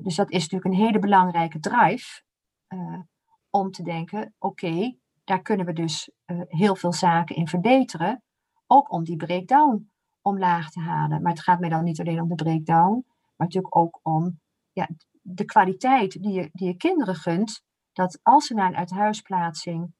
dus 0.00 0.14
dat 0.16 0.30
is 0.30 0.42
natuurlijk 0.42 0.64
een 0.64 0.84
hele 0.84 0.98
belangrijke 0.98 1.60
drive 1.60 2.22
om 3.50 3.70
te 3.70 3.82
denken, 3.82 4.34
oké, 4.38 4.96
daar 5.24 5.42
kunnen 5.42 5.66
we 5.66 5.72
dus 5.72 6.10
heel 6.48 6.76
veel 6.76 6.92
zaken 6.92 7.36
in 7.36 7.48
verbeteren, 7.48 8.22
ook 8.66 8.92
om 8.92 9.04
die 9.04 9.16
breakdown 9.16 9.90
omlaag 10.22 10.70
te 10.70 10.80
halen. 10.80 11.22
Maar 11.22 11.32
het 11.32 11.42
gaat 11.42 11.60
mij 11.60 11.68
dan 11.68 11.84
niet 11.84 12.00
alleen 12.00 12.20
om 12.20 12.28
de 12.28 12.34
breakdown, 12.34 13.04
maar 13.36 13.46
natuurlijk 13.46 13.76
ook 13.76 14.00
om 14.02 14.40
ja, 14.72 14.88
de 15.20 15.44
kwaliteit 15.44 16.22
die 16.22 16.32
je, 16.32 16.48
die 16.52 16.66
je 16.66 16.76
kinderen 16.76 17.14
gunt, 17.14 17.62
dat 17.92 18.18
als 18.22 18.46
ze 18.46 18.54
naar 18.54 18.68
een 18.68 18.76
uithuisplaatsing 18.76 19.94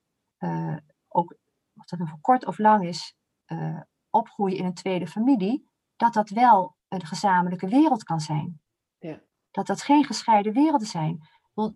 ook 1.09 1.37
of 1.77 1.85
dat 1.87 1.99
nou 1.99 2.11
voor 2.11 2.21
kort 2.21 2.47
of 2.47 2.59
lang 2.59 2.87
is, 2.87 3.15
uh, 3.47 3.81
opgroeien 4.11 4.59
in 4.59 4.65
een 4.65 4.75
tweede 4.75 5.07
familie, 5.07 5.69
dat 5.97 6.13
dat 6.13 6.29
wel 6.29 6.77
een 6.89 7.07
gezamenlijke 7.07 7.69
wereld 7.69 8.03
kan 8.03 8.21
zijn. 8.21 8.61
Ja. 8.99 9.21
Dat 9.51 9.67
dat 9.67 9.83
geen 9.83 10.05
gescheiden 10.05 10.53
werelden 10.53 10.87
zijn. 10.87 11.29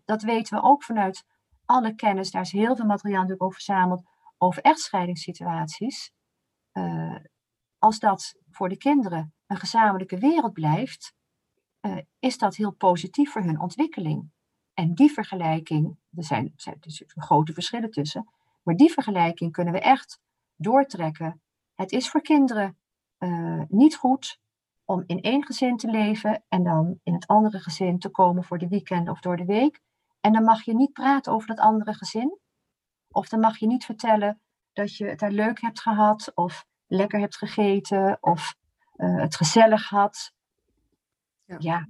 Dat 0.04 0.22
weten 0.22 0.57
we 0.57 0.64
ook 0.64 0.85
vanuit 0.85 1.24
alle 1.64 1.94
kennis, 1.94 2.31
daar 2.31 2.42
is 2.42 2.52
heel 2.52 2.76
veel 2.76 2.87
materiaal 2.87 3.20
natuurlijk 3.20 3.42
over 3.42 3.62
verzameld, 3.62 4.02
over 4.38 4.62
echtscheidingssituaties. 4.62 6.12
Uh, 6.72 7.16
als 7.78 7.98
dat 7.98 8.35
voor 8.50 8.68
de 8.68 8.76
kinderen 8.76 9.35
een 9.46 9.57
gezamenlijke 9.57 10.18
wereld 10.18 10.52
blijft, 10.52 11.14
uh, 11.81 11.98
is 12.18 12.38
dat 12.38 12.57
heel 12.57 12.72
positief 12.72 13.31
voor 13.33 13.42
hun 13.42 13.61
ontwikkeling. 13.61 14.31
En 14.74 14.94
die 14.94 15.12
vergelijking, 15.12 15.98
er 16.14 16.24
zijn, 16.24 16.44
er 16.44 16.52
zijn 16.61 16.76
dus 16.81 17.02
grote 17.07 17.52
verschillen 17.52 17.90
tussen, 17.90 18.33
maar 18.62 18.74
die 18.74 18.92
vergelijking 18.92 19.52
kunnen 19.52 19.72
we 19.72 19.81
echt 19.81 20.20
doortrekken. 20.57 21.42
Het 21.74 21.92
is 21.92 22.11
voor 22.11 22.22
kinderen 22.22 22.78
uh, 23.18 23.62
niet 23.68 23.96
goed 23.96 24.38
om 24.85 25.02
in 25.07 25.20
één 25.20 25.44
gezin 25.44 25.76
te 25.76 25.90
leven 25.90 26.44
en 26.48 26.62
dan 26.62 27.00
in 27.02 27.14
het 27.14 27.26
andere 27.26 27.59
gezin 27.59 27.98
te 27.98 28.09
komen 28.09 28.44
voor 28.44 28.59
de 28.59 28.68
weekend 28.68 29.09
of 29.09 29.20
door 29.20 29.37
de 29.37 29.44
week. 29.44 29.81
En 30.20 30.33
dan 30.33 30.44
mag 30.44 30.64
je 30.64 30.74
niet 30.74 30.92
praten 30.92 31.33
over 31.33 31.48
dat 31.48 31.59
andere 31.59 31.94
gezin. 31.94 32.38
Of 33.09 33.28
dan 33.28 33.40
mag 33.40 33.59
je 33.59 33.66
niet 33.66 33.85
vertellen 33.85 34.40
dat 34.72 34.96
je 34.96 35.04
het 35.04 35.18
daar 35.18 35.31
leuk 35.31 35.61
hebt 35.61 35.81
gehad, 35.81 36.33
of 36.35 36.66
lekker 36.87 37.20
hebt 37.20 37.37
gegeten, 37.37 38.18
of 38.20 38.54
uh, 38.96 39.20
het 39.20 39.37
gezellig 39.37 39.88
had. 39.88 40.33
Ja. 41.44 41.57
ja. 41.59 41.88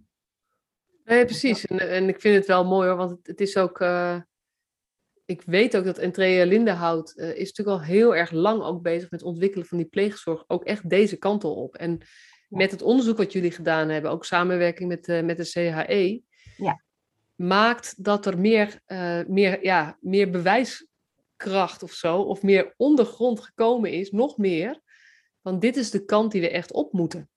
Nee, 1.04 1.24
precies. 1.24 1.66
En, 1.66 1.78
en, 1.78 2.08
ik 2.08 2.20
vind 2.20 2.36
het 2.36 2.46
wel 2.46 2.64
mooi 2.64 2.88
hoor, 2.88 2.96
want 2.96 3.10
het, 3.10 3.26
het 3.26 3.40
is 3.40 3.56
ook. 3.56 3.80
Uh, 3.80 4.20
ik 5.28 5.42
weet 5.46 5.76
ook 5.76 5.84
dat 5.84 5.98
Entrea 5.98 6.44
Lindenhout 6.44 7.12
uh, 7.16 7.28
is 7.28 7.52
natuurlijk 7.52 7.78
al 7.78 7.84
heel 7.84 8.16
erg 8.16 8.30
lang 8.30 8.62
ook 8.62 8.82
bezig 8.82 9.10
met 9.10 9.20
het 9.20 9.28
ontwikkelen 9.28 9.66
van 9.66 9.78
die 9.78 9.86
pleegzorg. 9.86 10.44
Ook 10.46 10.64
echt 10.64 10.90
deze 10.90 11.16
kant 11.16 11.44
op. 11.44 11.74
En 11.74 12.00
met 12.48 12.70
het 12.70 12.82
onderzoek 12.82 13.16
wat 13.16 13.32
jullie 13.32 13.50
gedaan 13.50 13.88
hebben, 13.88 14.10
ook 14.10 14.24
samenwerking 14.24 14.88
met, 14.88 15.08
uh, 15.08 15.22
met 15.22 15.36
de 15.36 15.44
CHE, 15.44 16.22
ja. 16.56 16.82
maakt 17.34 18.04
dat 18.04 18.26
er 18.26 18.38
meer, 18.38 18.80
uh, 18.86 19.20
meer, 19.26 19.64
ja, 19.64 19.98
meer 20.00 20.30
bewijskracht 20.30 21.82
of 21.82 21.92
zo, 21.92 22.20
of 22.20 22.42
meer 22.42 22.74
ondergrond 22.76 23.40
gekomen 23.40 23.92
is, 23.92 24.10
nog 24.10 24.38
meer. 24.38 24.80
Want 25.40 25.60
dit 25.60 25.76
is 25.76 25.90
de 25.90 26.04
kant 26.04 26.32
die 26.32 26.40
we 26.40 26.50
echt 26.50 26.72
op 26.72 26.92
moeten. 26.92 27.30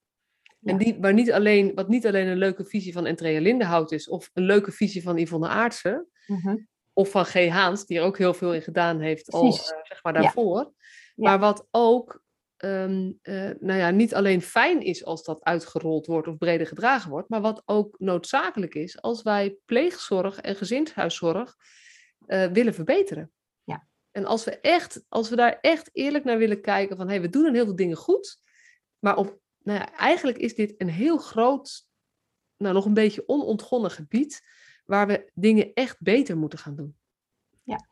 Ja. 0.59 0.71
En 0.71 0.77
die, 0.77 0.97
waar 0.99 1.13
niet 1.13 1.31
alleen, 1.31 1.71
wat 1.75 1.87
niet 1.87 2.07
alleen 2.07 2.27
een 2.27 2.37
leuke 2.37 2.65
visie 2.65 2.93
van 2.93 3.05
Entrea 3.05 3.41
Lindenhout 3.41 3.91
is, 3.91 4.09
of 4.09 4.29
een 4.33 4.43
leuke 4.43 4.71
visie 4.71 5.03
van 5.03 5.17
Yvonne 5.17 5.47
Aartsen, 5.47 6.07
mm 6.27 6.37
-hmm 6.37 6.69
of 6.93 7.09
van 7.09 7.25
G. 7.25 7.47
Haans, 7.47 7.85
die 7.85 7.97
er 7.97 8.03
ook 8.03 8.17
heel 8.17 8.33
veel 8.33 8.53
in 8.53 8.61
gedaan 8.61 8.99
heeft, 8.99 9.31
al 9.31 9.45
uh, 9.45 9.53
zeg 9.83 10.03
maar 10.03 10.13
daarvoor. 10.13 10.73
Ja. 11.15 11.29
Maar 11.29 11.39
wat 11.39 11.67
ook, 11.71 12.23
um, 12.57 13.19
uh, 13.23 13.49
nou 13.59 13.79
ja, 13.79 13.89
niet 13.89 14.15
alleen 14.15 14.41
fijn 14.41 14.81
is 14.81 15.05
als 15.05 15.23
dat 15.23 15.43
uitgerold 15.43 16.05
wordt 16.05 16.27
of 16.27 16.37
breder 16.37 16.67
gedragen 16.67 17.09
wordt, 17.09 17.29
maar 17.29 17.41
wat 17.41 17.61
ook 17.65 17.99
noodzakelijk 17.99 18.75
is 18.75 19.01
als 19.01 19.21
wij 19.21 19.57
pleegzorg 19.65 20.39
en 20.39 20.55
gezinshuiszorg 20.55 21.55
uh, 22.27 22.45
willen 22.45 22.73
verbeteren. 22.73 23.31
Ja. 23.63 23.87
En 24.11 24.25
als 24.25 24.43
we, 24.43 24.59
echt, 24.59 25.03
als 25.09 25.29
we 25.29 25.35
daar 25.35 25.57
echt 25.61 25.89
eerlijk 25.93 26.23
naar 26.23 26.37
willen 26.37 26.61
kijken 26.61 26.97
van, 26.97 27.05
hé, 27.05 27.13
hey, 27.13 27.21
we 27.21 27.29
doen 27.29 27.45
een 27.45 27.55
heel 27.55 27.65
veel 27.65 27.75
dingen 27.75 27.97
goed, 27.97 28.39
maar 28.99 29.17
op, 29.17 29.39
nou 29.63 29.79
ja, 29.79 29.93
eigenlijk 29.93 30.37
is 30.37 30.55
dit 30.55 30.73
een 30.77 30.89
heel 30.89 31.17
groot, 31.17 31.87
nou 32.57 32.73
nog 32.73 32.85
een 32.85 32.93
beetje 32.93 33.27
onontgonnen 33.27 33.91
gebied, 33.91 34.41
waar 34.91 35.07
we 35.07 35.31
dingen 35.33 35.73
echt 35.73 36.01
beter 36.01 36.37
moeten 36.37 36.59
gaan 36.59 36.75
doen. 36.75 36.95
Ja, 37.63 37.85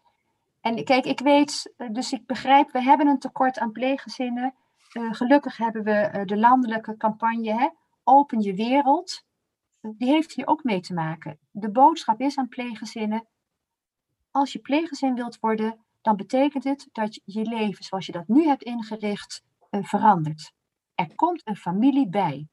en 0.62 0.84
kijk, 0.84 1.06
ik 1.06 1.20
weet, 1.20 1.74
eh, 1.78 1.89
dus 1.91 2.12
ik 2.12 2.26
begrijp, 2.26 2.72
we 2.72 2.82
hebben 2.82 3.08
een 3.08 3.20
tekort 3.20 3.60
aan 3.60 3.72
pleeggezinnen. 3.72 4.54
Uh, 4.93 5.14
gelukkig 5.14 5.58
hebben 5.58 5.84
we 5.84 6.12
uh, 6.14 6.26
de 6.26 6.38
landelijke 6.38 6.97
campagne 6.97 7.54
hè, 7.54 7.70
Open 8.04 8.41
je 8.41 8.54
wereld. 8.54 9.24
die 9.82 10.10
heeft 10.10 10.34
hier 10.34 10.47
ook 10.47 10.64
mee 10.64 10.80
te 10.80 10.93
maken. 10.93 11.39
De 11.52 11.72
boodschap 11.72 12.22
is 12.22 12.38
aan 12.38 12.47
pleeggezinnen, 12.47 13.28
als 14.32 14.54
je 14.54 14.60
pleeggezin 14.60 15.16
wilt 15.16 15.39
worden, 15.39 15.86
dan 16.02 16.16
betekent 16.16 16.64
het 16.64 16.88
dat 16.91 17.22
je 17.26 17.41
leven 17.41 17.84
zoals 17.84 18.06
je 18.06 18.12
dat 18.12 18.28
nu 18.28 18.45
hebt 18.45 18.64
ingericht 18.64 19.43
verandert. 19.70 20.54
Er 20.95 21.16
komt 21.16 21.47
een 21.47 21.56
familie 21.56 22.10
bij. 22.10 22.47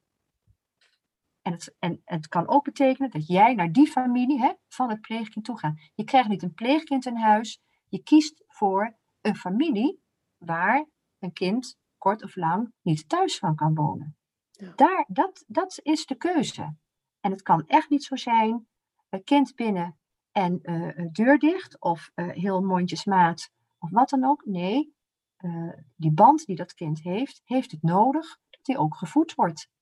En 1.47 1.53
het, 1.53 1.75
en 1.79 2.03
het 2.05 2.29
kan 2.29 2.49
ook 2.49 2.65
betekenen 2.65 3.11
dat 3.11 3.27
jij 3.27 3.55
naar 3.55 3.73
die 3.73 3.87
familie 3.87 4.41
hè, 4.41 4.53
van 4.69 4.91
het 4.91 5.01
pleegkind 5.01 5.45
toe 5.45 5.59
gaat. 5.59 5.91
Je 5.95 6.05
krijgt 6.05 6.29
niet 6.29 6.43
een 6.43 6.55
pleegkind 6.55 7.07
in 7.07 7.17
huis. 7.17 7.61
Je 7.89 8.03
kiest 8.03 8.45
voor 8.47 8.97
een 9.21 9.37
familie 9.37 10.03
waar 10.37 10.87
een 11.19 11.33
kind 11.33 11.79
kort 11.99 12.23
of 12.23 12.37
lang 12.37 12.73
niet 12.83 13.09
thuis 13.09 13.39
van 13.39 13.55
kan 13.55 13.75
wonen. 13.75 14.17
Ja. 14.51 14.73
Daar, 14.77 15.05
dat, 15.09 15.45
dat 15.47 15.81
is 15.83 16.07
de 16.07 16.15
keuze. 16.15 16.77
En 17.21 17.31
het 17.31 17.43
kan 17.43 17.67
echt 17.67 17.91
niet 17.91 18.05
zo 18.05 18.17
zijn, 18.17 18.69
een 19.09 19.25
kind 19.25 19.55
binnen 19.55 19.99
en 20.33 20.59
uh, 20.63 21.07
deur 21.13 21.39
dicht 21.39 21.81
of 21.81 22.11
uh, 22.15 22.29
heel 22.29 22.61
mondjesmaat 22.61 23.51
of 23.79 23.91
wat 23.91 24.09
dan 24.09 24.25
ook. 24.25 24.45
Nee, 24.45 24.95
uh, 25.39 25.73
die 25.97 26.13
band 26.13 26.47
die 26.47 26.57
dat 26.57 26.75
kind 26.75 27.03
heeft, 27.03 27.41
heeft 27.45 27.71
het 27.71 27.83
nodig 27.83 28.39
dat 28.51 28.65
die 28.65 28.79
ook 28.79 28.97
gevoed 28.97 29.35
wordt. 29.35 29.75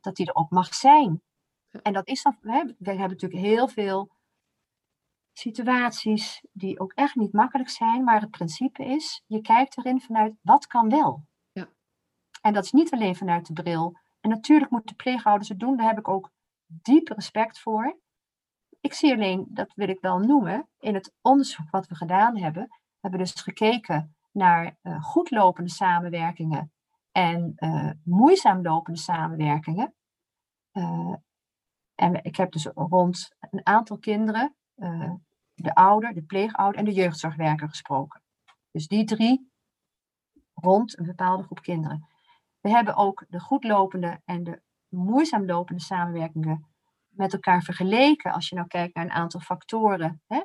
Dat, 0.00 0.16
die 0.16 0.26
er 0.26 0.34
ook 0.34 0.50
mag 0.50 0.74
zijn. 0.74 1.22
En 1.82 1.92
dat 1.92 2.08
is 2.08 2.22
dan, 2.22 2.36
we 2.40 2.52
hebben, 2.52 2.76
we 2.78 2.90
hebben 2.90 3.08
natuurlijk 3.08 3.40
heel 3.40 3.68
veel 3.68 4.10
situaties 5.32 6.44
die 6.52 6.80
ook 6.80 6.92
echt 6.92 7.14
niet 7.14 7.32
makkelijk 7.32 7.68
zijn, 7.68 8.04
maar 8.04 8.20
het 8.20 8.30
principe 8.30 8.84
is, 8.84 9.22
je 9.26 9.40
kijkt 9.40 9.78
erin 9.78 10.00
vanuit 10.00 10.34
wat 10.42 10.66
kan 10.66 10.88
wel. 10.88 11.26
Ja. 11.52 11.68
En 12.40 12.52
dat 12.52 12.64
is 12.64 12.72
niet 12.72 12.92
alleen 12.92 13.16
vanuit 13.16 13.46
de 13.46 13.52
bril. 13.52 13.96
En 14.20 14.30
natuurlijk 14.30 14.70
moeten 14.70 14.96
pleegouders 14.96 15.48
het 15.48 15.58
doen, 15.58 15.76
daar 15.76 15.88
heb 15.88 15.98
ik 15.98 16.08
ook 16.08 16.30
diep 16.66 17.08
respect 17.08 17.60
voor. 17.60 17.98
Ik 18.80 18.92
zie 18.92 19.12
alleen, 19.12 19.46
dat 19.48 19.72
wil 19.74 19.88
ik 19.88 20.00
wel 20.00 20.18
noemen, 20.18 20.68
in 20.78 20.94
het 20.94 21.14
onderzoek 21.20 21.70
wat 21.70 21.86
we 21.86 21.94
gedaan 21.94 22.36
hebben, 22.36 22.80
hebben 23.00 23.20
we 23.20 23.26
dus 23.26 23.42
gekeken 23.42 24.16
naar 24.32 24.78
uh, 24.82 25.02
goed 25.02 25.30
lopende 25.30 25.70
samenwerkingen 25.70 26.72
en 27.12 27.52
uh, 27.56 27.90
moeizaam 28.04 28.62
lopende 28.62 28.98
samenwerkingen. 28.98 29.94
Uh, 30.72 31.14
en 31.94 32.24
ik 32.24 32.36
heb 32.36 32.52
dus 32.52 32.66
rond 32.74 33.36
een 33.38 33.66
aantal 33.66 33.98
kinderen, 33.98 34.54
de 35.54 35.74
ouder, 35.74 36.14
de 36.14 36.22
pleegouder 36.22 36.78
en 36.78 36.84
de 36.84 36.92
jeugdzorgwerker 36.92 37.68
gesproken. 37.68 38.22
Dus 38.70 38.86
die 38.86 39.04
drie 39.04 39.52
rond 40.54 40.98
een 40.98 41.04
bepaalde 41.04 41.42
groep 41.42 41.60
kinderen. 41.60 42.08
We 42.60 42.70
hebben 42.70 42.94
ook 42.96 43.24
de 43.28 43.40
goed 43.40 43.64
lopende 43.64 44.20
en 44.24 44.44
de 44.44 44.62
moeizaam 44.88 45.44
lopende 45.44 45.82
samenwerkingen 45.82 46.66
met 47.08 47.32
elkaar 47.32 47.62
vergeleken. 47.62 48.32
Als 48.32 48.48
je 48.48 48.54
nou 48.54 48.66
kijkt 48.66 48.94
naar 48.94 49.04
een 49.04 49.10
aantal 49.10 49.40
factoren 49.40 50.22
hè, 50.26 50.42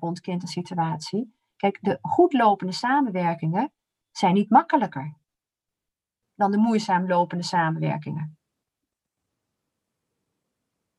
rond 0.00 0.20
kind 0.20 0.42
en 0.42 0.48
situatie. 0.48 1.34
Kijk, 1.56 1.78
de 1.80 1.98
goed 2.00 2.32
lopende 2.32 2.72
samenwerkingen 2.72 3.72
zijn 4.10 4.34
niet 4.34 4.50
makkelijker 4.50 5.20
dan 6.42 6.50
de 6.50 6.58
moeizaam 6.58 7.06
lopende 7.06 7.44
samenwerkingen. 7.44 8.38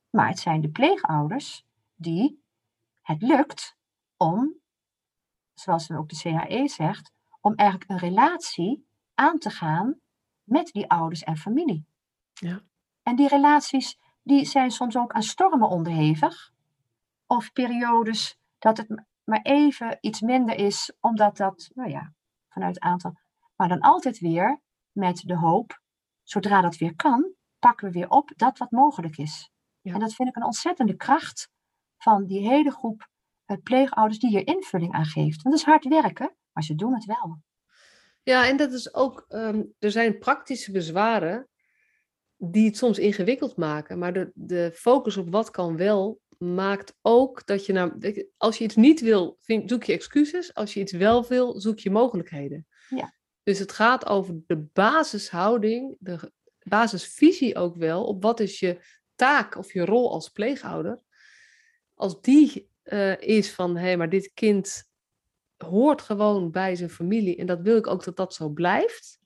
Maar 0.10 0.28
het 0.28 0.40
zijn 0.40 0.62
de 0.62 0.70
pleegouders 0.70 1.66
die 1.96 2.44
het 3.02 3.22
lukt 3.22 3.78
om, 4.18 4.54
zoals 5.54 5.92
ook 5.92 6.10
de 6.10 6.16
CHE 6.16 6.68
zegt, 6.68 7.12
om 7.42 7.56
eigenlijk 7.56 7.90
een 7.90 7.98
relatie 7.98 8.88
aan 9.14 9.40
te 9.40 9.50
gaan 9.50 10.00
met 10.44 10.72
die 10.72 10.90
ouders 10.90 11.24
en 11.24 11.38
familie. 11.38 11.86
Ja. 12.34 12.62
En 13.02 13.16
die 13.16 13.28
relaties 13.28 14.00
die 14.22 14.46
zijn 14.46 14.72
soms 14.72 14.98
ook 14.98 15.12
aan 15.12 15.24
stormen 15.24 15.70
onderhevig. 15.70 16.52
Of 17.28 17.52
periodes 17.52 18.40
dat 18.60 18.78
het 18.78 19.04
maar 19.24 19.42
even 19.42 19.98
iets 20.02 20.22
minder 20.22 20.56
is, 20.56 20.94
omdat 21.00 21.38
dat, 21.38 21.70
nou 21.74 21.90
ja, 21.90 22.14
vanuit 22.50 22.76
het 22.76 22.84
aantal. 22.84 23.20
Maar 23.56 23.68
dan 23.68 23.80
altijd 23.80 24.20
weer 24.20 24.62
met 24.94 25.22
de 25.26 25.38
hoop, 25.38 25.82
zodra 26.24 26.62
dat 26.62 26.78
weer 26.78 26.96
kan, 26.96 27.34
pakken 27.60 27.88
we 27.88 27.94
weer 27.94 28.10
op 28.10 28.32
dat 28.36 28.58
wat 28.58 28.72
mogelijk 28.72 29.18
is. 29.18 29.52
Ja. 29.82 29.94
En 29.94 30.00
dat 30.00 30.14
vind 30.14 30.30
ik 30.30 30.36
een 30.36 30.46
ontzettende 30.46 30.96
kracht 30.96 31.50
van 31.98 32.26
die 32.26 32.48
hele 32.48 32.72
groep 32.72 33.08
uh, 33.48 33.58
pleegouders 33.64 34.20
die 34.20 34.30
hier 34.30 34.48
invulling 34.48 34.94
aan 34.94 35.06
geeft. 35.06 35.42
Want 35.42 35.56
het 35.56 35.66
is 35.66 35.72
hard 35.72 35.88
werken, 35.88 36.36
maar 36.52 36.64
ze 36.64 36.76
doen 36.76 36.94
het 36.94 37.06
wel. 37.06 37.42
Ja, 38.24 38.48
en 38.48 38.58
dat 38.58 38.72
is 38.72 38.94
ook, 38.94 39.26
um, 39.30 39.74
er 39.80 39.92
zijn 39.92 40.18
praktische 40.18 40.72
bezwaren 40.72 41.48
die 42.38 42.66
het 42.66 42.78
soms 42.78 43.00
ingewikkeld 43.00 43.58
maken. 43.58 44.00
Maar 44.00 44.14
de, 44.14 44.32
de 44.34 44.72
focus 44.74 45.18
op 45.18 45.30
wat 45.30 45.50
kan 45.50 45.78
wel 45.78 46.22
maakt 46.38 46.96
ook 47.02 47.46
dat 47.46 47.66
je, 47.66 47.74
nou, 47.74 48.16
als 48.38 48.58
je 48.58 48.64
iets 48.64 48.76
niet 48.76 49.02
wil, 49.02 49.38
vind, 49.42 49.70
zoek 49.70 49.84
je 49.84 49.94
excuses. 49.94 50.54
Als 50.54 50.74
je 50.74 50.80
iets 50.80 50.92
wel 50.92 51.28
wil, 51.28 51.60
zoek 51.60 51.80
je 51.80 51.92
mogelijkheden. 51.92 52.68
Ja. 52.90 53.14
Dus 53.44 53.60
het 53.60 53.72
gaat 53.72 54.06
over 54.06 54.36
de 54.48 54.58
basishouding, 54.58 55.96
de 56.00 56.32
basisvisie 56.60 57.56
ook 57.56 57.76
wel, 57.76 58.06
op 58.06 58.24
wat 58.24 58.40
is 58.40 58.60
je 58.60 58.80
taak 59.16 59.58
of 59.58 59.74
je 59.74 59.86
rol 59.86 60.12
als 60.12 60.30
pleegouder. 60.30 61.02
Als 61.94 62.22
die 62.22 62.70
uh, 62.84 63.22
is 63.22 63.52
van, 63.52 63.76
hé, 63.76 63.82
hey, 63.82 63.98
maar 63.98 64.10
dit 64.10 64.32
kind 64.34 64.84
hoort 65.58 66.02
gewoon 66.02 66.52
bij 66.52 66.76
zijn 66.76 66.90
familie 66.90 67.36
en 67.36 67.46
dat 67.46 67.62
wil 67.62 67.78
ik 67.78 67.88
ook 67.88 68.04
dat 68.04 68.16
dat 68.16 68.34
zo 68.34 68.50
blijft, 68.50 69.20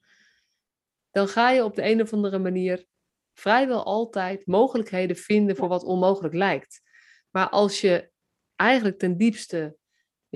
dan 1.11 1.27
ga 1.27 1.49
je 1.51 1.63
op 1.63 1.75
de 1.75 1.85
een 1.85 2.01
of 2.01 2.13
andere 2.13 2.39
manier 2.39 2.85
vrijwel 3.33 3.83
altijd 3.83 4.45
mogelijkheden 4.45 5.15
vinden 5.15 5.55
voor 5.55 5.67
wat 5.67 5.83
onmogelijk 5.83 6.33
lijkt. 6.33 6.81
Maar 7.29 7.49
als 7.49 7.81
je 7.81 8.11
eigenlijk 8.55 8.99
ten 8.99 9.17
diepste 9.17 9.77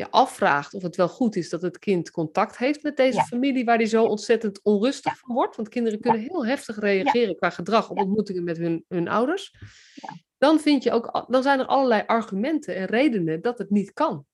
je 0.01 0.11
afvraagt 0.11 0.73
of 0.73 0.81
het 0.81 0.95
wel 0.95 1.09
goed 1.09 1.35
is 1.35 1.49
dat 1.49 1.61
het 1.61 1.79
kind 1.79 2.11
contact 2.11 2.57
heeft 2.57 2.83
met 2.83 2.97
deze 2.97 3.17
Ja. 3.17 3.23
familie, 3.23 3.65
waar 3.65 3.77
die 3.77 3.87
zo 3.87 4.03
ontzettend 4.05 4.59
onrustig 4.63 5.17
van 5.17 5.35
wordt, 5.35 5.55
want 5.55 5.69
kinderen 5.69 5.99
kunnen 5.99 6.21
heel 6.21 6.45
heftig 6.45 6.79
reageren 6.79 7.35
qua 7.35 7.49
gedrag 7.49 7.89
op 7.89 7.97
ontmoetingen 7.97 8.43
met 8.43 8.57
hun, 8.57 8.85
hun 8.87 9.07
ouders, 9.07 9.55
dan, 10.37 10.59
vind 10.59 10.83
je 10.83 10.91
ook, 10.91 11.25
dan 11.27 11.43
zijn 11.43 11.59
er 11.59 11.65
allerlei 11.65 12.03
argumenten 12.05 12.75
en 12.75 12.85
redenen 12.85 13.41
dat 13.41 13.57
het 13.57 13.69
niet 13.69 13.93
kan. 13.93 14.25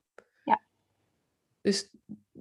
Ja. 0.44 0.62
Dus 1.62 1.90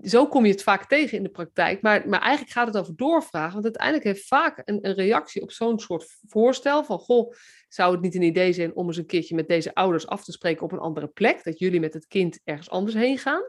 zo 0.08 0.26
kom 0.26 0.44
je 0.44 0.52
het 0.52 0.62
vaak 0.62 0.88
tegen 0.88 1.16
in 1.16 1.22
de 1.22 1.28
praktijk. 1.28 1.82
Maar, 1.82 2.08
maar 2.08 2.20
eigenlijk 2.20 2.52
gaat 2.52 2.66
het 2.66 2.76
over 2.76 2.96
doorvragen. 2.96 3.52
Want 3.52 3.64
uiteindelijk 3.64 4.04
heeft 4.04 4.26
vaak 4.26 4.62
een, 4.64 4.86
een 4.86 4.94
reactie 4.94 5.42
op 5.42 5.50
zo'n 5.50 5.78
soort 5.78 6.18
voorstel 6.26 6.84
van... 6.84 6.98
Goh, 6.98 7.32
zou 7.68 7.92
het 7.92 8.00
niet 8.00 8.14
een 8.14 8.22
idee 8.22 8.52
zijn 8.52 8.74
om 8.74 8.86
eens 8.86 8.96
een 8.96 9.06
keertje 9.06 9.34
met 9.34 9.48
deze 9.48 9.74
ouders 9.74 10.06
af 10.06 10.24
te 10.24 10.32
spreken 10.32 10.62
op 10.62 10.72
een 10.72 10.78
andere 10.78 11.06
plek? 11.06 11.44
Dat 11.44 11.58
jullie 11.58 11.80
met 11.80 11.94
het 11.94 12.06
kind 12.06 12.40
ergens 12.44 12.70
anders 12.70 12.96
heen 12.96 13.18
gaan? 13.18 13.42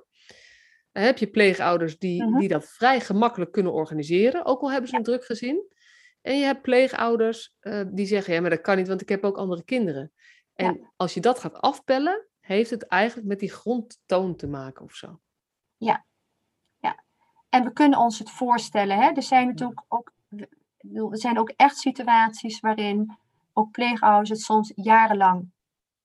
Dan 0.91 1.03
heb 1.03 1.17
je 1.17 1.27
pleegouders 1.27 1.97
die, 1.97 2.23
Mhm. 2.23 2.39
die 2.39 2.47
dat 2.47 2.65
vrij 2.65 2.99
gemakkelijk 2.99 3.51
kunnen 3.51 3.73
organiseren. 3.73 4.45
Ook 4.45 4.61
al 4.61 4.71
hebben 4.71 4.89
ze 4.89 4.95
een 4.95 5.03
druk 5.03 5.25
gezin. 5.25 5.65
En 6.21 6.39
je 6.39 6.45
hebt 6.45 6.61
pleegouders 6.61 7.55
eh, 7.59 7.81
die 7.87 8.05
zeggen... 8.05 8.33
Ja, 8.33 8.41
maar 8.41 8.49
dat 8.49 8.61
kan 8.61 8.77
niet, 8.77 8.87
want 8.87 9.01
ik 9.01 9.09
heb 9.09 9.23
ook 9.23 9.37
andere 9.37 9.63
kinderen. 9.63 10.11
En 10.53 10.93
als 10.95 11.13
je 11.13 11.19
dat 11.19 11.39
gaat 11.39 11.53
afpellen... 11.61 12.27
heeft 12.39 12.69
het 12.69 12.85
eigenlijk 12.85 13.27
met 13.27 13.39
die 13.39 13.51
grondtoon 13.51 14.35
te 14.35 14.47
maken 14.47 14.83
of 14.85 14.93
zo. 14.93 15.19
En 17.49 17.63
we 17.63 17.73
kunnen 17.73 17.99
ons 17.99 18.19
het 18.19 18.29
voorstellen. 18.31 18.97
Hè? 18.97 19.09
Er 19.09 19.23
zijn 19.23 19.47
natuurlijk 19.47 19.83
ook, 19.87 20.11
er 21.11 21.17
zijn 21.17 21.39
ook 21.39 21.49
echt 21.49 21.77
situaties 21.77 22.59
waarin 22.59 23.17
ook 23.53 23.71
pleegouders 23.71 24.29
het 24.29 24.39
soms 24.41 24.71
jarenlang 24.75 25.51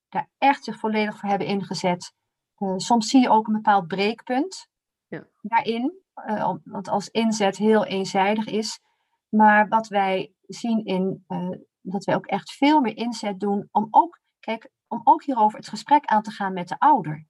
daar 0.09 0.29
echt 0.39 0.65
zich 0.65 0.79
volledig 0.79 1.19
voor 1.19 1.29
hebben 1.29 1.47
ingezet. 1.47 2.15
Eh, 2.57 2.75
soms 2.77 3.09
zie 3.09 3.21
je 3.21 3.29
ook 3.31 3.47
een 3.47 3.53
bepaald 3.55 3.87
breekpunt 3.87 4.69
Ja. 5.07 5.27
daarin, 5.41 5.93
om- 6.25 6.61
want 6.65 6.89
als 6.89 7.09
inzet 7.09 7.57
heel 7.57 7.85
eenzijdig 7.85 8.47
is. 8.47 8.81
Maar 9.29 9.69
wat 9.69 9.89
wij 9.89 10.33
zien 10.47 10.85
in 10.85 11.25
eh, 11.27 11.49
dat 11.81 12.05
wij 12.05 12.15
ook 12.15 12.27
echt 12.27 12.53
veel 12.53 12.81
meer 12.81 12.97
inzet 12.97 13.41
doen 13.41 13.69
om 13.71 13.87
ook, 13.91 14.21
kijk, 14.41 14.71
om 14.89 15.01
ook 15.05 15.25
hierover 15.25 15.59
het 15.59 15.69
gesprek 15.69 16.05
aan 16.05 16.23
te 16.23 16.31
gaan 16.31 16.53
met 16.53 16.69
de 16.69 16.79
ouder. 16.79 17.27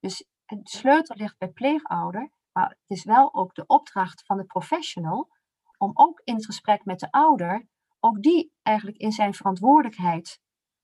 Dus 0.00 0.26
de 0.46 0.60
sleutel 0.62 1.16
ligt 1.16 1.38
bij 1.38 1.48
pleegouder, 1.48 2.30
maar 2.54 2.68
het 2.68 2.90
is 2.98 3.04
wel 3.04 3.34
ook 3.34 3.54
de 3.54 3.66
opdracht 3.66 4.24
van 4.26 4.36
de 4.36 4.44
professional 4.44 5.28
om 5.78 5.90
ook 5.94 6.20
in 6.24 6.34
het 6.34 6.44
gesprek 6.44 6.84
met 6.84 7.00
de 7.00 7.10
ouder, 7.10 7.66
ook 8.00 8.22
die 8.22 8.52
eigenlijk 8.62 8.96
in 8.96 9.12
zijn 9.12 9.34
verantwoordelijkheid 9.34 10.40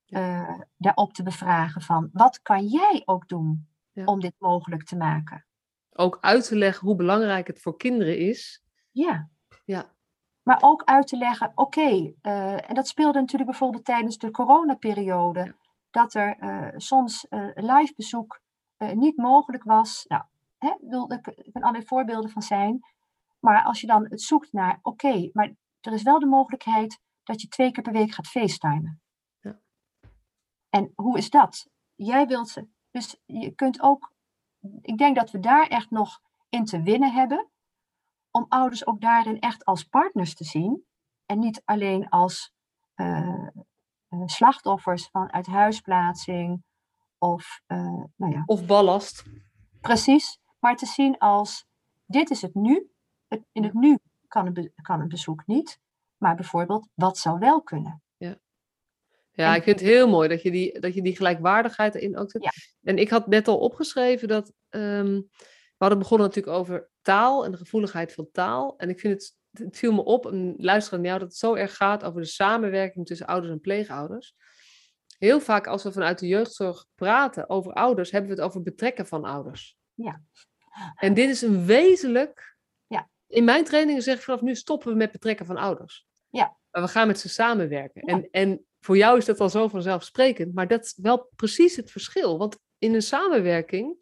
eh, 0.07 0.61
daarop 0.77 1.13
te 1.13 1.23
bevragen 1.23 1.83
van 1.83 2.09
wat 2.13 2.43
kan 2.43 2.67
jij 2.67 3.03
ook 3.05 3.29
doen 3.29 3.69
Ja. 3.93 4.05
om 4.05 4.21
dit 4.21 4.35
mogelijk 4.39 4.85
te 4.85 4.97
maken? 4.97 5.47
Ook 5.93 6.19
uit 6.21 6.47
te 6.47 6.57
leggen 6.57 6.87
hoe 6.87 6.97
belangrijk 6.97 7.47
het 7.47 7.63
voor 7.63 7.77
kinderen 7.77 8.19
is. 8.19 8.63
Ja. 8.91 9.29
Ja. 9.65 9.95
Maar 10.43 10.59
ook 10.61 10.85
uit 10.85 11.07
te 11.07 11.17
leggen, 11.17 11.53
oké, 11.55 12.13
eh, 12.21 12.69
en 12.71 12.75
dat 12.75 12.89
speelde 12.89 13.21
natuurlijk 13.21 13.51
bijvoorbeeld 13.51 13.85
tijdens 13.85 14.19
de 14.19 14.31
coronaperiode, 14.31 15.41
Ja. 15.45 15.55
dat 15.91 16.15
er 16.15 16.37
eh, 16.39 16.69
soms 16.77 17.27
live 17.55 17.93
bezoek 17.97 18.41
niet 18.95 19.17
mogelijk 19.17 19.63
was. 19.65 20.05
Nou, 20.09 20.23
hè, 20.61 20.69
ik 20.69 20.81
bedoel, 20.81 21.09
er 21.11 21.17
er 21.17 21.35
kunnen 21.35 21.63
allerlei 21.63 21.87
voorbeelden 21.87 22.31
van 22.31 22.43
zijn. 22.43 22.81
Maar 23.39 23.65
als 23.65 23.81
je 23.81 23.87
dan 23.87 24.07
het 24.09 24.23
zoekt 24.23 24.53
naar, 24.53 24.79
oké, 24.83 25.31
maar 25.33 25.55
er 25.81 25.93
is 25.93 26.03
wel 26.03 26.19
de 26.19 26.27
mogelijkheid 26.27 27.01
dat 27.23 27.41
je 27.41 27.49
twee 27.49 27.71
keer 27.71 27.83
per 27.83 27.93
week 27.93 28.11
gaat 28.13 28.29
facetimen. 28.29 29.01
Ja. 29.41 29.61
En 30.69 30.93
hoe 30.95 31.19
is 31.19 31.31
dat? 31.31 31.69
Jij 31.95 32.27
wilt 32.27 32.49
ze. 32.49 32.69
Dus 32.91 33.21
je 33.27 33.51
kunt 33.51 33.81
ook, 33.81 34.13
ik 34.81 34.99
denk 34.99 35.17
dat 35.17 35.31
we 35.31 35.41
daar 35.41 35.67
echt 35.67 35.91
nog 35.91 36.21
in 36.49 36.65
te 36.65 36.83
winnen 36.83 37.13
hebben 37.13 37.51
om 38.31 38.47
ouders 38.49 38.87
ook 38.87 39.01
daarin 39.01 39.41
echt 39.41 39.65
als 39.65 39.85
partners 39.85 40.35
te 40.35 40.45
zien. 40.45 40.85
En 41.27 41.39
niet 41.39 41.63
alleen 41.65 42.09
als 42.09 42.53
eh, 42.95 43.47
eh, 44.09 44.23
slachtoffers 44.25 45.09
van 45.09 45.33
uithuisplaatsing 45.33 46.63
of, 47.19 47.61
eh, 47.67 48.03
nou 48.17 48.33
ja, 48.33 48.43
Of 48.47 48.67
ballast. 48.67 49.25
precies. 49.81 50.40
Maar 50.61 50.77
te 50.77 50.87
zien 50.87 51.19
als, 51.19 51.67
dit 52.07 52.31
is 52.31 52.43
het 52.43 52.55
nu. 52.55 52.91
Het, 53.29 53.43
in 53.53 53.65
het 53.65 53.75
nu 53.75 53.99
kan 54.29 54.47
een, 54.47 54.53
be- 54.53 54.73
kan 54.83 55.01
een 55.01 55.09
bezoek 55.09 55.47
niet. 55.47 55.81
Maar 56.17 56.35
bijvoorbeeld, 56.35 56.89
wat 56.95 57.19
zou 57.19 57.39
wel 57.39 57.63
kunnen? 57.63 58.03
Ja, 59.33 59.55
ik 59.55 59.63
vind 59.63 59.81
het 59.81 59.89
heel 59.89 60.09
mooi 60.09 60.29
dat 60.29 60.43
je 60.43 60.51
die, 60.51 60.81
dat 60.81 60.95
je 60.95 61.03
die 61.03 61.17
gelijkwaardigheid 61.17 61.95
erin 61.95 62.17
ook 62.17 62.31
zet. 62.31 62.43
Ja. 62.43 62.51
En 62.83 62.99
ik 62.99 63.11
had 63.11 63.27
net 63.27 63.49
al 63.49 63.59
opgeschreven 63.59 64.29
dat. 64.29 64.53
ehm, 64.69 65.21
we 65.77 65.87
hadden 65.87 65.99
begonnen 65.99 66.27
natuurlijk 66.27 66.57
over 66.57 66.91
taal 67.03 67.45
en 67.45 67.51
de 67.51 67.57
gevoeligheid 67.57 68.13
van 68.13 68.29
taal. 68.33 68.77
En 68.77 68.89
ik 68.89 69.01
vind 69.01 69.13
het, 69.13 69.37
het 69.65 69.77
viel 69.77 69.93
me 69.93 70.05
op, 70.05 70.27
en 70.27 70.55
luisteren 70.57 70.99
naar 70.99 71.09
jou, 71.09 71.21
dat 71.21 71.29
het 71.29 71.39
zo 71.39 71.55
erg 71.55 71.77
gaat 71.77 72.05
over 72.05 72.21
de 72.21 72.27
samenwerking 72.27 73.07
tussen 73.07 73.27
ouders 73.27 73.53
en 73.53 73.61
pleegouders. 73.61 74.35
Heel 75.19 75.41
vaak 75.41 75.67
als 75.67 75.83
we 75.83 75.93
vanuit 75.93 76.19
de 76.19 76.27
jeugdzorg 76.27 76.87
praten 76.95 77.49
over 77.49 77.73
ouders, 77.73 78.11
hebben 78.11 78.31
we 78.31 78.37
het 78.37 78.45
over 78.45 78.63
betrekken 78.63 79.07
van 79.07 79.25
ouders. 79.25 79.77
Ja. 79.95 80.23
En 80.95 81.15
dit 81.15 81.29
is 81.29 81.43
een 81.43 81.67
wezenlijk. 81.67 82.57
Ja. 82.87 83.09
In 83.27 83.45
mijn 83.45 83.65
trainingen 83.65 84.03
zeg 84.03 84.17
ik 84.17 84.23
vanaf 84.23 84.41
nu 84.41 84.55
stoppen 84.55 84.89
we 84.89 84.97
met 84.97 85.13
betrekken 85.13 85.47
van 85.47 85.57
ouders. 85.57 86.07
Ja. 86.29 86.57
Maar 86.71 86.83
we 86.83 86.89
gaan 86.89 87.07
met 87.07 87.19
ze 87.19 87.29
samenwerken. 87.29 88.03
Ja. 88.07 88.13
En, 88.15 88.29
en 88.31 88.65
voor 88.81 88.97
jou 88.97 89.19
is 89.19 89.25
dat 89.25 89.41
al 89.41 89.49
zo 89.49 89.69
vanzelfsprekend, 89.69 90.55
maar 90.55 90.69
dat 90.69 90.85
is 90.85 90.99
wel 91.03 91.31
precies 91.37 91.77
het 91.77 91.91
verschil. 91.91 92.39
Want 92.39 92.59
in 92.79 92.95
een 92.95 93.03
samenwerking 93.03 93.97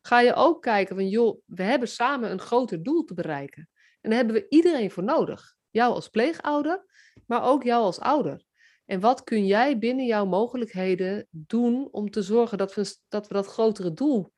ga 0.00 0.20
je 0.20 0.34
ook 0.34 0.62
kijken 0.62 0.96
van, 0.96 1.08
joh, 1.08 1.40
we 1.44 1.62
hebben 1.62 1.88
samen 1.88 2.30
een 2.30 2.40
groter 2.40 2.82
doel 2.82 3.04
te 3.04 3.14
bereiken. 3.14 3.68
En 4.00 4.10
daar 4.10 4.18
hebben 4.18 4.36
we 4.36 4.46
iedereen 4.48 4.90
voor 4.90 5.04
nodig. 5.04 5.56
Jou 5.70 5.94
als 5.94 6.08
pleegouder, 6.08 6.84
maar 7.26 7.42
ook 7.42 7.62
jou 7.62 7.82
als 7.82 8.00
ouder. 8.00 8.46
En 8.84 9.00
wat 9.00 9.24
kun 9.24 9.46
jij 9.46 9.78
binnen 9.78 10.06
jouw 10.06 10.26
mogelijkheden 10.26 11.26
doen 11.30 11.88
om 11.90 12.10
te 12.10 12.22
zorgen 12.22 12.58
dat 12.58 12.74
we 12.74 12.96
dat, 13.08 13.28
we 13.28 13.34
dat 13.34 13.46
grotere 13.46 13.92
doel 13.92 14.32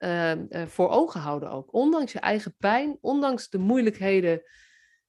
eh, 0.00 0.62
eh, 0.62 0.68
voor 0.68 0.88
ogen 0.88 1.20
houden 1.20 1.50
ook? 1.50 1.74
Ondanks 1.74 2.12
je 2.12 2.18
eigen 2.18 2.54
pijn, 2.58 2.98
ondanks 3.00 3.48
de 3.48 3.58
moeilijkheden 3.58 4.42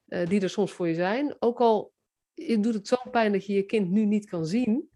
eh, 0.06 0.28
die 0.28 0.40
er 0.40 0.50
soms 0.50 0.72
voor 0.72 0.88
je 0.88 0.94
zijn. 0.94 1.36
Ook 1.38 1.60
al 1.60 1.92
doet 2.34 2.74
het 2.74 2.88
zo 2.88 2.96
pijn 3.10 3.32
dat 3.32 3.46
je 3.46 3.52
je 3.52 3.62
kind 3.62 3.90
nu 3.90 4.04
niet 4.04 4.26
kan 4.28 4.46
zien. 4.46 4.90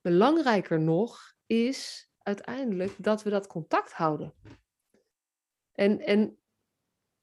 Belangrijker 0.00 0.80
nog 0.80 1.34
is 1.46 2.10
uiteindelijk 2.18 2.92
dat 2.98 3.22
we 3.22 3.30
dat 3.30 3.46
contact 3.46 3.92
houden. 3.92 4.34
En, 5.72 6.00
en 6.00 6.38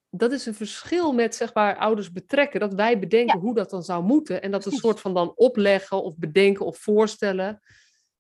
dat 0.10 0.32
is 0.32 0.46
een 0.46 0.54
verschil 0.54 1.14
met 1.14 1.36
zeg 1.36 1.54
maar 1.54 1.78
ouders 1.78 2.12
betrekken. 2.12 2.60
Dat 2.60 2.74
wij 2.74 3.00
bedenken 3.00 3.36
Ja. 3.36 3.42
hoe 3.42 3.56
dat 3.56 3.70
dan 3.70 3.84
zou 3.84 4.04
moeten. 4.04 4.42
En 4.42 4.52
dat 4.52 4.66
een 4.66 4.72
soort 4.72 5.00
van 5.00 5.14
dan 5.14 5.32
opleggen 5.36 6.04
of 6.04 6.18
bedenken 6.18 6.66
of 6.66 6.78
voorstellen. 6.78 7.62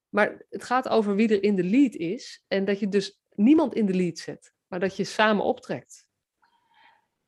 Maar 0.09 0.45
het 0.49 0.63
gaat 0.63 0.89
over 0.89 1.15
wie 1.15 1.29
er 1.29 1.43
in 1.43 1.55
de 1.55 1.63
lead 1.63 1.93
is. 1.93 2.43
En 2.47 2.65
dat 2.65 2.79
je 2.79 2.87
dus 2.87 3.21
niemand 3.35 3.73
in 3.73 3.85
de 3.85 3.93
lead 3.93 4.17
zet. 4.17 4.53
Maar 4.67 4.79
dat 4.79 4.95
je 4.95 5.03
samen 5.03 5.43
optrekt. 5.43 6.07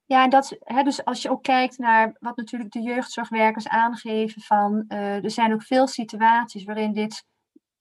Ja, 0.07 0.23
en 0.23 0.29
dat, 0.29 0.57
hè, 0.59 0.83
dus 0.83 1.05
als 1.05 1.21
je 1.21 1.29
ook 1.29 1.43
kijkt 1.43 1.77
naar 1.77 2.15
wat 2.19 2.37
natuurlijk 2.37 2.71
de 2.71 2.81
jeugdzorgwerkers 2.81 3.67
aangeven 3.67 4.41
van, 4.41 4.85
eh, 4.87 5.23
er 5.23 5.31
zijn 5.31 5.53
ook 5.53 5.63
veel 5.63 5.87
situaties 5.87 6.63
waarin 6.63 6.93
dit, 6.93 7.25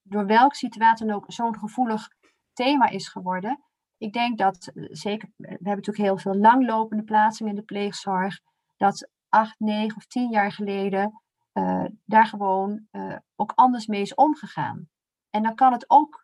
door 0.02 0.26
welke 0.26 0.56
situatie 0.56 1.06
dan 1.06 1.16
ook, 1.16 1.24
zo'n 1.26 1.58
gevoelig 1.58 2.08
thema 2.52 2.88
is 2.88 3.08
geworden. 3.08 3.64
Ik 3.98 4.12
denk 4.12 4.38
dat, 4.38 4.70
eh, 4.74 4.84
zeker, 4.88 5.28
we 5.36 5.46
hebben 5.46 5.74
natuurlijk 5.74 6.04
heel 6.04 6.18
veel 6.18 6.34
langlopende 6.34 7.04
plaatsingen 7.04 7.52
in 7.52 7.58
de 7.58 7.64
pleegzorg, 7.64 8.40
dat 8.76 9.08
acht, 9.28 9.54
negen 9.58 9.96
of 9.96 10.06
tien 10.06 10.30
jaar 10.30 10.52
geleden 10.52 11.22
eh, 11.52 11.84
daar 12.04 12.26
gewoon 12.26 12.88
ook 13.36 13.52
anders 13.54 13.86
mee 13.86 14.00
is 14.00 14.14
omgegaan. 14.14 14.88
En 15.30 15.42
dan 15.42 15.54
kan 15.54 15.72
het 15.72 15.90
ook 15.90 16.23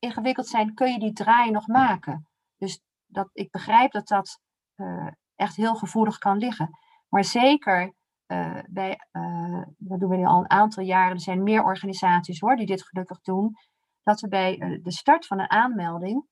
ingewikkeld 0.00 0.46
zijn, 0.46 0.74
kun 0.74 0.92
je 0.92 0.98
die 0.98 1.12
draai 1.12 1.50
nog 1.50 1.66
maken? 1.66 2.28
Dus 2.56 2.80
dat, 3.06 3.30
ik 3.32 3.50
begrijp 3.50 3.92
dat 3.92 4.08
dat 4.08 4.40
eh, 4.74 5.06
echt 5.34 5.56
heel 5.56 5.74
gevoelig 5.74 6.18
kan 6.18 6.38
liggen. 6.38 6.78
Maar 7.08 7.24
zeker 7.24 7.94
eh, 8.26 8.58
bij, 8.68 8.98
eh, 9.10 9.62
dat 9.76 10.00
doen 10.00 10.10
we 10.10 10.16
nu 10.16 10.24
al 10.24 10.38
een 10.38 10.50
aantal 10.50 10.82
jaren, 10.82 11.14
er 11.14 11.20
zijn 11.20 11.42
meer 11.42 11.64
organisaties 11.64 12.40
hoor, 12.40 12.56
die 12.56 12.66
dit 12.66 12.86
gelukkig 12.86 13.20
doen, 13.20 13.56
dat 14.02 14.20
we 14.20 14.28
bij 14.28 14.80
de 14.82 14.92
start 14.92 15.26
van 15.26 15.40
een 15.40 15.50
aanmelding 15.50 16.28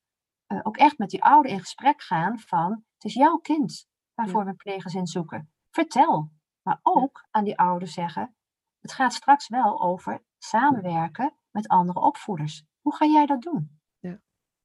ook 0.63 0.77
echt 0.77 0.99
met 0.99 1.11
die 1.11 1.25
ouder 1.25 1.51
in 1.51 1.59
gesprek 1.59 2.03
gaan 2.03 2.39
van, 2.39 2.71
het 2.95 3.05
is 3.05 3.15
jouw 3.15 3.37
kind 3.37 3.87
waarvoor 4.15 4.45
we 4.45 4.51
een 4.51 4.57
pleeggezin 4.57 5.07
zoeken. 5.07 5.53
Vertel, 5.71 6.31
maar 6.63 6.79
ook 6.83 7.27
aan 7.31 7.45
die 7.45 7.59
ouder 7.59 7.89
zeggen, 7.89 8.37
het 8.81 8.93
gaat 8.93 9.13
straks 9.13 9.49
wel 9.49 9.81
over 9.81 10.25
samenwerken 10.39 11.35
met 11.51 11.69
andere 11.69 12.01
opvoeders. 12.01 12.65
Hoe 12.89 12.97
ga 12.97 13.07
jij 13.07 13.27
dat 13.27 13.43
doen? 13.43 13.81
Ja. 13.99 14.21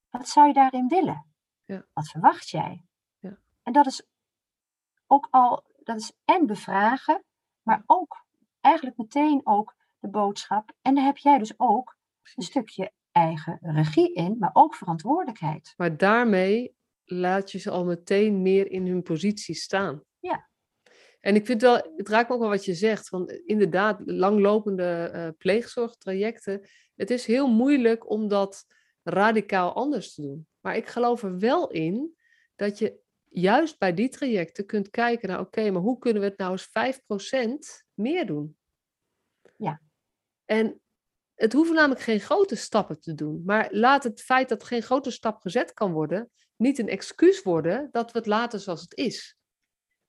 Wat 0.10 0.30
zou 0.30 0.48
je 0.48 0.54
daarin 0.54 0.88
willen? 0.88 1.26
Ja. 1.66 1.86
Wat 1.94 2.10
verwacht 2.10 2.50
jij? 2.50 2.86
Ja. 3.20 3.38
En 3.64 3.74
dat 3.74 3.86
is 3.86 4.08
ook 5.08 5.28
al, 5.32 5.64
dat 5.78 6.00
is 6.00 6.12
en 6.26 6.46
bevragen, 6.46 7.24
maar 7.62 7.84
ook 7.86 8.26
eigenlijk 8.62 8.98
meteen 8.98 9.42
ook 9.44 9.76
de 10.00 10.10
boodschap. 10.10 10.72
En 10.82 10.96
daar 10.96 11.04
heb 11.04 11.18
jij 11.18 11.38
dus 11.38 11.54
ook 11.60 11.98
een 12.36 12.44
stukje 12.44 12.92
eigen 13.12 13.58
regie 13.62 14.14
in, 14.14 14.38
maar 14.40 14.52
ook 14.54 14.76
verantwoordelijkheid. 14.76 15.74
Maar 15.78 15.98
daarmee 15.98 16.76
laat 17.04 17.52
je 17.52 17.58
ze 17.58 17.72
al 17.72 17.86
meteen 17.86 18.42
meer 18.42 18.72
in 18.72 18.88
hun 18.88 19.04
positie 19.04 19.56
staan. 19.56 20.04
En 21.24 21.36
ik 21.36 21.46
vind 21.46 21.62
wel, 21.62 21.94
het 21.96 22.10
raakt 22.10 22.28
me 22.30 22.34
ook 22.36 22.42
wel 22.42 22.50
wat 22.50 22.66
je 22.66 22.74
zegt, 22.74 23.10
want 23.10 23.32
inderdaad, 23.32 24.02
langlopende 24.06 25.10
eh, 25.14 25.28
pleegzorgtrajecten, 25.38 26.70
het 26.96 27.12
is 27.12 27.26
heel 27.26 27.48
moeilijk 27.48 28.10
om 28.10 28.28
dat 28.28 28.66
radicaal 29.04 29.74
anders 29.74 30.14
te 30.14 30.22
doen. 30.22 30.48
Maar 30.60 30.76
ik 30.76 30.88
geloof 30.88 31.24
er 31.24 31.40
wel 31.40 31.72
in 31.72 32.16
dat 32.56 32.78
je 32.78 33.00
juist 33.30 33.80
bij 33.80 33.94
die 33.94 34.10
trajecten 34.10 34.66
kunt 34.66 34.90
kijken 34.90 35.30
naar, 35.30 35.40
oké, 35.40 35.72
maar 35.72 35.82
hoe 35.82 35.98
kunnen 35.98 36.22
we 36.22 36.28
het 36.28 36.38
nou 36.38 36.52
eens 36.52 36.68
5% 37.84 37.88
meer 37.94 38.26
doen? 38.26 38.58
Ja. 39.58 39.82
En 40.46 40.82
het 41.36 41.54
hoeven 41.54 41.76
namelijk 41.76 42.02
geen 42.02 42.20
grote 42.20 42.56
stappen 42.56 43.00
te 43.00 43.14
doen. 43.14 43.42
Maar 43.46 43.68
laat 43.72 44.04
het 44.04 44.22
feit 44.22 44.50
dat 44.50 44.64
geen 44.64 44.82
grote 44.82 45.12
stap 45.12 45.42
gezet 45.42 45.74
kan 45.74 45.92
worden, 45.92 46.32
niet 46.56 46.80
een 46.80 46.90
excuus 46.90 47.42
worden 47.42 47.90
dat 47.92 48.12
we 48.12 48.18
het 48.18 48.28
laten 48.28 48.60
zoals 48.60 48.82
het 48.82 48.96
is. 48.96 49.38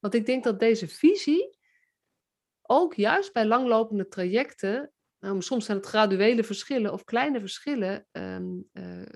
Want 0.05 0.16
ik 0.16 0.26
denk 0.26 0.44
dat 0.44 0.59
deze 0.59 0.88
visie 0.88 1.59
ook 2.62 2.94
juist 2.94 3.32
bij 3.32 3.46
langlopende 3.46 4.09
trajecten, 4.09 4.92
nou, 5.18 5.42
soms 5.42 5.64
zijn 5.64 5.76
het 5.76 5.86
graduele 5.86 6.44
verschillen 6.44 6.92
of 6.92 7.05
kleine 7.05 7.40
verschillen, 7.40 8.07
ehm, 8.11 8.61
eh, 8.72 9.02
eh, 9.02 9.07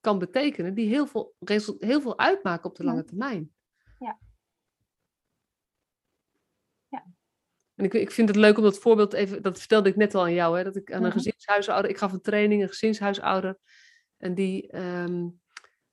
kan 0.00 0.18
betekenen 0.18 0.74
die 0.74 0.88
heel 0.88 1.06
veel, 1.06 1.34
heel 1.78 2.00
veel 2.00 2.18
uitmaken 2.18 2.70
op 2.70 2.76
de 2.76 2.84
lange 2.84 3.04
termijn. 3.04 3.54
Ja. 3.98 4.18
Ja. 6.88 7.04
En 7.74 7.84
ik, 7.84 7.94
ik 7.94 8.10
vind 8.10 8.28
het 8.28 8.36
leuk 8.36 8.56
om 8.56 8.62
dat 8.62 8.78
voorbeeld 8.78 9.12
even, 9.12 9.42
dat 9.42 9.58
vertelde 9.58 9.88
ik 9.88 9.96
net 9.96 10.14
al 10.14 10.22
aan 10.22 10.34
jou, 10.34 10.56
hè, 10.58 10.64
dat 10.64 10.76
ik 10.76 10.92
aan 10.92 11.02
een 11.02 11.08
Mhm. 11.08 11.16
gezinshuisouder, 11.16 11.90
ik 11.90 11.98
gaf 11.98 12.12
een 12.12 12.20
training, 12.20 12.62
een 12.62 12.68
gezinshuisouder, 12.68 13.58
en 14.16 14.34
die, 14.34 14.68
ehm, 14.70 15.28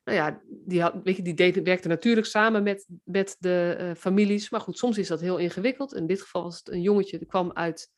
nou 0.05 0.17
ja, 0.17 0.41
die, 0.47 0.81
had, 0.81 0.93
weet 1.03 1.15
je, 1.15 1.21
die 1.21 1.63
werkte 1.63 1.87
natuurlijk 1.87 2.27
samen 2.27 2.63
met, 2.63 2.87
met 3.03 3.35
de 3.39 3.75
eh, 3.77 3.91
families. 3.95 4.49
Maar 4.49 4.61
goed, 4.61 4.77
soms 4.77 4.97
is 4.97 5.07
dat 5.07 5.21
heel 5.21 5.37
ingewikkeld. 5.37 5.93
In 5.93 6.07
dit 6.07 6.21
geval 6.21 6.43
was 6.43 6.57
het 6.57 6.69
een 6.69 6.81
jongetje, 6.81 7.17
die 7.17 7.27
kwam 7.27 7.51
uit 7.53 7.91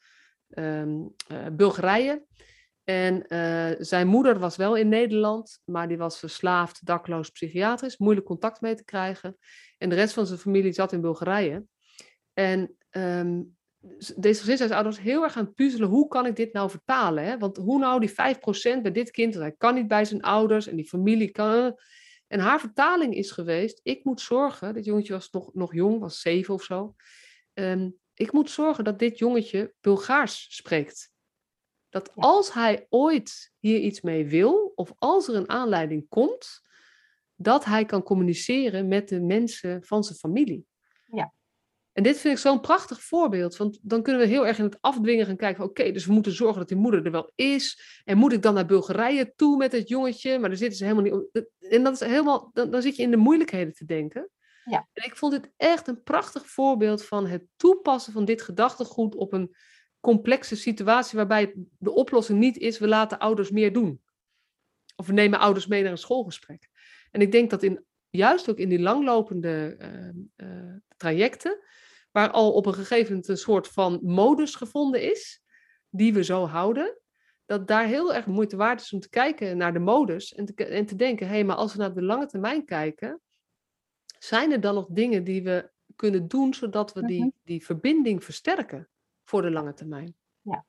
ehm, 0.49 0.97
eh, 1.27 1.45
Bulgarije. 1.51 2.25
En 2.83 3.27
eh, 3.27 3.75
zijn 3.79 4.07
moeder 4.07 4.39
was 4.39 4.55
wel 4.55 4.75
in 4.75 4.89
Nederland, 4.89 5.59
maar 5.65 5.87
die 5.87 5.97
was 5.97 6.19
verslaafd, 6.19 6.85
dakloos, 6.85 7.29
psychiatrisch. 7.29 7.97
Moeilijk 7.97 8.25
contact 8.25 8.61
mee 8.61 8.75
te 8.75 8.83
krijgen. 8.83 9.37
En 9.77 9.89
de 9.89 9.95
rest 9.95 10.13
van 10.13 10.25
zijn 10.25 10.39
familie 10.39 10.71
zat 10.71 10.91
in 10.91 11.01
Bulgarije. 11.01 11.65
En 12.33 12.75
ehm, 12.89 13.41
D66 13.95 14.69
ouders 14.69 14.99
heel 14.99 15.23
erg 15.23 15.37
aan 15.37 15.45
het 15.45 15.55
puzzelen, 15.55 15.89
hoe 15.89 16.07
kan 16.07 16.25
ik 16.25 16.35
dit 16.35 16.53
nou 16.53 16.69
vertalen? 16.69 17.23
Hè? 17.23 17.37
Want 17.37 17.57
hoe 17.57 17.79
nou 17.79 17.99
die 17.99 18.09
5% 18.09 18.13
bij 18.81 18.91
dit 18.91 19.11
kind, 19.11 19.33
hij 19.33 19.51
kan 19.51 19.75
niet 19.75 19.87
bij 19.87 20.05
zijn 20.05 20.21
ouders 20.21 20.67
en 20.67 20.75
die 20.75 20.87
familie 20.87 21.31
kan... 21.31 21.51
Eh, 21.51 21.65
eh. 21.65 21.73
En 22.27 22.39
haar 22.39 22.59
vertaling 22.59 23.15
is 23.15 23.31
geweest, 23.31 23.79
ik 23.83 24.03
moet 24.03 24.21
zorgen, 24.21 24.73
dit 24.73 24.85
jongetje 24.85 25.13
was 25.13 25.29
nog, 25.29 25.53
nog 25.53 25.73
jong, 25.73 25.99
was 25.99 26.21
zeven 26.21 26.53
of 26.53 26.63
zo. 26.63 26.95
Ehm, 27.53 27.89
ik 28.13 28.31
moet 28.31 28.49
zorgen 28.49 28.83
dat 28.83 28.99
dit 28.99 29.17
jongetje 29.17 29.73
Bulgaars 29.81 30.47
spreekt. 30.49 31.11
Dat 31.89 32.11
als 32.15 32.53
hij 32.53 32.85
ooit 32.89 33.51
hier 33.59 33.79
iets 33.79 34.01
mee 34.01 34.25
wil, 34.25 34.71
of 34.75 34.93
als 34.97 35.27
er 35.27 35.35
een 35.35 35.49
aanleiding 35.49 36.09
komt, 36.09 36.61
dat 37.35 37.65
hij 37.65 37.85
kan 37.85 38.03
communiceren 38.03 38.87
met 38.87 39.09
de 39.09 39.21
mensen 39.21 39.83
van 39.83 40.03
zijn 40.03 40.17
familie. 40.17 40.65
En 41.97 42.03
dit 42.03 42.19
vind 42.19 42.33
ik 42.33 42.39
zo'n 42.39 42.59
prachtig 42.59 43.01
voorbeeld, 43.01 43.57
want 43.57 43.79
dan 43.81 44.01
kunnen 44.01 44.21
we 44.21 44.27
heel 44.27 44.47
erg 44.47 44.57
in 44.57 44.63
het 44.63 44.77
afdwingen 44.81 45.25
gaan 45.25 45.35
kijken. 45.35 45.63
Oké, 45.63 45.91
dus 45.91 46.05
we 46.05 46.13
moeten 46.13 46.31
zorgen 46.31 46.57
dat 46.57 46.67
die 46.67 46.77
moeder 46.77 47.05
er 47.05 47.11
wel 47.11 47.31
is. 47.35 47.81
En 48.03 48.17
moet 48.17 48.33
ik 48.33 48.41
dan 48.41 48.53
naar 48.53 48.65
Bulgarije 48.65 49.33
toe 49.35 49.57
met 49.57 49.71
het 49.71 49.89
jongetje? 49.89 50.39
Maar 50.39 50.49
daar 50.49 50.57
zitten 50.57 50.77
ze 50.77 50.83
helemaal 50.83 51.03
niet. 51.03 51.13
op. 51.13 51.45
En 51.59 51.83
dat 51.83 51.93
is 51.93 51.99
helemaal, 51.99 52.49
dan, 52.53 52.71
dan 52.71 52.81
zit 52.81 52.95
je 52.95 53.03
in 53.03 53.11
de 53.11 53.17
moeilijkheden 53.17 53.73
te 53.73 53.85
denken. 53.85 54.29
Ja. 54.65 54.87
En 54.93 55.05
ik 55.05 55.15
vond 55.15 55.31
dit 55.31 55.51
echt 55.55 55.87
een 55.87 56.03
prachtig 56.03 56.45
voorbeeld 56.45 57.05
van 57.05 57.27
het 57.27 57.43
toepassen 57.55 58.13
van 58.13 58.25
dit 58.25 58.41
gedachtegoed 58.41 59.15
op 59.15 59.33
een 59.33 59.55
complexe 59.99 60.55
situatie 60.55 61.17
waarbij 61.17 61.53
de 61.77 61.93
oplossing 61.93 62.39
niet 62.39 62.57
is, 62.57 62.79
we 62.79 62.87
laten 62.87 63.19
ouders 63.19 63.51
meer 63.51 63.73
doen. 63.73 64.01
Of 64.95 65.07
we 65.07 65.13
nemen 65.13 65.39
ouders 65.39 65.67
mee 65.67 65.81
naar 65.81 65.91
een 65.91 65.97
schoolgesprek. 65.97 66.69
En 67.11 67.21
ik 67.21 67.31
denk 67.31 67.49
dat 67.49 67.63
in, 67.63 67.85
juist 68.09 68.49
ook 68.49 68.57
in 68.57 68.69
die 68.69 68.79
langlopende 68.79 69.75
eh, 69.79 70.07
eh, 70.35 70.75
trajecten, 70.97 71.65
waar 72.17 72.31
al 72.31 72.51
op 72.51 72.65
een 72.65 72.73
gegeven 72.73 73.09
moment 73.09 73.27
een 73.27 73.37
soort 73.37 73.67
van 73.67 73.99
modus 74.03 74.55
gevonden 74.55 75.01
is, 75.11 75.41
die 75.89 76.13
we 76.13 76.23
zo 76.23 76.45
houden, 76.45 76.97
dat 77.45 77.67
daar 77.67 77.85
heel 77.85 78.13
erg 78.13 78.25
moeite 78.25 78.55
waard 78.55 78.81
is 78.81 78.93
om 78.93 78.99
te 78.99 79.09
kijken 79.09 79.57
naar 79.57 79.73
de 79.73 79.79
modus 79.79 80.33
en 80.33 80.45
te, 80.45 80.65
en 80.65 80.85
te 80.85 80.95
denken, 80.95 81.27
hé, 81.27 81.33
hey, 81.33 81.43
maar 81.43 81.55
als 81.55 81.73
we 81.73 81.79
naar 81.79 81.93
de 81.93 82.03
lange 82.03 82.25
termijn 82.25 82.65
kijken, 82.65 83.21
zijn 84.19 84.51
er 84.51 84.59
dan 84.59 84.75
nog 84.75 84.87
dingen 84.89 85.23
die 85.23 85.43
we 85.43 85.71
kunnen 85.95 86.27
doen 86.27 86.53
zodat 86.53 86.93
we 86.93 87.05
die, 87.05 87.19
mhm. 87.19 87.29
die 87.43 87.65
verbinding 87.65 88.23
versterken 88.23 88.89
voor 89.23 89.41
de 89.41 89.51
lange 89.51 89.73
termijn? 89.73 90.15
Ja. 90.41 90.65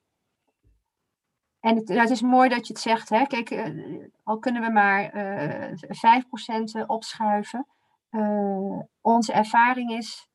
En 1.60 1.76
het, 1.76 1.88
het 1.88 2.10
is 2.10 2.22
mooi 2.22 2.48
dat 2.48 2.66
je 2.66 2.72
het 2.72 2.82
zegt, 2.82 3.08
hè? 3.08 3.26
Kijk, 3.26 3.50
uh, 3.50 4.04
al 4.22 4.38
kunnen 4.38 4.62
we 4.62 4.70
maar 4.70 5.16
uh, 5.16 6.82
5% 6.82 6.86
opschuiven. 6.86 7.66
Uh, 8.10 8.80
onze 9.00 9.32
ervaring 9.32 9.90
is 9.90 10.28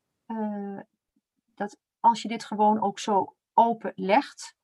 dat 1.64 1.78
als 2.00 2.22
je 2.22 2.28
dit 2.28 2.46
gewoon 2.46 2.82
ook 2.82 3.00
zo 3.00 3.36
open 3.54 3.92
legt, 3.96 4.56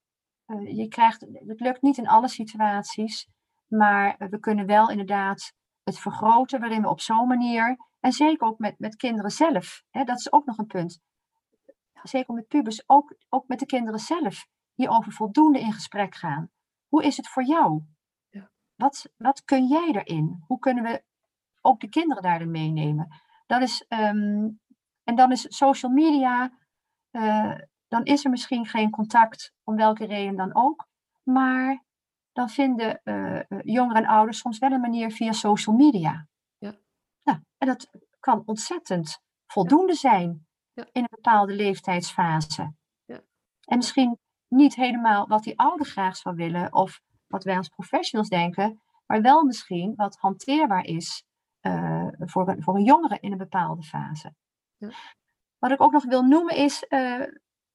uh, 0.48 0.78
je 0.78 0.88
krijgt, 0.88 1.22
het 1.22 1.60
lukt 1.60 1.82
niet 1.82 1.98
in 1.98 2.08
alle 2.08 2.28
situaties, 2.28 3.28
maar 3.68 4.16
we 4.30 4.40
kunnen 4.40 4.66
wel 4.66 4.90
inderdaad 4.90 5.54
het 5.84 6.00
vergroten 6.00 6.60
waarin 6.60 6.82
we 6.82 6.90
op 6.90 7.02
zo'n 7.02 7.28
manier, 7.28 7.78
en 8.00 8.12
zeker 8.12 8.48
ook 8.48 8.60
met, 8.60 8.80
met 8.80 8.96
kinderen 8.96 9.32
zelf, 9.32 9.84
hè, 9.90 10.04
dat 10.04 10.20
is 10.20 10.32
ook 10.32 10.46
nog 10.46 10.58
een 10.58 10.68
punt. 10.68 11.00
Zeker 12.04 12.34
met 12.34 12.48
pubers, 12.48 12.90
ook, 12.90 13.16
ook 13.30 13.48
met 13.48 13.60
de 13.60 13.66
kinderen 13.66 14.00
zelf, 14.00 14.48
hierover 14.74 15.12
voldoende 15.12 15.60
in 15.60 15.74
gesprek 15.74 16.16
gaan. 16.16 16.50
Hoe 16.88 17.04
is 17.04 17.18
het 17.18 17.28
voor 17.28 17.44
jou? 17.44 17.84
Ja. 18.30 18.50
Wat, 18.76 19.12
wat 19.18 19.44
kun 19.44 19.68
jij 19.68 19.92
erin? 19.92 20.44
Hoe 20.48 20.60
kunnen 20.60 20.84
we 20.84 21.04
ook 21.62 21.80
de 21.80 21.90
kinderen 21.90 22.24
daarin 22.24 22.52
meenemen? 22.52 23.08
Dat 23.46 23.62
is, 23.62 23.86
um, 23.90 24.60
en 25.04 25.16
dan 25.16 25.32
is 25.32 25.58
social 25.58 25.92
media 25.92 26.52
uh, 27.12 27.56
dan 27.88 28.04
is 28.04 28.24
er 28.24 28.30
misschien 28.30 28.66
geen 28.66 28.90
contact, 28.90 29.54
om 29.64 29.76
welke 29.76 30.06
reden 30.06 30.36
dan 30.36 30.56
ook. 30.56 30.88
Maar 31.24 31.84
dan 32.32 32.50
vinden 32.50 33.02
uh, 33.04 33.42
jongeren 33.64 34.04
en 34.04 34.10
ouders 34.10 34.40
soms 34.40 34.58
wel 34.58 34.72
een 34.72 34.82
manier 34.82 35.12
via 35.12 35.32
social 35.32 35.76
media. 35.76 36.28
Ja. 36.58 36.76
Nou, 37.24 37.40
en 37.58 37.68
dat 37.68 37.90
kan 38.20 38.42
ontzettend 38.46 39.22
voldoende 39.48 39.94
zijn 39.94 40.48
ja. 40.74 40.88
in 40.92 41.02
een 41.02 41.08
bepaalde 41.10 41.54
leeftijdsfase. 41.54 42.74
Ja. 43.06 43.22
En 43.66 43.78
misschien 43.78 44.18
niet 44.48 44.76
helemaal 44.76 45.28
wat 45.28 45.44
die 45.44 45.60
ouder 45.60 45.86
graag 45.86 46.18
zou 46.18 46.36
willen, 46.36 46.74
of 46.74 47.02
wat 47.28 47.44
wij 47.44 47.58
als 47.58 47.70
professionals 47.70 48.30
denken, 48.30 48.82
maar 49.06 49.22
wel 49.22 49.44
misschien 49.44 49.94
wat 49.96 50.18
hanteerbaar 50.18 50.84
is 50.84 51.24
uh, 51.62 52.08
voor, 52.20 52.50
een, 52.50 52.64
voor 52.64 52.76
een 52.76 52.84
jongere 52.84 53.18
in 53.20 53.32
een 53.32 53.38
bepaalde 53.38 53.84
fase. 53.84 54.34
Ja. 54.78 54.90
Wat 55.60 55.72
ik 55.72 55.82
ook 55.82 55.92
nog 55.92 56.06
wil 56.06 56.24
noemen 56.24 56.56
is, 56.56 56.86
uh, 56.90 57.00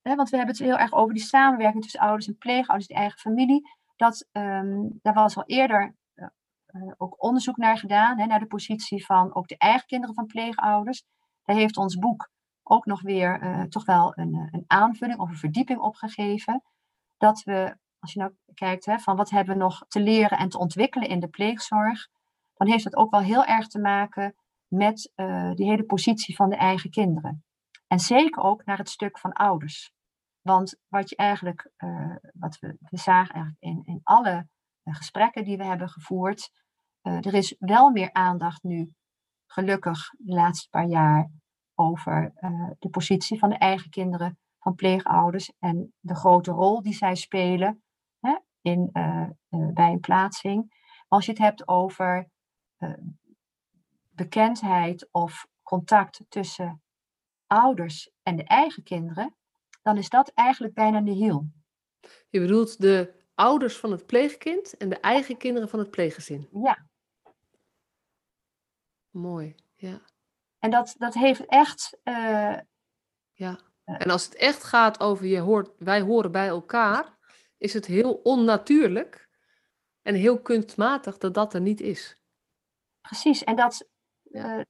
hè, 0.02 0.14
want 0.14 0.30
we 0.30 0.36
hebben 0.36 0.54
het 0.54 0.64
heel 0.64 0.78
erg 0.78 0.92
over 0.92 1.14
die 1.14 1.22
samenwerking 1.22 1.82
tussen 1.82 2.00
ouders 2.00 2.26
en 2.26 2.38
pleegouders, 2.38 2.86
die 2.86 2.96
eigen 2.96 3.18
familie. 3.18 3.70
Dat, 3.96 4.28
um, 4.32 4.98
daar 5.02 5.14
was 5.14 5.36
al 5.36 5.44
eerder 5.46 5.94
uh, 6.14 6.92
ook 6.96 7.22
onderzoek 7.22 7.56
naar 7.56 7.78
gedaan, 7.78 8.18
hè, 8.18 8.26
naar 8.26 8.40
de 8.40 8.46
positie 8.46 9.04
van 9.04 9.34
ook 9.34 9.48
de 9.48 9.58
eigen 9.58 9.86
kinderen 9.86 10.14
van 10.14 10.26
pleegouders. 10.26 11.04
Daar 11.44 11.56
heeft 11.56 11.76
ons 11.76 11.98
boek 11.98 12.30
ook 12.62 12.86
nog 12.86 13.02
weer 13.02 13.66
toch 13.68 13.84
wel 13.84 14.12
een, 14.14 14.48
een 14.50 14.64
aanvulling 14.66 15.18
of 15.18 15.28
een 15.28 15.36
verdieping 15.36 15.78
opgegeven. 15.78 16.62
Dat 17.16 17.42
we, 17.42 17.76
als 17.98 18.12
je 18.12 18.18
nou 18.18 18.32
kijkt 18.54 18.86
hè, 18.86 18.98
van 18.98 19.16
wat 19.16 19.30
hebben 19.30 19.54
we 19.54 19.60
nog 19.60 19.84
te 19.88 20.00
leren 20.00 20.38
en 20.38 20.48
te 20.48 20.58
ontwikkelen 20.58 21.08
in 21.08 21.20
de 21.20 21.28
pleegzorg, 21.28 22.08
dan 22.54 22.68
heeft 22.68 22.84
dat 22.84 22.96
ook 22.96 23.10
wel 23.10 23.20
heel 23.20 23.44
erg 23.44 23.68
te 23.68 23.80
maken 23.80 24.34
met 24.68 25.12
die 25.54 25.68
hele 25.68 25.84
positie 25.84 26.36
van 26.36 26.48
de 26.48 26.56
eigen 26.56 26.90
kinderen. 26.90 27.44
En 27.94 28.00
zeker 28.00 28.42
ook 28.42 28.64
naar 28.64 28.78
het 28.78 28.88
stuk 28.88 29.18
van 29.18 29.32
ouders. 29.32 29.92
Want 30.40 30.76
wat 30.88 31.08
je 31.08 31.16
eigenlijk, 31.16 31.70
uh, 31.76 32.16
wat 32.32 32.58
we, 32.58 32.76
zagen 32.90 33.34
eigenlijk 33.34 33.62
in, 33.62 33.82
in 33.84 34.00
alle 34.02 34.48
uh, 34.84 34.94
gesprekken 34.94 35.44
die 35.44 35.56
we 35.56 35.64
hebben 35.64 35.88
gevoerd, 35.88 36.50
uh, 37.02 37.26
er 37.26 37.34
is 37.34 37.56
wel 37.58 37.90
meer 37.90 38.12
aandacht 38.12 38.62
nu, 38.62 38.92
gelukkig 39.46 40.10
de 40.18 40.34
laatste 40.34 40.68
paar 40.68 40.86
jaar, 40.86 41.30
over 41.74 42.32
de 42.78 42.88
positie 42.90 43.38
van 43.38 43.48
de 43.48 43.58
eigen 43.58 43.90
kinderen, 43.90 44.38
van 44.58 44.74
pleegouders 44.74 45.52
en 45.58 45.94
de 46.00 46.14
grote 46.14 46.50
rol 46.50 46.82
die 46.82 46.94
zij 46.94 47.14
spelen 47.14 47.82
hè, 48.20 48.38
in, 48.60 48.90
bij 49.74 49.92
een 49.92 50.00
plaatsing. 50.00 50.72
Als 51.08 51.24
je 51.26 51.30
het 51.30 51.40
hebt 51.40 51.68
over 51.68 52.28
bekendheid 54.10 55.08
of 55.10 55.46
contact 55.62 56.24
tussen 56.28 56.83
ouders 57.54 58.10
en 58.22 58.36
de 58.36 58.44
eigen 58.44 58.82
kinderen, 58.82 59.34
dan 59.82 59.96
is 59.96 60.08
dat 60.08 60.28
eigenlijk 60.28 60.74
bijna 60.74 60.98
nihil. 60.98 61.46
Je 62.28 62.40
bedoelt 62.40 62.80
de 62.80 63.22
ouders 63.34 63.76
van 63.76 63.90
het 63.90 64.06
pleegkind 64.06 64.76
en 64.76 64.88
de 64.88 65.00
eigen 65.00 65.36
kinderen 65.36 65.68
van 65.68 65.78
het 65.78 65.90
pleeggezin? 65.90 66.48
Ja. 66.52 66.86
Mooi, 69.10 69.54
ja. 69.74 70.00
En 70.58 70.70
dat, 70.70 70.94
dat 70.98 71.14
heeft 71.14 71.46
echt. 71.46 71.98
Uh, 72.04 72.58
ja. 73.32 73.58
En 73.84 74.10
als 74.10 74.24
het 74.24 74.34
echt 74.34 74.64
gaat 74.64 75.00
over 75.00 75.26
je 75.26 75.38
hoort, 75.38 75.70
wij 75.78 76.00
horen 76.00 76.32
bij 76.32 76.48
elkaar, 76.48 77.18
is 77.58 77.74
het 77.74 77.86
heel 77.86 78.14
onnatuurlijk 78.14 79.28
en 80.02 80.14
heel 80.14 80.40
kunstmatig 80.40 81.18
dat 81.18 81.34
dat 81.34 81.54
er 81.54 81.60
niet 81.60 81.80
is. 81.80 82.16
Precies, 83.00 83.44
en 83.44 83.56
dat, 83.56 83.88
ja. 84.22 84.58
uh, 84.58 84.64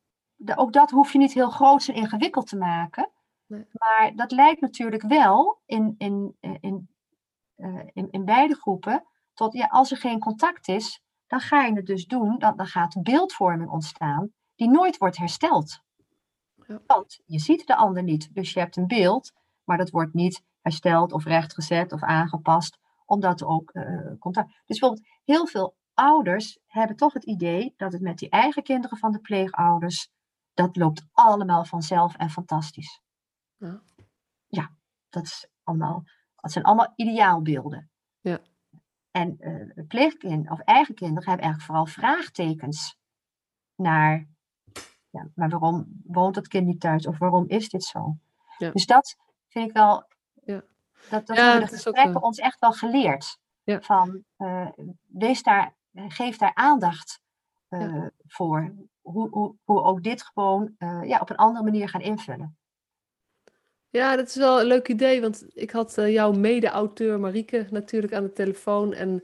ook 0.54 0.72
dat 0.72 0.90
hoef 0.90 1.12
je 1.12 1.18
niet 1.18 1.32
heel 1.32 1.50
groot 1.50 1.88
en 1.88 1.94
ingewikkeld 1.94 2.46
te 2.48 2.56
maken. 2.56 3.10
Nee. 3.46 3.66
Maar 3.72 4.12
dat 4.14 4.30
lijkt 4.30 4.60
natuurlijk 4.60 5.02
wel 5.02 5.60
in, 5.66 5.94
in, 5.98 6.36
in, 6.60 6.88
uh, 7.56 7.80
in, 7.92 8.10
in, 8.10 8.24
beide 8.24 8.54
groepen 8.54 9.04
tot, 9.34 9.52
ja, 9.52 9.66
als 9.66 9.90
er 9.90 9.96
geen 9.96 10.18
contact 10.18 10.68
is, 10.68 11.02
dan 11.26 11.40
ga 11.40 11.64
je 11.64 11.72
het 11.72 11.86
dus 11.86 12.06
doen, 12.06 12.38
dan, 12.38 12.56
dan 12.56 12.66
gaat 12.66 13.02
beeldvorming 13.02 13.70
ontstaan 13.70 14.32
die 14.56 14.70
nooit 14.70 14.98
wordt 14.98 15.16
hersteld. 15.16 15.82
Ja. 16.66 16.80
Want 16.86 17.20
je 17.26 17.38
ziet 17.38 17.66
de 17.66 17.76
ander 17.76 18.02
niet, 18.02 18.34
dus 18.34 18.52
je 18.52 18.60
hebt 18.60 18.76
een 18.76 18.86
beeld, 18.86 19.32
maar 19.64 19.76
dat 19.76 19.90
wordt 19.90 20.14
niet 20.14 20.42
hersteld 20.60 21.12
of 21.12 21.24
rechtgezet 21.24 21.92
of 21.92 22.02
aangepast, 22.02 22.78
omdat 23.06 23.40
er 23.40 23.46
ook 23.46 23.70
uh, 23.72 24.12
contact. 24.18 24.48
Dus 24.48 24.78
bijvoorbeeld 24.78 25.08
heel 25.24 25.46
veel 25.46 25.76
ouders 25.94 26.58
hebben 26.66 26.96
toch 26.96 27.12
het 27.12 27.24
idee 27.24 27.74
dat 27.76 27.92
het 27.92 28.02
met 28.02 28.18
die 28.18 28.28
eigen 28.28 28.62
kinderen 28.62 28.98
van 28.98 29.12
de 29.12 29.20
pleegouders 29.20 30.08
dat 30.54 30.76
loopt 30.76 31.06
allemaal 31.12 31.64
vanzelf 31.64 32.16
en 32.16 32.30
fantastisch. 32.30 33.02
Ja, 33.56 33.82
ja 34.46 34.70
dat, 35.08 35.22
is 35.22 35.46
allemaal, 35.62 36.04
dat 36.36 36.52
zijn 36.52 36.64
allemaal 36.64 36.92
ideaalbeelden. 36.96 37.90
Ja. 38.20 38.38
En 39.10 39.36
uh, 39.40 39.86
pleegkind 39.86 40.50
of 40.50 40.60
eigen 40.60 40.94
kinderen 40.94 41.28
hebben 41.28 41.44
eigenlijk 41.44 41.62
vooral 41.62 41.86
vraagtekens 41.86 42.98
naar, 43.74 44.26
ja, 45.10 45.28
maar 45.34 45.48
waarom 45.48 46.00
woont 46.04 46.34
dat 46.34 46.48
kind 46.48 46.66
niet 46.66 46.80
thuis 46.80 47.06
of 47.06 47.18
waarom 47.18 47.44
is 47.48 47.68
dit 47.68 47.84
zo? 47.84 48.16
Ja. 48.58 48.70
Dus 48.70 48.86
dat 48.86 49.16
vind 49.48 49.68
ik 49.68 49.74
wel, 49.74 50.06
ja. 50.44 50.62
dat, 51.10 51.26
dat 51.26 51.36
ja, 51.36 51.50
hebben 51.50 51.68
de 51.68 51.74
gesprekken 51.74 52.22
ons 52.22 52.38
echt 52.38 52.60
wel 52.60 52.72
geleerd. 52.72 53.38
Ja. 53.62 53.80
Van, 53.80 54.24
uh, 54.38 54.68
wees 55.06 55.42
daar, 55.42 55.74
geef 55.92 56.36
daar 56.36 56.54
aandacht 56.54 57.20
uh, 57.68 58.06
voor 58.26 58.74
hoe, 59.04 59.28
hoe, 59.28 59.54
hoe 59.64 59.82
ook 59.82 60.02
dit 60.02 60.22
gewoon 60.22 60.74
uh, 60.78 61.00
ja, 61.04 61.18
op 61.18 61.30
een 61.30 61.36
andere 61.36 61.64
manier 61.64 61.88
gaan 61.88 62.00
invullen. 62.00 62.56
Ja, 63.90 64.16
dat 64.16 64.28
is 64.28 64.36
wel 64.36 64.60
een 64.60 64.66
leuk 64.66 64.88
idee, 64.88 65.20
want 65.20 65.46
ik 65.48 65.70
had 65.70 65.98
uh, 65.98 66.12
jouw 66.12 66.32
mede-auteur 66.32 67.20
Marieke 67.20 67.66
natuurlijk 67.70 68.12
aan 68.12 68.22
de 68.22 68.32
telefoon. 68.32 68.94
En 68.94 69.22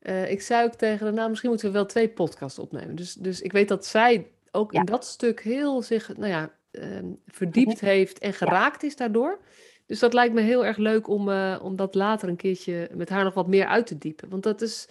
uh, 0.00 0.30
ik 0.30 0.42
zei 0.42 0.64
ook 0.64 0.74
tegen 0.74 1.06
haar, 1.06 1.14
nou 1.14 1.28
misschien 1.28 1.50
moeten 1.50 1.68
we 1.68 1.74
wel 1.74 1.86
twee 1.86 2.08
podcasts 2.08 2.58
opnemen. 2.58 2.94
Dus, 2.94 3.14
dus 3.14 3.40
ik 3.40 3.52
weet 3.52 3.68
dat 3.68 3.86
zij 3.86 4.30
ook 4.50 4.72
ja. 4.72 4.78
in 4.78 4.86
dat 4.86 5.04
stuk 5.04 5.42
heel 5.42 5.82
zich 5.82 6.16
nou 6.16 6.30
ja, 6.30 6.58
ehm, 6.70 7.12
verdiept 7.26 7.80
heeft 7.80 8.18
en 8.18 8.32
geraakt 8.32 8.82
ja. 8.82 8.88
is 8.88 8.96
daardoor. 8.96 9.40
Dus 9.86 9.98
dat 9.98 10.14
lijkt 10.14 10.34
me 10.34 10.40
heel 10.40 10.64
erg 10.64 10.76
leuk 10.76 11.08
om, 11.08 11.30
om 11.60 11.76
dat 11.76 11.94
later 11.94 12.28
een 12.28 12.36
keertje 12.36 12.90
met 12.94 13.08
haar 13.08 13.24
nog 13.24 13.34
wat 13.34 13.48
meer 13.48 13.66
uit 13.66 13.86
te 13.86 13.98
diepen. 13.98 14.28
Want 14.28 14.42
dat 14.42 14.62
is, 14.62 14.88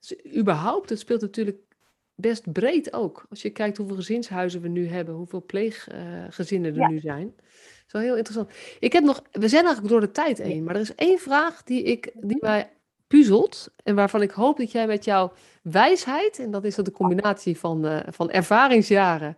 is 0.00 0.36
überhaupt, 0.36 0.88
het 0.88 0.98
speelt 0.98 1.20
natuurlijk 1.20 1.71
best 2.14 2.52
breed 2.52 2.92
ook. 2.92 3.26
Als 3.30 3.42
je 3.42 3.50
kijkt 3.50 3.76
hoeveel 3.76 3.96
gezinshuizen 3.96 4.60
we 4.60 4.68
nu 4.68 4.88
hebben, 4.88 5.14
hoeveel 5.14 5.44
pleeggezinnen 5.44 6.76
er 6.76 6.88
nu 6.88 6.98
zijn. 6.98 7.32
Dat 7.36 7.86
is 7.86 7.92
wel 7.92 8.02
heel 8.02 8.16
interessant. 8.16 8.50
Ik 8.80 8.92
heb 8.92 9.04
nog, 9.04 9.22
we 9.30 9.48
zijn 9.48 9.64
eigenlijk 9.64 9.92
door 9.92 10.00
de 10.00 10.10
tijd 10.10 10.38
heen, 10.38 10.64
maar 10.64 10.74
er 10.74 10.80
is 10.80 10.94
één 10.94 11.18
vraag 11.18 11.62
die, 11.62 11.82
ik, 11.82 12.12
die 12.14 12.38
mij 12.40 12.70
puzzelt 13.06 13.74
en 13.84 13.94
waarvan 13.94 14.22
ik 14.22 14.30
hoop 14.30 14.56
dat 14.56 14.72
jij 14.72 14.86
met 14.86 15.04
jouw 15.04 15.32
wijsheid, 15.62 16.38
en 16.38 16.50
dat 16.50 16.64
is 16.64 16.74
dat 16.74 16.84
de 16.84 16.90
combinatie 16.90 17.58
van, 17.58 17.86
uh, 17.86 18.00
van 18.08 18.30
ervaringsjaren 18.30 19.36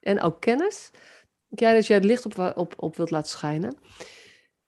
en 0.00 0.20
ook 0.20 0.40
kennis, 0.40 0.90
jij, 1.48 1.74
dat 1.74 1.86
jij 1.86 1.96
het 1.96 2.04
licht 2.04 2.24
op, 2.24 2.52
op, 2.56 2.74
op 2.76 2.96
wilt 2.96 3.10
laten 3.10 3.30
schijnen. 3.30 3.76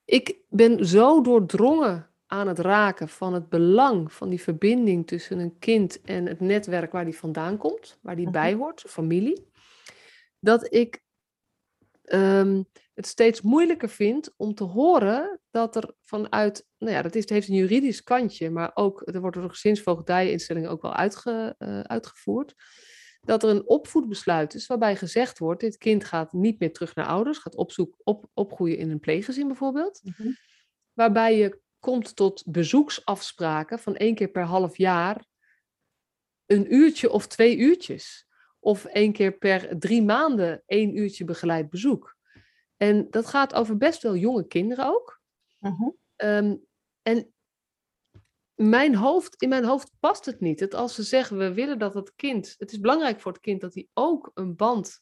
Ik 0.05 0.35
ben 0.49 0.85
zo 0.85 1.21
doordrongen 1.21 2.06
aan 2.27 2.47
het 2.47 2.59
raken 2.59 3.09
van 3.09 3.33
het 3.33 3.49
belang 3.49 4.13
van 4.13 4.29
die 4.29 4.41
verbinding 4.41 5.07
tussen 5.07 5.39
een 5.39 5.59
kind 5.59 6.01
en 6.01 6.25
het 6.25 6.39
netwerk 6.39 6.91
waar 6.91 7.05
die 7.05 7.17
vandaan 7.17 7.57
komt, 7.57 7.99
waar 8.01 8.15
die 8.15 8.29
bij 8.29 8.51
mhm. 8.51 8.61
hoort, 8.61 8.83
familie, 8.87 9.47
dat 10.39 10.73
ik 10.73 11.01
um, 12.03 12.65
het 12.93 13.07
steeds 13.07 13.41
moeilijker 13.41 13.89
vind 13.89 14.33
om 14.37 14.53
te 14.53 14.63
horen 14.63 15.39
dat 15.49 15.75
er 15.75 15.93
vanuit, 16.01 16.67
nou 16.77 16.93
ja, 16.93 17.01
dat 17.01 17.15
is, 17.15 17.29
heeft 17.29 17.47
een 17.47 17.55
juridisch 17.55 18.03
kantje, 18.03 18.49
maar 18.49 18.71
ook, 18.73 19.01
er 19.05 19.21
wordt 19.21 19.35
door 19.35 19.49
gezinsvoogdijeninstellingen 19.49 20.69
ook 20.69 20.81
wel 20.81 20.93
uitge, 20.93 21.55
uh, 21.59 21.79
uitgevoerd, 21.79 22.55
dat 23.21 23.43
er 23.43 23.49
een 23.49 23.67
opvoedbesluit 23.67 24.53
is 24.53 24.67
waarbij 24.67 24.95
gezegd 24.95 25.39
wordt, 25.39 25.61
dit 25.61 25.77
kind 25.77 26.03
gaat 26.03 26.33
niet 26.33 26.59
meer 26.59 26.73
terug 26.73 26.95
naar 26.95 27.05
ouders, 27.05 27.37
gaat 27.37 27.55
opzoek, 27.55 27.95
op, 28.03 28.25
opgroeien 28.33 28.77
in 28.77 28.91
een 28.91 28.99
pleeggezin 28.99 29.47
bijvoorbeeld, 29.47 30.01
mhm. 30.03 30.29
waarbij 30.93 31.37
je 31.37 31.59
komt 31.79 32.15
tot 32.15 32.43
bezoeksafspraken 32.45 33.79
van 33.79 33.95
één 33.95 34.15
keer 34.15 34.27
per 34.27 34.43
half 34.43 34.77
jaar, 34.77 35.25
een 36.45 36.73
uurtje 36.73 37.11
of 37.11 37.27
twee 37.27 37.57
uurtjes. 37.57 38.25
Of 38.59 38.85
één 38.85 39.11
keer 39.11 39.37
per 39.37 39.79
drie 39.79 40.03
maanden 40.03 40.63
één 40.65 40.97
uurtje 40.97 41.23
begeleid 41.23 41.69
bezoek. 41.69 42.15
En 42.77 43.07
dat 43.09 43.25
gaat 43.25 43.53
over 43.53 43.77
best 43.77 44.01
wel 44.01 44.15
jonge 44.15 44.47
kinderen 44.47 44.85
ook. 44.85 45.21
Mhm. 45.59 45.89
Ehm, 46.15 46.55
en 47.01 47.33
mijn 48.55 48.95
hoofd, 48.95 49.41
in 49.41 49.49
mijn 49.49 49.63
hoofd 49.63 49.91
past 49.99 50.25
het 50.25 50.39
niet. 50.39 50.59
Het 50.59 50.73
als 50.73 50.95
ze 50.95 51.03
zeggen, 51.03 51.37
we 51.37 51.53
willen 51.53 51.79
dat 51.79 51.93
het 51.93 52.15
kind, 52.15 52.55
het 52.57 52.71
is 52.71 52.79
belangrijk 52.79 53.21
voor 53.21 53.31
het 53.31 53.41
kind 53.41 53.61
dat 53.61 53.73
hij 53.73 53.87
ook 53.93 54.31
een 54.33 54.55
band 54.55 54.99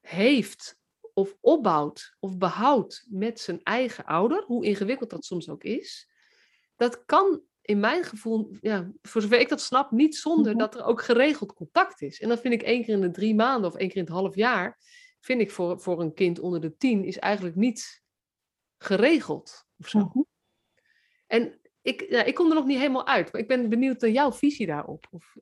heeft 0.00 0.76
of 1.12 1.36
opbouwt 1.40 2.16
of 2.20 2.38
behoudt 2.38 3.06
met 3.08 3.40
zijn 3.40 3.60
eigen 3.62 4.04
ouder, 4.04 4.44
hoe 4.46 4.64
ingewikkeld 4.64 5.10
dat 5.10 5.24
soms 5.24 5.48
ook 5.48 5.64
is. 5.64 6.10
Dat 6.76 7.04
kan 7.04 7.42
in 7.62 7.80
mijn 7.80 8.04
gevoel, 8.04 8.56
ja, 8.60 8.92
voor 9.02 9.22
zover 9.22 9.40
ik 9.40 9.48
dat 9.48 9.60
snap, 9.60 9.90
niet 9.90 10.16
zonder 10.16 10.52
mhm. 10.52 10.60
dat 10.60 10.74
er 10.74 10.84
ook 10.84 11.02
geregeld 11.02 11.52
contact 11.52 12.00
is. 12.00 12.20
En 12.20 12.28
dat 12.28 12.40
vind 12.40 12.54
ik 12.54 12.62
één 12.62 12.84
keer 12.84 12.94
in 12.94 13.00
de 13.00 13.10
drie 13.10 13.34
maanden 13.34 13.70
of 13.70 13.76
één 13.76 13.88
keer 13.88 13.96
in 13.96 14.04
het 14.04 14.12
half 14.12 14.34
jaar, 14.34 14.78
vind 15.20 15.40
ik 15.40 15.50
voor, 15.50 15.80
voor 15.80 16.00
een 16.00 16.14
kind 16.14 16.38
onder 16.38 16.60
de 16.60 16.76
tien, 16.76 17.04
is 17.04 17.18
eigenlijk 17.18 17.56
niet 17.56 18.02
geregeld 18.78 19.66
of 19.78 19.88
zo. 19.88 19.98
Mhm. 19.98 20.22
En 21.26 21.60
ik, 21.82 22.06
ja, 22.08 22.22
ik 22.22 22.34
kom 22.34 22.48
er 22.48 22.54
nog 22.54 22.66
niet 22.66 22.78
helemaal 22.78 23.06
uit, 23.06 23.32
maar 23.32 23.40
ik 23.40 23.48
ben 23.48 23.68
benieuwd 23.68 24.00
naar 24.00 24.10
jouw 24.10 24.32
visie 24.32 24.66
daarop. 24.66 25.06
Of 25.10 25.36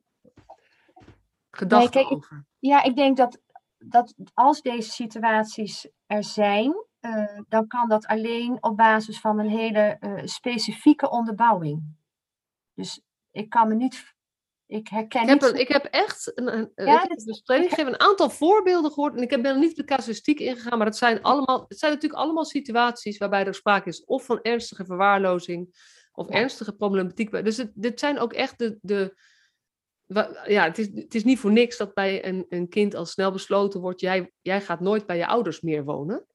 gedachten 1.51 2.11
over. 2.11 2.45
ja, 2.59 2.83
ik 2.83 2.95
denk 2.95 3.17
dat, 3.17 3.41
dat 3.83 4.13
als 4.33 4.61
deze 4.61 4.91
situaties 4.91 5.89
er 6.05 6.23
zijn, 6.23 6.85
uh, 7.01 7.39
dan 7.47 7.67
kan 7.67 7.89
dat 7.89 8.05
alleen 8.05 8.57
op 8.63 8.77
basis 8.77 9.19
van 9.19 9.39
een 9.39 9.49
hele 9.49 9.97
uh, 9.99 10.21
specifieke 10.23 11.09
onderbouwing. 11.09 11.83
Dus 12.73 13.01
ik 13.31 13.49
kan 13.49 13.67
me 13.67 13.75
niet. 13.75 14.13
Ik 14.65 14.87
herken 14.87 15.21
ik 15.21 15.29
heb, 15.29 15.41
een, 15.41 15.59
ik 15.59 15.67
heb 15.67 15.85
echt 15.85 16.31
een, 16.35 16.57
een, 16.57 16.71
ja, 16.75 17.03
ik, 17.03 17.25
dus, 17.25 17.41
ik 17.45 17.71
heb 17.71 17.87
een 17.87 17.99
aantal 17.99 18.29
voorbeelden 18.29 18.91
gehoord. 18.91 19.15
En 19.15 19.21
ik 19.21 19.29
ben 19.29 19.45
er 19.45 19.59
niet 19.59 19.75
de 19.75 19.83
casuïstiek 19.83 20.39
ingegaan, 20.39 20.77
maar 20.77 20.87
het 20.87 20.97
zijn, 20.97 21.21
allemaal, 21.21 21.65
het 21.67 21.79
zijn 21.79 21.93
natuurlijk 21.93 22.21
allemaal 22.21 22.45
situaties 22.45 23.17
waarbij 23.17 23.45
er 23.45 23.55
sprake 23.55 23.89
is 23.89 24.05
of 24.05 24.25
van 24.25 24.41
ernstige 24.41 24.85
verwaarlozing 24.85 25.75
of 26.11 26.29
ernstige 26.29 26.75
problematiek. 26.75 27.31
Dus 27.31 27.57
het, 27.57 27.71
dit 27.75 27.99
zijn 27.99 28.19
ook 28.19 28.33
echt 28.33 28.57
de. 28.57 28.77
de 28.81 29.29
ja, 30.45 30.63
het 30.63 30.77
is, 30.77 30.87
het 30.93 31.15
is 31.15 31.23
niet 31.23 31.39
voor 31.39 31.51
niks 31.51 31.77
dat 31.77 31.93
bij 31.93 32.25
een, 32.25 32.45
een 32.49 32.69
kind 32.69 32.95
al 32.95 33.05
snel 33.05 33.31
besloten 33.31 33.81
wordt: 33.81 33.99
jij, 33.99 34.31
jij 34.41 34.61
gaat 34.61 34.79
nooit 34.79 35.05
bij 35.05 35.17
je 35.17 35.27
ouders 35.27 35.61
meer 35.61 35.83
wonen. 35.83 36.25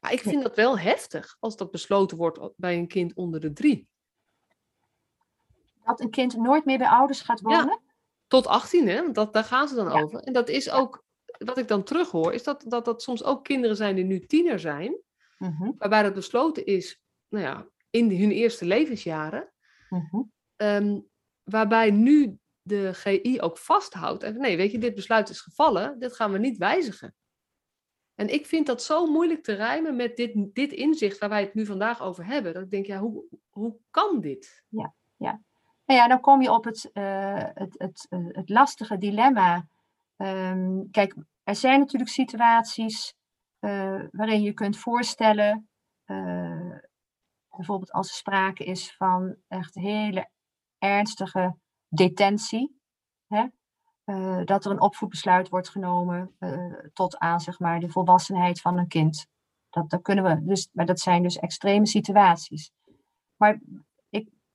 Maar 0.00 0.12
ik 0.12 0.20
vind 0.20 0.42
dat 0.42 0.56
wel 0.56 0.78
heftig 0.78 1.36
als 1.40 1.56
dat 1.56 1.70
besloten 1.70 2.16
wordt 2.16 2.40
bij 2.56 2.76
een 2.76 2.88
kind 2.88 3.14
onder 3.14 3.40
de 3.40 3.52
drie 3.52 3.88
dat 5.90 6.00
een 6.00 6.10
kind 6.10 6.36
nooit 6.36 6.64
meer 6.64 6.78
bij 6.78 6.88
ouders 6.88 7.20
gaat 7.20 7.40
wonen? 7.40 7.66
Ja, 7.66 7.80
tot 8.26 8.46
18, 8.46 8.88
hè? 8.88 9.10
Dat, 9.12 9.32
daar 9.32 9.44
gaan 9.44 9.68
ze 9.68 9.74
dan 9.74 9.88
over. 9.88 10.20
En 10.20 10.32
dat 10.32 10.48
is 10.48 10.70
ook, 10.70 11.04
wat 11.38 11.58
ik 11.58 11.68
dan 11.68 11.82
terughoor, 11.82 12.32
is 12.32 12.42
dat, 12.42 12.64
dat 12.68 12.84
dat 12.84 13.02
soms 13.02 13.24
ook 13.24 13.44
kinderen 13.44 13.76
zijn 13.76 13.94
die 13.94 14.04
nu 14.04 14.26
tiener 14.26 14.58
zijn, 14.58 15.00
mhm. 15.38 15.70
waarbij 15.78 16.02
dat 16.02 16.14
besloten 16.14 16.66
is, 16.66 17.00
nou 17.28 17.44
ja, 17.44 17.66
in 17.90 18.10
hun 18.20 18.30
eerste 18.30 18.64
levensjaren, 18.64 19.52
mhm. 19.88 20.22
ehm, 20.56 21.00
waarbij 21.42 21.90
nu 21.90 22.38
de 22.70 22.94
GI 22.94 23.40
ook 23.40 23.58
vasthoudt. 23.58 24.22
En 24.22 24.40
nee, 24.40 24.56
weet 24.56 24.72
je, 24.72 24.78
dit 24.78 24.94
besluit 24.94 25.28
is 25.28 25.40
gevallen, 25.40 25.98
dit 25.98 26.16
gaan 26.16 26.32
we 26.32 26.38
niet 26.38 26.58
wijzigen. 26.58 27.14
En 28.14 28.32
ik 28.32 28.46
vind 28.46 28.66
dat 28.66 28.82
zo 28.82 29.06
moeilijk 29.06 29.42
te 29.42 29.52
rijmen 29.52 29.96
met 29.96 30.16
dit, 30.16 30.54
dit 30.54 30.72
inzicht 30.72 31.18
waar 31.18 31.28
wij 31.28 31.40
het 31.40 31.54
nu 31.54 31.66
vandaag 31.66 32.02
over 32.02 32.26
hebben. 32.26 32.54
Dat 32.54 32.62
ik 32.62 32.70
denk, 32.70 32.86
ja, 32.86 32.98
hoe, 32.98 33.24
hoe 33.48 33.76
kan 33.90 34.20
dit? 34.20 34.64
Ja, 34.68 34.94
ja. 35.16 35.40
Nou 35.84 36.00
ja, 36.00 36.08
dan 36.08 36.20
kom 36.20 36.42
je 36.42 36.52
op 36.52 36.64
het, 36.64 36.90
uh, 36.92 37.44
het, 37.54 37.74
het, 37.78 38.06
eh, 38.08 38.26
het 38.26 38.48
lastige 38.48 38.98
dilemma. 38.98 39.66
Um, 40.16 40.90
kijk, 40.90 41.14
er 41.42 41.56
zijn 41.56 41.78
natuurlijk 41.78 42.10
situaties 42.10 43.14
uh, 43.60 44.02
waarin 44.10 44.42
je 44.42 44.52
kunt 44.52 44.78
voorstellen, 44.78 45.68
bijvoorbeeld 47.50 47.92
als 47.92 48.08
er 48.08 48.14
sprake 48.14 48.64
is 48.64 48.94
van 48.96 49.36
echt 49.48 49.74
hele 49.74 50.30
ernstige 50.78 51.56
detentie, 51.90 52.80
hè? 53.26 53.46
dat 54.44 54.64
er 54.64 54.70
een 54.70 54.80
opvoedbesluit 54.80 55.48
wordt 55.48 55.68
genomen 55.68 56.36
tot 56.92 57.18
aan 57.18 57.40
zeg 57.40 57.58
maar, 57.58 57.80
de 57.80 57.88
volwassenheid 57.88 58.60
van 58.60 58.78
een 58.78 58.88
kind. 58.88 59.26
Dat, 59.70 59.90
dat 59.90 60.02
kunnen 60.02 60.24
we, 60.24 60.44
dus, 60.44 60.68
maar 60.72 60.86
dat 60.86 61.00
zijn 61.00 61.22
dus 61.22 61.38
extreme 61.38 61.86
situaties. 61.86 62.72
Maar 63.36 63.60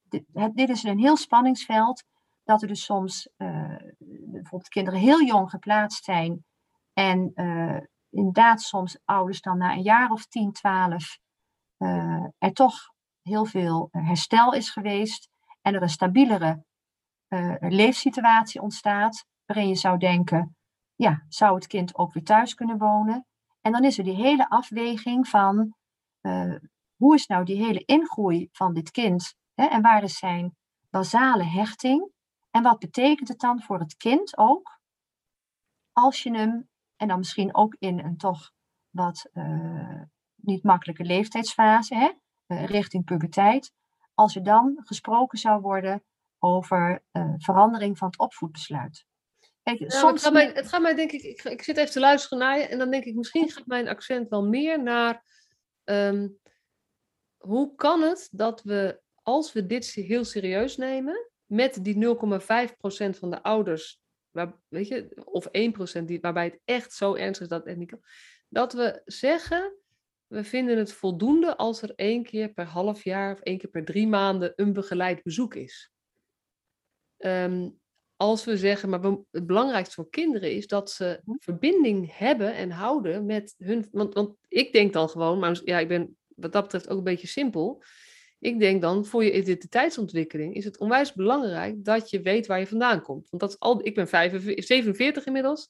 dit, 0.05 0.25
dit 0.53 0.69
is 0.69 0.83
een 0.83 0.99
heel 0.99 1.17
spanningsveld. 1.17 2.03
Dat 2.43 2.61
er 2.61 2.67
dus 2.67 2.83
soms 2.83 3.29
uh, 3.37 3.75
bijvoorbeeld 3.97 4.69
kinderen 4.69 4.99
heel 4.99 5.23
jong 5.23 5.49
geplaatst 5.49 6.03
zijn. 6.03 6.45
En 6.93 7.33
inderdaad 8.09 8.61
soms 8.61 8.99
ouders 9.05 9.41
dan 9.41 9.57
na 9.57 9.73
een 9.73 9.81
jaar 9.81 10.09
of 10.09 10.25
10, 10.25 10.51
12 10.51 11.19
uh, 11.77 12.25
er 12.37 12.53
toch 12.53 12.75
heel 13.21 13.45
veel 13.45 13.89
herstel 13.91 14.53
is 14.53 14.69
geweest. 14.69 15.29
En 15.61 15.73
er 15.73 15.81
een 15.81 15.89
stabielere 15.89 16.63
leefsituatie 17.59 18.61
ontstaat. 18.61 19.25
Waarin 19.45 19.67
je 19.67 19.75
zou 19.75 19.97
denken, 19.97 20.55
ja, 20.95 21.25
zou 21.27 21.55
het 21.55 21.67
kind 21.67 21.95
ook 21.95 22.13
weer 22.13 22.23
thuis 22.23 22.53
kunnen 22.53 22.77
wonen? 22.77 23.25
En 23.61 23.71
dan 23.71 23.83
is 23.83 23.97
er 23.97 24.03
die 24.03 24.15
hele 24.15 24.49
afweging 24.49 25.27
van 25.27 25.75
hoe 26.95 27.15
is 27.15 27.27
nou 27.27 27.45
die 27.45 27.65
hele 27.65 27.83
ingroei 27.85 28.49
van 28.51 28.73
dit 28.73 28.91
kind 28.91 29.35
Hè, 29.55 29.65
en 29.65 29.81
waar 29.81 30.03
is 30.03 30.17
zijn 30.17 30.55
basale 30.89 31.43
hechting? 31.43 32.11
En 32.51 32.63
wat 32.63 32.79
betekent 32.79 33.27
het 33.27 33.39
dan 33.39 33.61
voor 33.61 33.79
het 33.79 33.95
kind 33.95 34.37
ook 34.37 34.79
als 35.91 36.23
je 36.23 36.31
hem, 36.31 36.69
en 36.95 37.07
dan 37.07 37.17
misschien 37.17 37.55
ook 37.55 37.75
in 37.79 37.99
een 37.99 38.17
toch 38.17 38.51
wat 38.89 39.29
uh, 39.33 40.01
niet 40.35 40.63
makkelijke 40.63 41.03
leeftijdsfase, 41.03 41.95
hè, 41.95 42.65
richting 42.65 43.05
puberteit, 43.05 43.73
als 44.13 44.35
er 44.35 44.43
dan 44.43 44.81
gesproken 44.83 45.37
zou 45.37 45.61
worden 45.61 46.03
over 46.45 47.03
uh, 47.11 47.33
verandering 47.37 47.97
van 47.97 48.07
het 48.07 48.19
opvoedbesluit. 48.19 49.05
Kijk, 49.63 49.91
soms... 49.91 50.11
het, 50.11 50.21
gaat 50.21 50.33
mij, 50.33 50.51
het 50.53 50.67
gaat 50.67 50.81
mij 50.81 50.95
denk 50.95 51.11
ik, 51.11 51.21
ik, 51.21 51.43
ik, 51.43 51.61
zit 51.61 51.77
even 51.77 51.91
te 51.91 51.99
luisteren 51.99 52.37
naar 52.37 52.57
je 52.57 52.67
en 52.67 52.77
dan 52.77 52.91
denk 52.91 53.03
ik 53.03 53.15
misschien 53.15 53.49
gaat 53.49 53.65
mijn 53.65 53.87
accent 53.87 54.29
wel 54.29 54.45
meer 54.45 54.83
naar 54.83 55.23
um, 55.83 56.39
hoe 57.37 57.75
kan 57.75 58.01
het 58.01 58.27
dat 58.31 58.63
we 58.63 59.01
als 59.25 59.53
we 59.53 59.65
dit 59.65 59.85
heel 59.85 60.25
serieus 60.25 60.77
nemen, 60.77 61.29
met 61.45 61.83
die 61.83 62.05
0,5% 62.05 63.19
van 63.19 63.29
de 63.29 63.43
ouders, 63.43 64.01
waar, 64.31 64.55
weet 64.67 64.87
je, 64.87 65.21
of 65.25 65.47
1% 65.99 66.03
die, 66.03 66.19
waarbij 66.21 66.45
het 66.45 66.59
echt 66.65 66.93
zo 66.93 67.15
ernstig 67.15 67.43
is 67.43 67.49
dat 67.49 67.65
het 67.65 67.77
niet 67.77 67.89
kan, 67.89 68.01
dat 68.49 68.73
we 68.73 69.01
zeggen, 69.05 69.77
we 70.27 70.43
vinden 70.43 70.77
het 70.77 70.93
voldoende 70.93 71.57
als 71.57 71.81
er 71.81 71.93
één 71.95 72.23
keer 72.23 72.53
per 72.53 72.65
half 72.65 73.03
jaar 73.03 73.33
of 73.33 73.39
één 73.39 73.57
keer 73.57 73.69
per 73.69 73.85
drie 73.85 74.07
maanden 74.07 74.53
een 74.55 74.73
begeleid 74.73 75.23
bezoek 75.23 75.55
is. 75.55 75.91
Ehm, 77.25 77.69
als 78.15 78.45
we 78.45 78.57
zeggen, 78.57 78.89
maar 78.89 79.01
het 79.31 79.47
belangrijkste 79.47 79.95
voor 79.95 80.09
kinderen 80.09 80.51
is 80.51 80.67
dat 80.67 80.91
ze 80.91 81.21
hm. 81.25 81.31
verbinding 81.39 82.17
hebben 82.17 82.53
en 82.55 82.71
houden 82.71 83.25
met 83.25 83.55
hun. 83.57 83.87
Want, 83.91 84.13
want 84.13 84.35
ik 84.47 84.73
denk 84.73 84.93
dan 84.93 85.09
gewoon, 85.09 85.39
maar 85.39 85.61
ja, 85.63 85.79
ik 85.79 85.87
ben 85.87 86.17
wat 86.35 86.51
dat 86.51 86.63
betreft 86.63 86.89
ook 86.89 86.97
een 86.97 87.03
beetje 87.03 87.27
simpel. 87.27 87.83
Ik 88.39 88.59
denk 88.59 88.81
dan, 88.81 89.05
voor 89.05 89.23
je 89.23 89.37
identiteitsontwikkeling 89.37 90.55
is 90.55 90.65
het 90.65 90.77
onwijs 90.77 91.13
belangrijk 91.13 91.83
dat 91.83 92.09
je 92.09 92.21
weet 92.21 92.47
waar 92.47 92.59
je 92.59 92.67
vandaan 92.67 93.01
komt. 93.01 93.29
Want 93.29 93.41
dat 93.41 93.51
is 93.51 93.59
al, 93.59 93.85
ik 93.85 93.95
ben 93.95 94.07
45, 94.07 94.65
47 94.65 95.25
inmiddels. 95.25 95.69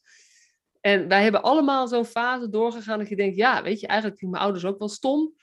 En 0.82 1.08
wij 1.08 1.24
hebben 1.24 1.43
allemaal 1.43 1.88
zo'n 1.88 2.06
fase 2.06 2.49
doorgegaan 2.49 2.99
dat 2.99 3.10
je 3.10 3.16
denkt, 3.16 3.36
ja, 3.36 3.64
weet 3.64 3.80
je, 3.80 3.88
eigenlijk 3.88 4.22
ik 4.22 4.30
mijn 4.30 4.43
ouders 4.43 4.66
ook 4.66 4.80
wel 4.80 4.89
stom. 4.89 5.34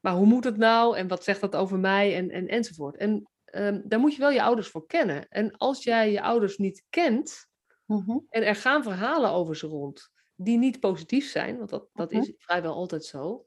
Maar 0.00 0.14
hoe 0.14 0.26
moet 0.26 0.44
het 0.44 0.56
nou? 0.56 0.96
En 0.96 1.08
wat 1.08 1.24
zegt 1.24 1.40
dat 1.40 1.56
over 1.56 1.78
mij? 1.78 2.16
En, 2.16 2.30
en, 2.30 2.48
enzovoort. 2.48 2.96
En 2.96 3.28
um, 3.52 3.82
daar 3.84 3.98
moet 3.98 4.14
je 4.14 4.20
wel 4.20 4.30
je 4.30 4.42
ouders 4.42 4.68
voor 4.68 4.86
kennen. 4.86 5.28
En 5.28 5.56
als 5.56 5.84
jij 5.84 6.12
je 6.12 6.22
ouders 6.22 6.56
niet 6.56 6.84
kent, 6.90 7.48
mhm. 7.86 8.18
en 8.28 8.46
er 8.46 8.54
gaan 8.54 8.82
verhalen 8.82 9.30
over 9.30 9.56
ze 9.56 9.66
rond, 9.66 10.10
die 10.34 10.58
niet 10.58 10.80
positief 10.80 11.30
zijn, 11.30 11.56
want 11.56 11.70
dat, 11.70 11.88
dat 11.92 12.12
mhm. 12.12 12.20
is 12.20 12.32
vrijwel 12.38 12.74
altijd 12.74 13.04
zo. 13.04 13.44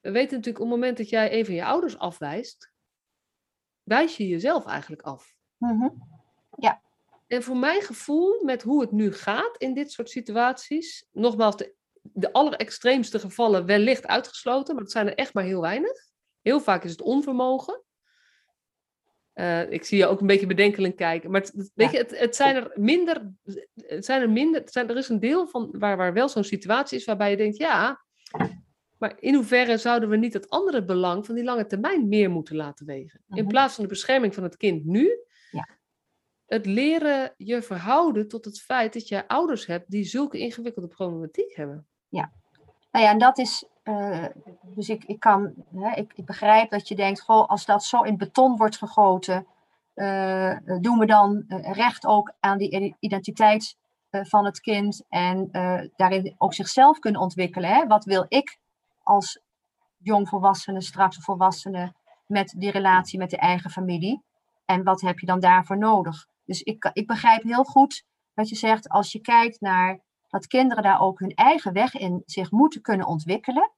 We 0.00 0.10
weten 0.10 0.36
natuurlijk 0.36 0.64
op 0.64 0.70
het 0.70 0.80
moment 0.80 0.96
dat 0.96 1.08
jij 1.08 1.38
een 1.38 1.44
van 1.44 1.54
je 1.54 1.64
ouders 1.64 1.98
afwijst, 1.98 2.72
wijs 3.82 4.16
je 4.16 4.28
jezelf 4.28 4.66
eigenlijk 4.66 5.02
af. 5.02 5.34
Mhm. 5.56 5.88
Ja. 6.56 6.82
En 7.26 7.42
voor 7.42 7.56
mijn 7.56 7.82
gevoel, 7.82 8.44
met 8.44 8.62
hoe 8.62 8.80
het 8.80 8.92
nu 8.92 9.12
gaat 9.12 9.56
in 9.56 9.74
dit 9.74 9.92
soort 9.92 10.10
situaties, 10.10 11.06
nogmaals, 11.12 11.56
de, 11.56 11.74
de 12.02 12.32
allerextreemste 12.32 13.18
gevallen 13.18 13.66
wellicht 13.66 14.06
uitgesloten, 14.06 14.74
maar 14.74 14.82
dat 14.82 14.92
zijn 14.92 15.06
er 15.06 15.14
echt 15.14 15.34
maar 15.34 15.44
heel 15.44 15.60
weinig. 15.60 16.06
Heel 16.40 16.60
vaak 16.60 16.84
is 16.84 16.90
het 16.90 17.02
onvermogen. 17.02 17.82
Eh, 19.38 19.70
ik 19.70 19.84
zie 19.84 19.98
je 19.98 20.06
ook 20.06 20.20
een 20.20 20.26
beetje 20.26 20.46
bedenkelend 20.46 20.94
kijken. 20.94 21.30
Maar 21.30 21.40
het, 21.40 21.70
weet 21.74 21.90
je, 21.90 21.98
het, 21.98 22.18
het, 22.18 22.36
zijn 22.36 22.56
er 22.56 22.70
minder. 22.74 23.32
Het 23.74 24.04
zijn 24.04 24.20
er 24.20 24.30
minder. 24.30 24.60
Het 24.60 24.72
zijn, 24.72 24.88
er 24.88 24.96
is 24.96 25.08
een 25.08 25.20
deel 25.20 25.46
van 25.46 25.68
waar, 25.78 25.96
waar 25.96 26.12
wel 26.12 26.28
zo'n 26.28 26.44
situatie 26.44 26.98
is 26.98 27.04
waarbij 27.04 27.30
je 27.30 27.36
denkt: 27.36 27.56
ja, 27.56 28.04
maar 28.98 29.16
in 29.20 29.34
hoeverre 29.34 29.76
zouden 29.76 30.08
we 30.08 30.16
niet 30.16 30.32
het 30.32 30.50
andere 30.50 30.84
belang 30.84 31.26
van 31.26 31.34
die 31.34 31.44
lange 31.44 31.66
termijn 31.66 32.08
meer 32.08 32.30
moeten 32.30 32.56
laten 32.56 32.86
wegen? 32.86 33.20
In 33.28 33.36
Mhm. 33.42 33.46
plaats 33.46 33.74
van 33.74 33.82
de 33.82 33.90
bescherming 33.90 34.34
van 34.34 34.42
het 34.42 34.56
kind 34.56 34.84
nu, 34.84 35.18
Ja. 35.50 35.68
het 36.46 36.66
leren 36.66 37.34
je 37.36 37.62
verhouden 37.62 38.28
tot 38.28 38.44
het 38.44 38.60
feit 38.60 38.92
dat 38.92 39.08
je 39.08 39.28
ouders 39.28 39.66
hebt 39.66 39.90
die 39.90 40.04
zulke 40.04 40.38
ingewikkelde 40.38 40.88
problematiek 40.88 41.56
hebben. 41.56 41.86
Nou 42.90 43.04
ja, 43.04 43.10
en 43.10 43.18
dat 43.18 43.38
is. 43.38 43.64
Eh, 43.88 44.24
dus 44.62 44.88
ik, 44.88 45.04
ik 45.04 45.20
kan. 45.20 45.54
Hè, 45.74 45.90
ik, 45.94 46.12
ik 46.14 46.24
begrijp 46.24 46.70
dat 46.70 46.88
je 46.88 46.94
denkt: 46.94 47.20
goh, 47.20 47.48
als 47.48 47.64
dat 47.64 47.84
zo 47.84 48.02
in 48.02 48.16
beton 48.16 48.56
wordt 48.56 48.76
gegoten. 48.76 49.46
eh, 49.94 50.56
doen 50.80 50.98
we 50.98 51.06
dan 51.06 51.44
eh, 51.48 51.72
recht 51.72 52.06
ook 52.06 52.32
aan 52.40 52.58
die 52.58 52.96
identiteit 52.98 53.76
van 54.10 54.44
het 54.44 54.60
kind. 54.60 55.04
En 55.08 55.48
daarin 55.96 56.34
ook 56.38 56.54
zichzelf 56.54 56.98
kunnen 56.98 57.20
ontwikkelen. 57.20 57.70
Hè? 57.70 57.86
Wat 57.86 58.04
wil 58.04 58.26
ik 58.28 58.58
als 59.02 59.40
jongvolwassene, 59.98 60.80
straks 60.82 61.16
volwassene. 61.16 61.92
met 62.26 62.54
die 62.56 62.70
relatie 62.70 63.18
met 63.18 63.30
de 63.30 63.36
eigen 63.36 63.70
familie? 63.70 64.22
En 64.64 64.84
wat 64.84 65.00
heb 65.00 65.18
je 65.18 65.26
dan 65.26 65.40
daarvoor 65.40 65.78
nodig? 65.78 66.26
Dus 66.44 66.62
ik, 66.62 66.90
ik 66.92 67.06
begrijp 67.06 67.42
heel 67.42 67.64
goed 67.64 68.04
wat 68.34 68.48
je 68.48 68.56
zegt. 68.56 68.88
Als 68.88 69.12
je 69.12 69.20
kijkt 69.20 69.60
naar 69.60 70.00
dat 70.28 70.46
kinderen 70.46 70.82
daar 70.82 71.00
ook 71.00 71.18
hun 71.18 71.34
eigen 71.34 71.72
weg 71.72 71.94
in 71.94 72.22
zich 72.26 72.50
moeten 72.50 72.80
kunnen 72.80 73.06
ontwikkelen. 73.06 73.70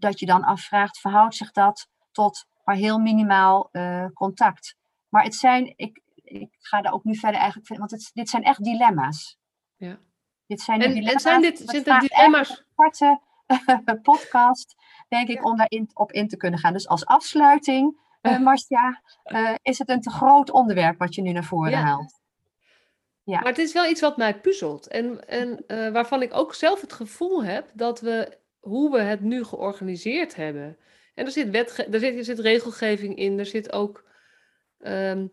Dat 0.00 0.18
je 0.20 0.26
dan 0.26 0.44
afvraagt, 0.44 0.98
verhoudt 0.98 1.34
zich 1.34 1.50
dat 1.50 1.88
tot 2.12 2.46
maar 2.64 2.76
heel 2.76 2.98
minimaal 2.98 3.68
eh, 3.72 4.06
contact? 4.14 4.76
Maar 5.08 5.22
het 5.24 5.34
zijn, 5.34 5.72
ik, 5.76 6.00
ik 6.14 6.56
ga 6.58 6.80
daar 6.80 6.92
ook 6.92 7.04
nu 7.04 7.16
verder 7.16 7.40
eigenlijk, 7.40 7.78
want 7.78 7.90
het, 7.90 8.10
dit 8.14 8.28
zijn 8.28 8.42
echt 8.42 8.64
dilemma's. 8.64 9.38
Ja. 9.76 9.98
Dit 10.46 10.60
zijn 10.60 10.78
de 10.78 10.84
En, 10.84 10.90
en 10.90 10.96
dilemma's. 10.96 11.22
zijn 11.22 11.40
dit, 11.40 11.58
Het 11.58 11.70
zijn 11.70 12.00
dit 12.00 12.10
dilemma's? 12.10 12.50
een 12.50 12.64
aparte 12.70 13.20
podcast, 14.10 14.74
denk 15.08 15.28
ik, 15.28 15.44
om 15.44 15.56
daarin 15.56 15.90
op 15.94 16.12
in 16.12 16.28
te 16.28 16.36
kunnen 16.36 16.58
gaan. 16.60 16.72
Dus 16.72 16.88
als 16.88 17.06
afsluiting, 17.06 18.00
eh 18.20 18.38
Marcia, 18.48 19.02
eh, 19.22 19.54
is 19.62 19.78
het 19.78 19.88
een 19.88 20.00
te 20.00 20.10
groot 20.10 20.50
onderwerp 20.50 20.98
wat 20.98 21.14
je 21.14 21.22
nu 21.22 21.32
naar 21.32 21.44
voren 21.44 21.70
Ja. 21.70 21.80
haalt. 21.82 22.18
Ja. 23.22 23.38
Maar 23.38 23.48
het 23.48 23.58
is 23.58 23.72
wel 23.72 23.86
iets 23.90 24.00
wat 24.00 24.16
mij 24.16 24.40
puzzelt. 24.40 24.86
En, 24.86 25.28
en 25.28 25.64
waarvan 25.92 26.22
ik 26.22 26.34
ook 26.34 26.54
zelf 26.54 26.80
het 26.80 26.92
gevoel 26.92 27.44
heb 27.44 27.70
dat 27.74 28.00
we, 28.00 28.38
hoe 28.60 28.90
we 28.90 29.00
het 29.00 29.20
nu 29.20 29.44
georganiseerd 29.44 30.34
hebben. 30.34 30.78
En 31.14 31.24
er 31.24 31.32
zit, 31.32 31.50
wetge 31.50 31.84
er 31.84 31.98
zit, 31.98 32.16
er 32.16 32.24
zit 32.24 32.38
regelgeving 32.38 33.16
in, 33.16 33.38
er 33.38 33.46
zit 33.46 33.72
ook. 33.72 34.08
ehm, 34.78 35.26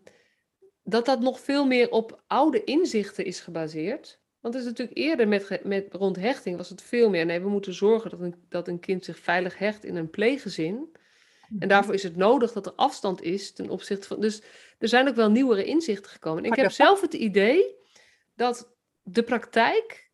dat 0.82 1.06
dat 1.06 1.20
nog 1.20 1.40
veel 1.40 1.66
meer 1.66 1.90
op 1.90 2.22
oude 2.26 2.64
inzichten 2.64 3.24
is 3.24 3.40
gebaseerd. 3.40 4.20
Want 4.40 4.54
het 4.54 4.62
is 4.62 4.68
natuurlijk 4.68 4.98
eerder 4.98 5.28
met, 5.28 5.64
met 5.64 5.94
rond 5.94 6.16
hechting 6.16 6.56
was 6.56 6.68
het 6.68 6.82
veel 6.82 7.10
meer. 7.10 7.26
Nee, 7.26 7.40
we 7.40 7.48
moeten 7.48 7.74
zorgen 7.74 8.10
dat 8.10 8.20
een, 8.20 8.34
dat 8.48 8.68
een 8.68 8.80
kind 8.80 9.04
zich 9.04 9.18
veilig 9.18 9.58
hecht 9.58 9.84
in 9.84 9.96
een 9.96 10.10
pleeggezin. 10.10 10.96
En 11.58 11.68
daarvoor 11.68 11.94
is 11.94 12.02
het 12.02 12.16
nodig 12.16 12.52
dat 12.52 12.66
er 12.66 12.72
afstand 12.72 13.22
is 13.22 13.52
ten 13.52 13.70
opzichte 13.70 14.06
van. 14.06 14.20
Dus 14.20 14.42
er 14.78 14.88
zijn 14.88 15.08
ook 15.08 15.14
wel 15.14 15.30
nieuwere 15.30 15.64
inzichten 15.64 16.10
gekomen. 16.10 16.44
En 16.44 16.50
ik 16.50 16.56
heb 16.56 16.70
zelf 16.70 17.00
het 17.00 17.14
idee 17.14 17.74
dat 18.34 18.74
de 19.02 19.22
praktijk 19.22 20.07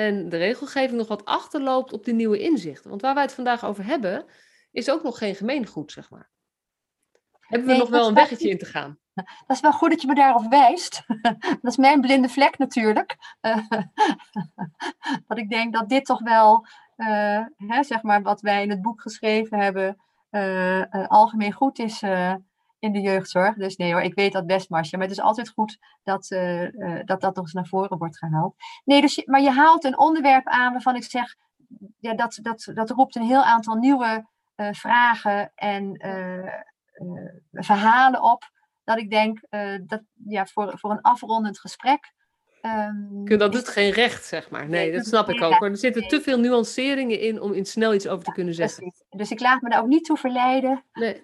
en 0.00 0.28
de 0.28 0.36
regelgeving 0.36 0.98
nog 0.98 1.08
wat 1.08 1.24
achterloopt 1.24 1.92
op 1.92 2.04
die 2.04 2.14
nieuwe 2.14 2.38
inzichten. 2.38 2.90
Want 2.90 3.02
waar 3.02 3.14
wij 3.14 3.22
het 3.22 3.32
vandaag 3.34 3.64
over 3.64 3.84
hebben, 3.84 4.24
is 4.70 4.90
ook 4.90 5.02
nog 5.02 5.18
geen 5.18 5.34
gemeengoed, 5.34 5.92
zeg 5.92 6.10
maar. 6.10 6.30
Hebben 7.40 7.66
we 7.66 7.72
Nee, 7.72 7.82
nog 7.82 7.90
wel 7.90 8.08
een 8.08 8.14
weggetje 8.14 8.48
in 8.48 8.58
te 8.58 8.64
gaan? 8.64 8.98
Dat 9.14 9.56
is 9.56 9.60
wel 9.60 9.72
goed 9.72 9.90
dat 9.90 10.00
je 10.00 10.06
me 10.06 10.14
daarop 10.14 10.50
wijst. 10.50 11.02
dat 11.62 11.70
is 11.70 11.76
mijn 11.76 12.00
blinde 12.00 12.28
vlek 12.28 12.58
natuurlijk. 12.58 13.16
Want 15.26 15.40
ik 15.40 15.50
denk 15.50 15.72
dat 15.74 15.88
dit 15.88 16.04
toch 16.04 16.20
wel, 16.20 16.66
eh, 16.96 17.44
hè, 17.56 17.82
zeg 17.82 18.02
maar, 18.02 18.22
wat 18.22 18.40
wij 18.40 18.62
in 18.62 18.70
het 18.70 18.82
boek 18.82 19.00
geschreven 19.00 19.58
hebben, 19.58 19.96
eh, 20.30 20.80
eh, 20.80 21.08
algemeen 21.08 21.52
goed 21.52 21.78
is 21.78 22.00
in 22.80 22.92
de 22.92 23.00
jeugdzorg. 23.00 23.54
Dus 23.54 23.76
nee 23.76 23.92
hoor, 23.92 24.02
ik 24.02 24.14
weet 24.14 24.32
dat 24.32 24.46
best, 24.46 24.68
Marcia. 24.70 24.98
Maar 24.98 25.06
het 25.08 25.16
is 25.16 25.22
altijd 25.22 25.48
goed 25.48 25.78
dat 26.02 26.30
eh, 26.30 26.64
eh, 26.98 27.04
dat, 27.04 27.20
dat 27.20 27.34
nog 27.34 27.44
eens 27.44 27.52
naar 27.52 27.66
voren 27.66 27.98
wordt 27.98 28.18
gehaald. 28.18 28.54
Nee, 28.84 29.00
dus 29.00 29.14
je, 29.14 29.22
maar 29.26 29.40
je 29.40 29.50
haalt 29.50 29.84
een 29.84 29.98
onderwerp 29.98 30.46
aan 30.46 30.72
waarvan 30.72 30.96
ik 30.96 31.04
zeg, 31.04 31.34
ja, 31.98 32.14
dat, 32.14 32.38
dat, 32.42 32.70
dat 32.74 32.90
roept 32.90 33.16
een 33.16 33.22
heel 33.26 33.42
aantal 33.42 33.74
nieuwe 33.74 34.26
eh, 34.54 34.68
vragen 34.72 35.52
en 35.54 35.98
verhalen 37.52 38.22
op 38.22 38.42
dat 38.84 38.98
ik 38.98 39.10
denk 39.10 39.40
dat 39.86 40.02
ja, 40.26 40.46
voor, 40.46 40.78
voor 40.78 40.90
een 40.90 41.00
afrondend 41.00 41.58
gesprek. 41.60 42.12
Kun- 43.24 43.38
Dat 43.38 43.52
doet 43.52 43.68
geen 43.68 43.90
recht, 43.90 44.24
zeg 44.24 44.50
maar. 44.50 44.68
Nee, 44.68 44.86
Nee, 44.88 44.96
dat 44.96 45.06
snap 45.06 45.28
ik 45.28 45.42
ook. 45.42 45.54
hoor. 45.54 45.68
Er 45.68 45.76
zitten 45.76 46.08
te 46.08 46.20
veel 46.20 46.38
nuanceringen 46.38 47.20
in 47.20 47.40
om 47.40 47.52
in 47.52 47.64
snel 47.66 47.94
iets 47.94 48.08
over 48.08 48.24
te 48.24 48.32
kunnen 48.32 48.54
zeggen. 48.54 48.76
precies. 48.76 49.04
Dus 49.08 49.30
ik 49.30 49.40
laat 49.40 49.60
me 49.62 49.68
daar 49.70 49.80
ook 49.80 49.86
niet 49.86 50.04
toe 50.04 50.16
verleiden. 50.16 50.84
Nee. 50.92 51.22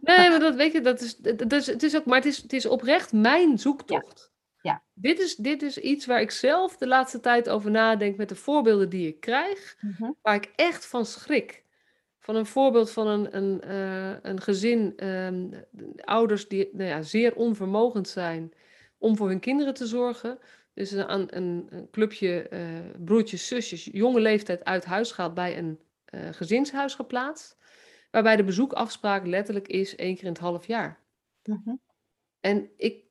Nee, 0.00 0.28
maar 0.30 0.40
dat 0.40 0.54
weet 0.54 0.72
je, 0.72 0.80
dat 0.80 1.00
is, 1.00 1.16
dat 1.16 1.52
is, 1.52 1.66
het 1.66 1.82
is 1.82 1.96
ook, 1.96 2.04
maar 2.04 2.16
het 2.16 2.26
is, 2.26 2.42
het 2.42 2.52
is 2.52 2.66
oprecht 2.66 3.12
mijn 3.12 3.58
zoektocht. 3.58 4.32
Ja. 4.62 4.82
Dit, 4.94 5.18
is, 5.18 5.36
dit 5.36 5.62
is 5.62 5.78
iets 5.78 6.06
waar 6.06 6.20
ik 6.20 6.30
zelf 6.30 6.76
de 6.76 6.86
laatste 6.86 7.20
tijd 7.20 7.48
over 7.48 7.70
nadenk 7.70 8.16
met 8.16 8.28
de 8.28 8.34
voorbeelden 8.34 8.88
die 8.88 9.08
ik 9.08 9.20
krijg, 9.20 9.76
Mhm. 9.80 10.10
waar 10.22 10.34
ik 10.34 10.52
echt 10.56 10.86
van 10.86 11.06
schrik. 11.06 11.62
Van 12.18 12.36
een 12.36 12.46
voorbeeld 12.46 12.90
van 12.90 13.06
een, 13.06 13.36
een, 13.36 13.60
eh, 13.60 14.16
een 14.22 14.40
gezin, 14.40 14.92
ehm, 14.96 15.48
ouders 15.96 16.48
die 16.48 16.68
nou 16.72 16.88
ja, 16.88 17.02
zeer 17.02 17.34
onvermogend 17.34 18.08
zijn 18.08 18.52
om 18.98 19.16
voor 19.16 19.28
hun 19.28 19.40
kinderen 19.40 19.74
te 19.74 19.86
zorgen. 19.86 20.38
Dus 20.74 20.90
een, 20.90 21.36
een, 21.36 21.66
een 21.70 21.88
clubje 21.90 22.48
eh, 22.48 22.60
broertjes, 23.04 23.46
zusjes, 23.46 23.88
jonge 23.92 24.20
leeftijd 24.20 24.64
uit 24.64 24.84
huis 24.84 25.12
gehaald, 25.12 25.34
bij 25.34 25.58
een 25.58 25.80
eh, 26.04 26.20
gezinshuis 26.32 26.94
geplaatst. 26.94 27.56
Waarbij 28.14 28.36
de 28.36 28.44
bezoekafspraak 28.44 29.26
letterlijk 29.26 29.68
is 29.68 29.96
één 29.96 30.14
keer 30.14 30.24
in 30.24 30.32
het 30.32 30.38
half 30.38 30.66
jaar. 30.66 31.00
Mhm. 31.44 31.74
En 32.40 32.70
ik, 32.76 33.04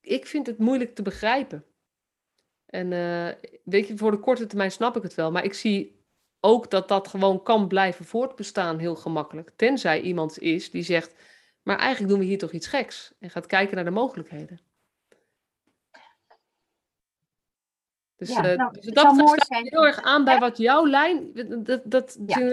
ik 0.00 0.26
vind 0.26 0.46
het 0.46 0.58
moeilijk 0.58 0.94
te 0.94 1.02
begrijpen. 1.02 1.64
En 2.66 2.92
eh, 2.92 3.50
weet 3.64 3.88
je, 3.88 3.96
voor 3.96 4.10
de 4.10 4.18
korte 4.18 4.46
termijn 4.46 4.70
snap 4.70 4.96
ik 4.96 5.02
het 5.02 5.14
wel. 5.14 5.30
Maar 5.30 5.44
ik 5.44 5.54
zie 5.54 6.04
ook 6.40 6.70
dat 6.70 6.88
dat 6.88 7.08
gewoon 7.08 7.42
kan 7.42 7.68
blijven 7.68 8.04
voortbestaan 8.04 8.78
heel 8.78 8.96
gemakkelijk. 8.96 9.50
Tenzij 9.56 10.00
iemand 10.00 10.38
is 10.38 10.70
die 10.70 10.82
zegt, 10.82 11.14
maar 11.62 11.78
eigenlijk 11.78 12.10
doen 12.10 12.20
we 12.20 12.26
hier 12.26 12.38
toch 12.38 12.52
iets 12.52 12.66
geks. 12.66 13.12
En 13.18 13.30
gaat 13.30 13.46
kijken 13.46 13.74
naar 13.74 13.84
de 13.84 13.90
mogelijkheden. 13.90 14.60
Dus, 18.16 18.28
Ja, 18.28 18.44
eh, 18.50 18.56
nou, 18.56 18.72
dus 18.72 18.86
dat 18.86 19.14
mooi 19.14 19.24
sluit 19.24 19.46
zijn. 19.46 19.66
heel 19.68 19.86
erg 19.86 20.02
aan 20.02 20.24
bij 20.24 20.38
wat 20.38 20.56
jouw 20.56 20.86
lijn... 20.86 21.32
Dat, 21.64 21.82
dat, 21.84 22.18
Ja. 22.26 22.52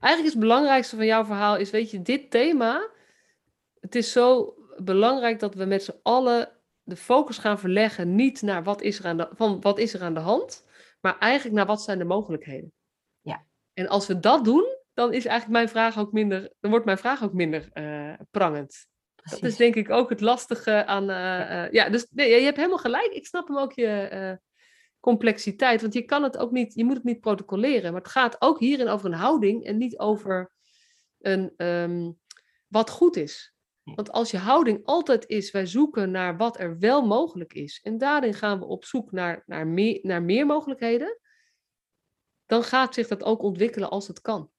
Eigenlijk 0.00 0.34
is 0.34 0.40
het 0.40 0.48
belangrijkste 0.48 0.96
van 0.96 1.06
jouw 1.06 1.24
verhaal, 1.24 1.56
is 1.56 1.70
weet 1.70 1.90
je, 1.90 2.02
dit 2.02 2.30
thema... 2.30 2.90
Het 3.80 3.94
is 3.94 4.12
zo 4.12 4.54
belangrijk 4.76 5.40
dat 5.40 5.54
we 5.54 5.64
met 5.64 5.82
z'n 5.82 6.00
allen 6.02 6.52
de 6.82 6.96
focus 6.96 7.38
gaan 7.38 7.58
verleggen... 7.58 8.14
niet 8.14 8.42
naar 8.42 8.62
wat 8.62 8.82
is 8.82 8.98
er 8.98 9.06
aan 9.06 9.16
de, 9.16 9.28
van 9.32 9.60
wat 9.60 9.78
is 9.78 9.94
er 9.94 10.02
aan 10.02 10.14
de 10.14 10.20
hand... 10.20 10.66
maar 11.00 11.18
eigenlijk 11.18 11.56
naar 11.56 11.66
wat 11.66 11.82
zijn 11.82 11.98
de 11.98 12.04
mogelijkheden. 12.04 12.72
Ja. 13.20 13.46
En 13.74 13.88
als 13.88 14.06
we 14.06 14.18
dat 14.18 14.44
doen, 14.44 14.76
dan 14.94 15.12
is 15.12 15.24
eigenlijk 15.24 15.58
mijn 15.58 15.68
vraag 15.68 15.98
ook 15.98 16.12
minder... 16.12 16.52
dan 16.60 16.70
wordt 16.70 16.86
mijn 16.86 16.98
vraag 16.98 17.22
ook 17.22 17.32
minder 17.32 17.68
eh, 17.72 18.12
prangend. 18.30 18.86
Dat 19.30 19.42
is 19.42 19.56
denk 19.56 19.74
ik 19.74 19.90
ook 19.90 20.08
het 20.08 20.20
lastige 20.20 20.84
aan. 20.84 21.10
eh, 21.10 21.64
eh, 21.64 21.72
ja, 21.72 21.88
dus 21.88 22.06
nee, 22.10 22.30
je 22.30 22.44
hebt 22.44 22.56
helemaal 22.56 22.78
gelijk. 22.78 23.12
Ik 23.12 23.26
snap 23.26 23.48
hem 23.48 23.58
ook 23.58 23.72
je 23.72 24.38
complexiteit. 25.00 25.80
Want 25.80 25.92
je 25.92 26.02
kan 26.02 26.22
het 26.22 26.36
ook 26.36 26.50
niet, 26.50 26.74
je 26.74 26.84
moet 26.84 26.94
het 26.94 27.04
niet 27.04 27.20
protocoleren. 27.20 27.92
Maar 27.92 28.00
het 28.00 28.10
gaat 28.10 28.36
ook 28.38 28.58
hierin 28.58 28.88
over 28.88 29.06
een 29.06 29.18
houding 29.18 29.64
en 29.64 29.76
niet 29.76 29.98
over 29.98 30.52
een, 31.18 31.52
ehm, 31.56 32.12
wat 32.68 32.90
goed 32.90 33.16
is. 33.16 33.54
Want 33.82 34.12
als 34.12 34.30
je 34.30 34.38
houding 34.38 34.84
altijd 34.84 35.26
is, 35.26 35.50
wij 35.50 35.66
zoeken 35.66 36.10
naar 36.10 36.36
wat 36.36 36.58
er 36.58 36.78
wel 36.78 37.06
mogelijk 37.06 37.52
is. 37.52 37.80
En 37.82 37.98
daarin 37.98 38.34
gaan 38.34 38.58
we 38.58 38.64
op 38.64 38.84
zoek 38.84 39.12
naar, 39.12 39.42
naar, 39.46 39.66
meer, 39.66 39.98
naar 40.02 40.22
meer 40.22 40.46
mogelijkheden. 40.46 41.20
Dan 42.46 42.62
gaat 42.62 42.94
zich 42.94 43.08
dat 43.08 43.24
ook 43.24 43.42
ontwikkelen 43.42 43.90
als 43.90 44.08
het 44.08 44.20
kan. 44.20 44.50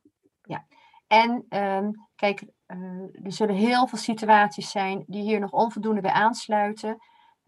En 1.09 1.45
ehm, 1.49 1.91
kijk, 2.15 2.43
eh, 2.65 2.77
er 3.23 3.31
zullen 3.31 3.55
heel 3.55 3.87
veel 3.87 3.97
situaties 3.97 4.71
zijn 4.71 5.03
die 5.07 5.21
hier 5.21 5.39
nog 5.39 5.51
onvoldoende 5.51 6.01
bij 6.01 6.11
aansluiten. 6.11 6.97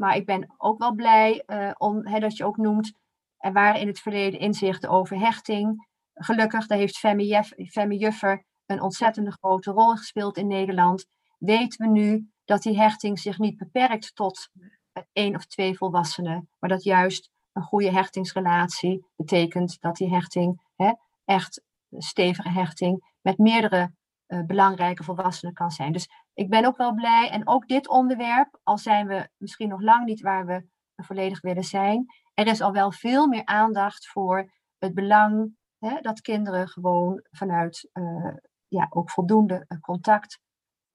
Maar 0.02 0.16
ik 0.16 0.26
ben 0.26 0.54
ook 0.58 0.80
wel 0.80 0.94
blij 0.94 1.44
eh, 1.46 1.72
om, 1.78 2.08
hè, 2.08 2.20
dat 2.20 2.38
je 2.38 2.46
ook 2.46 2.58
noemt, 2.58 2.94
er 3.38 3.54
waren 3.54 3.82
in 3.82 3.88
het 3.88 4.00
verleden 4.00 4.40
inzichten 4.40 4.90
over 4.90 5.20
hechting. 5.20 5.88
Gelukkig, 6.14 6.68
daar 6.68 6.78
heeft 6.78 6.98
Femi 6.98 7.98
Juffer 7.98 8.46
een 8.66 8.82
ontzettende 8.82 9.32
grote 9.32 9.72
rol 9.72 9.96
gespeeld 9.96 10.38
in 10.38 10.48
Nederland. 10.48 11.06
Weten 11.38 11.86
we 11.86 11.92
nu 11.92 12.30
dat 12.46 12.62
die 12.62 12.80
hechting 12.80 13.20
zich 13.20 13.38
niet 13.38 13.58
beperkt 13.58 14.16
tot 14.16 14.50
eh, 14.92 15.04
één 15.14 15.36
of 15.36 15.46
twee 15.46 15.78
volwassenen, 15.78 16.50
maar 16.60 16.70
dat 16.70 16.84
juist 16.84 17.30
een 17.52 17.64
goede 17.64 17.92
hechtingsrelatie 17.92 19.06
betekent 19.16 19.78
dat 19.82 19.96
die 19.96 20.10
hechting 20.10 20.62
hè, 20.76 20.94
echt 21.26 21.64
stevige 21.90 22.50
hechting 22.50 23.16
met 23.22 23.38
meerdere 23.38 23.94
uh, 24.28 24.46
belangrijke 24.46 25.04
volwassenen 25.04 25.54
kan 25.54 25.72
zijn. 25.72 25.92
Dus 25.92 26.10
ik 26.34 26.50
ben 26.50 26.66
ook 26.66 26.78
wel 26.78 26.94
blij. 26.94 27.30
En 27.30 27.48
ook 27.48 27.68
dit 27.68 27.88
onderwerp, 27.88 28.60
al 28.64 28.78
zijn 28.78 29.08
we 29.08 29.30
misschien 29.38 29.70
nog 29.70 29.82
lang 29.82 30.06
niet 30.06 30.22
waar 30.22 30.46
we 30.46 30.70
volledig 30.96 31.42
willen 31.42 31.64
zijn, 31.64 32.06
er 32.34 32.48
is 32.48 32.62
al 32.62 32.72
wel 32.72 32.92
veel 32.92 33.28
meer 33.28 33.46
aandacht 33.46 34.08
voor 34.08 34.52
het 34.78 34.94
belang 34.94 35.56
hè, 35.78 36.02
dat 36.02 36.22
kinderen 36.22 36.68
gewoon 36.68 37.28
vanuit 37.30 37.90
uh, 37.94 38.36
ja, 38.68 38.88
ook 38.90 39.12
voldoende 39.12 39.66
uh, 39.68 39.80
contact 39.80 40.40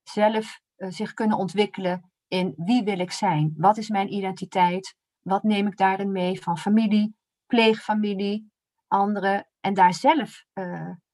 zelf 0.03 0.61
zich 0.77 1.13
kunnen 1.13 1.37
ontwikkelen 1.37 2.11
in 2.29 2.53
wie 2.57 2.85
wil 2.85 2.99
ik 2.99 3.11
zijn? 3.11 3.55
Wat 3.57 3.77
is 3.77 3.89
mijn 3.89 4.13
identiteit? 4.13 4.95
Wat 5.23 5.43
neem 5.43 5.67
ik 5.67 5.77
daarin 5.77 6.13
mee 6.13 6.43
van 6.43 6.59
familie, 6.59 7.17
pleegfamilie, 7.47 8.51
anderen 8.87 9.49
en 9.61 9.75
daar 9.75 9.95
zelf 9.95 10.45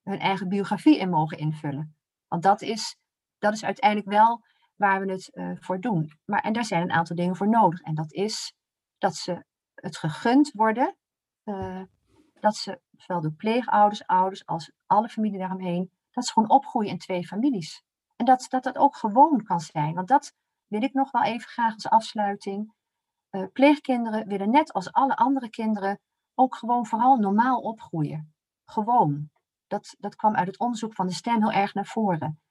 hun 0.02 0.18
eigen 0.18 0.48
biografie 0.48 0.98
in 0.98 1.10
mogen 1.10 1.38
invullen. 1.38 1.96
Want 2.28 2.42
dat 2.42 2.62
is, 2.62 2.96
dat 3.42 3.52
is 3.52 3.64
uiteindelijk 3.64 4.10
wel 4.10 4.42
waar 4.76 5.00
we 5.00 5.12
het 5.12 5.30
uh, 5.32 5.52
voor 5.60 5.80
doen. 5.80 6.12
Maar, 6.24 6.40
en 6.40 6.52
daar 6.52 6.64
zijn 6.64 6.82
een 6.82 6.92
aantal 6.92 7.16
dingen 7.16 7.36
voor 7.36 7.48
nodig. 7.48 7.80
En 7.80 7.94
dat 7.94 8.12
is 8.12 8.54
dat 8.98 9.14
ze 9.14 9.44
het 9.74 9.96
gegund 9.96 10.50
worden, 10.52 10.96
uh, 11.44 11.82
dat 12.40 12.56
ze, 12.56 12.80
zowel 12.90 13.20
de 13.20 13.32
pleegouders, 13.32 14.06
ouders 14.06 14.46
als 14.46 14.72
alle 14.86 15.08
familie 15.08 15.38
daaromheen, 15.38 15.90
dat 16.10 16.26
ze 16.26 16.32
gewoon 16.32 16.50
opgroeien 16.50 16.90
in 16.90 16.98
twee 16.98 17.26
families. 17.26 17.82
En 18.16 18.24
dat, 18.24 18.46
dat 18.48 18.62
dat 18.62 18.78
ook 18.78 18.96
gewoon 18.96 19.42
kan 19.42 19.60
zijn. 19.60 19.94
Want 19.94 20.08
dat 20.08 20.32
wil 20.66 20.82
ik 20.82 20.92
nog 20.92 21.10
wel 21.10 21.22
even 21.22 21.48
graag 21.48 21.74
als 21.74 21.88
afsluiting. 21.88 22.74
Uh, 23.30 23.46
pleegkinderen 23.52 24.28
willen 24.28 24.50
net 24.50 24.72
als 24.72 24.92
alle 24.92 25.16
andere 25.16 25.50
kinderen 25.50 26.00
ook 26.34 26.56
gewoon 26.56 26.86
vooral 26.86 27.16
normaal 27.16 27.60
opgroeien. 27.60 28.34
Gewoon 28.64 29.30
dat, 29.66 29.94
dat 29.98 30.16
kwam 30.16 30.34
uit 30.34 30.46
het 30.46 30.58
onderzoek 30.58 30.94
van 30.94 31.06
de 31.06 31.12
stem 31.12 31.40
heel 31.40 31.52
erg 31.52 31.74
naar 31.74 31.86
voren. 31.86 32.41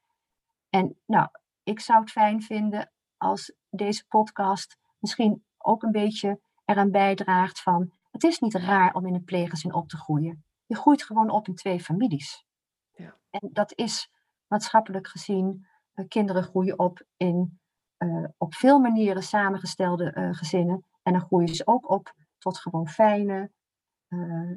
En 0.71 0.99
nou, 1.05 1.27
ik 1.63 1.79
zou 1.79 1.99
het 1.99 2.11
fijn 2.11 2.41
vinden 2.41 2.91
als 3.17 3.53
deze 3.69 4.07
podcast 4.07 4.77
misschien 4.99 5.45
ook 5.57 5.83
een 5.83 5.91
beetje 5.91 6.41
eraan 6.65 6.91
bijdraagt 6.91 7.61
van 7.61 7.91
het 8.11 8.23
is 8.23 8.39
niet 8.39 8.55
raar 8.55 8.93
om 8.93 9.05
in 9.05 9.13
een 9.13 9.23
pleeggezin 9.23 9.73
op 9.73 9.89
te 9.89 9.97
groeien. 9.97 10.45
Je 10.65 10.75
groeit 10.75 11.03
gewoon 11.03 11.29
op 11.29 11.47
in 11.47 11.55
twee 11.55 11.79
families. 11.79 12.45
Ja. 12.91 13.17
En 13.29 13.49
dat 13.51 13.77
is 13.77 14.11
maatschappelijk 14.47 15.07
gezien, 15.07 15.67
uh, 15.93 16.07
kinderen 16.07 16.43
groeien 16.43 16.79
op 16.79 17.03
in 17.17 17.59
uh, 17.97 18.27
op 18.37 18.53
veel 18.53 18.79
manieren 18.79 19.23
samengestelde 19.23 20.15
uh, 20.15 20.33
gezinnen. 20.33 20.85
En 21.03 21.13
dan 21.13 21.21
groeien 21.21 21.55
ze 21.55 21.67
ook 21.67 21.89
op 21.89 22.13
tot 22.37 22.57
gewoon 22.57 22.87
fijne, 22.87 23.51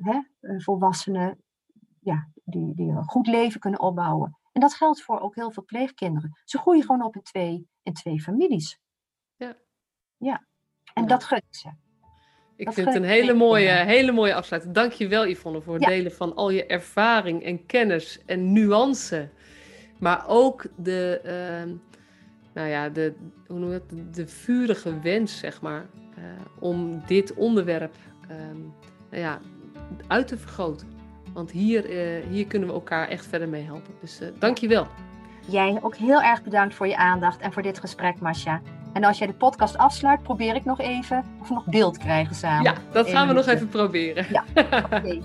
hè, 0.01 0.21
volwassenen 0.41 1.43
ja, 2.01 2.29
die, 2.45 2.75
die 2.75 2.91
een 2.91 3.05
goed 3.05 3.27
leven 3.27 3.61
kunnen 3.61 3.81
opbouwen. 3.81 4.39
En 4.55 4.61
dat 4.61 4.75
geldt 4.75 5.03
voor 5.03 5.21
ook 5.21 5.35
heel 5.35 5.51
veel 5.51 5.65
pleegkinderen. 5.65 6.39
Ze 6.45 6.59
groeien 6.59 6.83
gewoon 6.83 7.03
op 7.03 7.15
in 7.15 7.23
twee, 7.23 7.69
in 7.83 7.93
twee 7.93 8.21
families. 8.21 8.81
Ja. 9.37 9.57
Ja. 10.17 10.47
En 10.95 11.07
dat 11.07 11.25
gun 11.25 11.39
ik 11.39 11.55
ze. 11.55 11.73
Ik 12.57 12.73
vind 12.73 12.87
het 12.87 12.97
een 12.97 13.05
hele 13.05 13.35
mooie, 13.35 13.71
hele 13.71 14.13
mooie 14.13 14.35
afsluiting. 14.35 14.75
Dank 14.75 14.93
je 14.93 15.09
wel, 15.09 15.27
Yvonne, 15.27 15.61
voor 15.61 15.75
het 15.75 15.85
delen 15.85 16.13
van 16.13 16.35
al 16.35 16.51
je 16.51 16.67
ervaring 16.67 17.43
en 17.43 17.67
kennis 17.67 18.25
en 18.27 18.53
nuance. 18.53 19.31
Maar 19.99 20.29
ook 20.29 20.67
de, 20.77 21.21
uh, 21.25 21.73
nou 22.55 22.69
ja, 22.69 22.89
de, 22.89 23.15
hoe 23.47 23.59
noem 23.59 23.71
je 23.71 23.83
het, 23.87 24.15
de 24.15 24.27
vurige 24.27 25.01
wens, 25.01 25.39
zeg 25.39 25.61
maar, 25.61 25.87
uh, 26.19 26.25
om 26.61 27.03
dit 27.07 27.35
onderwerp 27.35 27.95
uh, 28.31 28.37
nou 29.11 29.23
ja, 29.23 29.41
uit 30.07 30.29
te 30.29 30.39
vergroten. 30.39 30.94
Want 31.35 31.51
hier, 31.51 31.91
uh, 31.91 32.27
hier 32.31 32.47
kunnen 32.47 32.69
we 32.69 32.75
elkaar 32.75 33.09
echt 33.09 33.27
verder 33.27 33.49
mee 33.49 33.65
helpen. 33.65 33.95
Dus 34.01 34.21
uh, 34.21 34.29
dank 34.39 34.59
je 34.59 34.69
wel. 34.69 34.87
Jij 35.47 35.79
ook 35.83 35.97
heel 35.97 36.23
erg 36.23 36.43
bedankt 36.43 36.75
voor 36.75 36.87
je 36.87 36.97
aandacht 36.97 37.41
en 37.41 37.53
voor 37.53 37.63
dit 37.63 37.79
gesprek, 37.79 38.21
Masha. 38.21 38.61
En 38.93 39.05
als 39.05 39.19
jij 39.19 39.27
de 39.27 39.33
podcast 39.33 39.77
afsluit, 39.77 40.23
probeer 40.23 40.55
ik 40.55 40.65
nog 40.65 40.81
even 40.81 41.25
of 41.41 41.49
we 41.49 41.55
nog 41.55 41.65
beeld 41.65 41.99
krijgen 41.99 42.35
samen. 42.35 42.63
Ja, 42.63 42.75
dat 42.93 43.11
gaan 43.11 43.29
we 43.29 43.35
nog 43.35 43.47
even 43.47 43.69
proberen. 43.69 44.27
Ja, 44.31 44.45
oké. 44.55 44.77
Okay. 44.77 45.23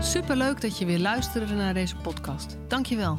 Superleuk 0.00 0.60
dat 0.60 0.78
je 0.78 0.84
weer 0.84 0.98
luisterde 0.98 1.54
naar 1.54 1.74
deze 1.74 1.96
podcast. 1.96 2.56
Dank 2.68 2.86
je 2.86 2.96
wel. 2.96 3.18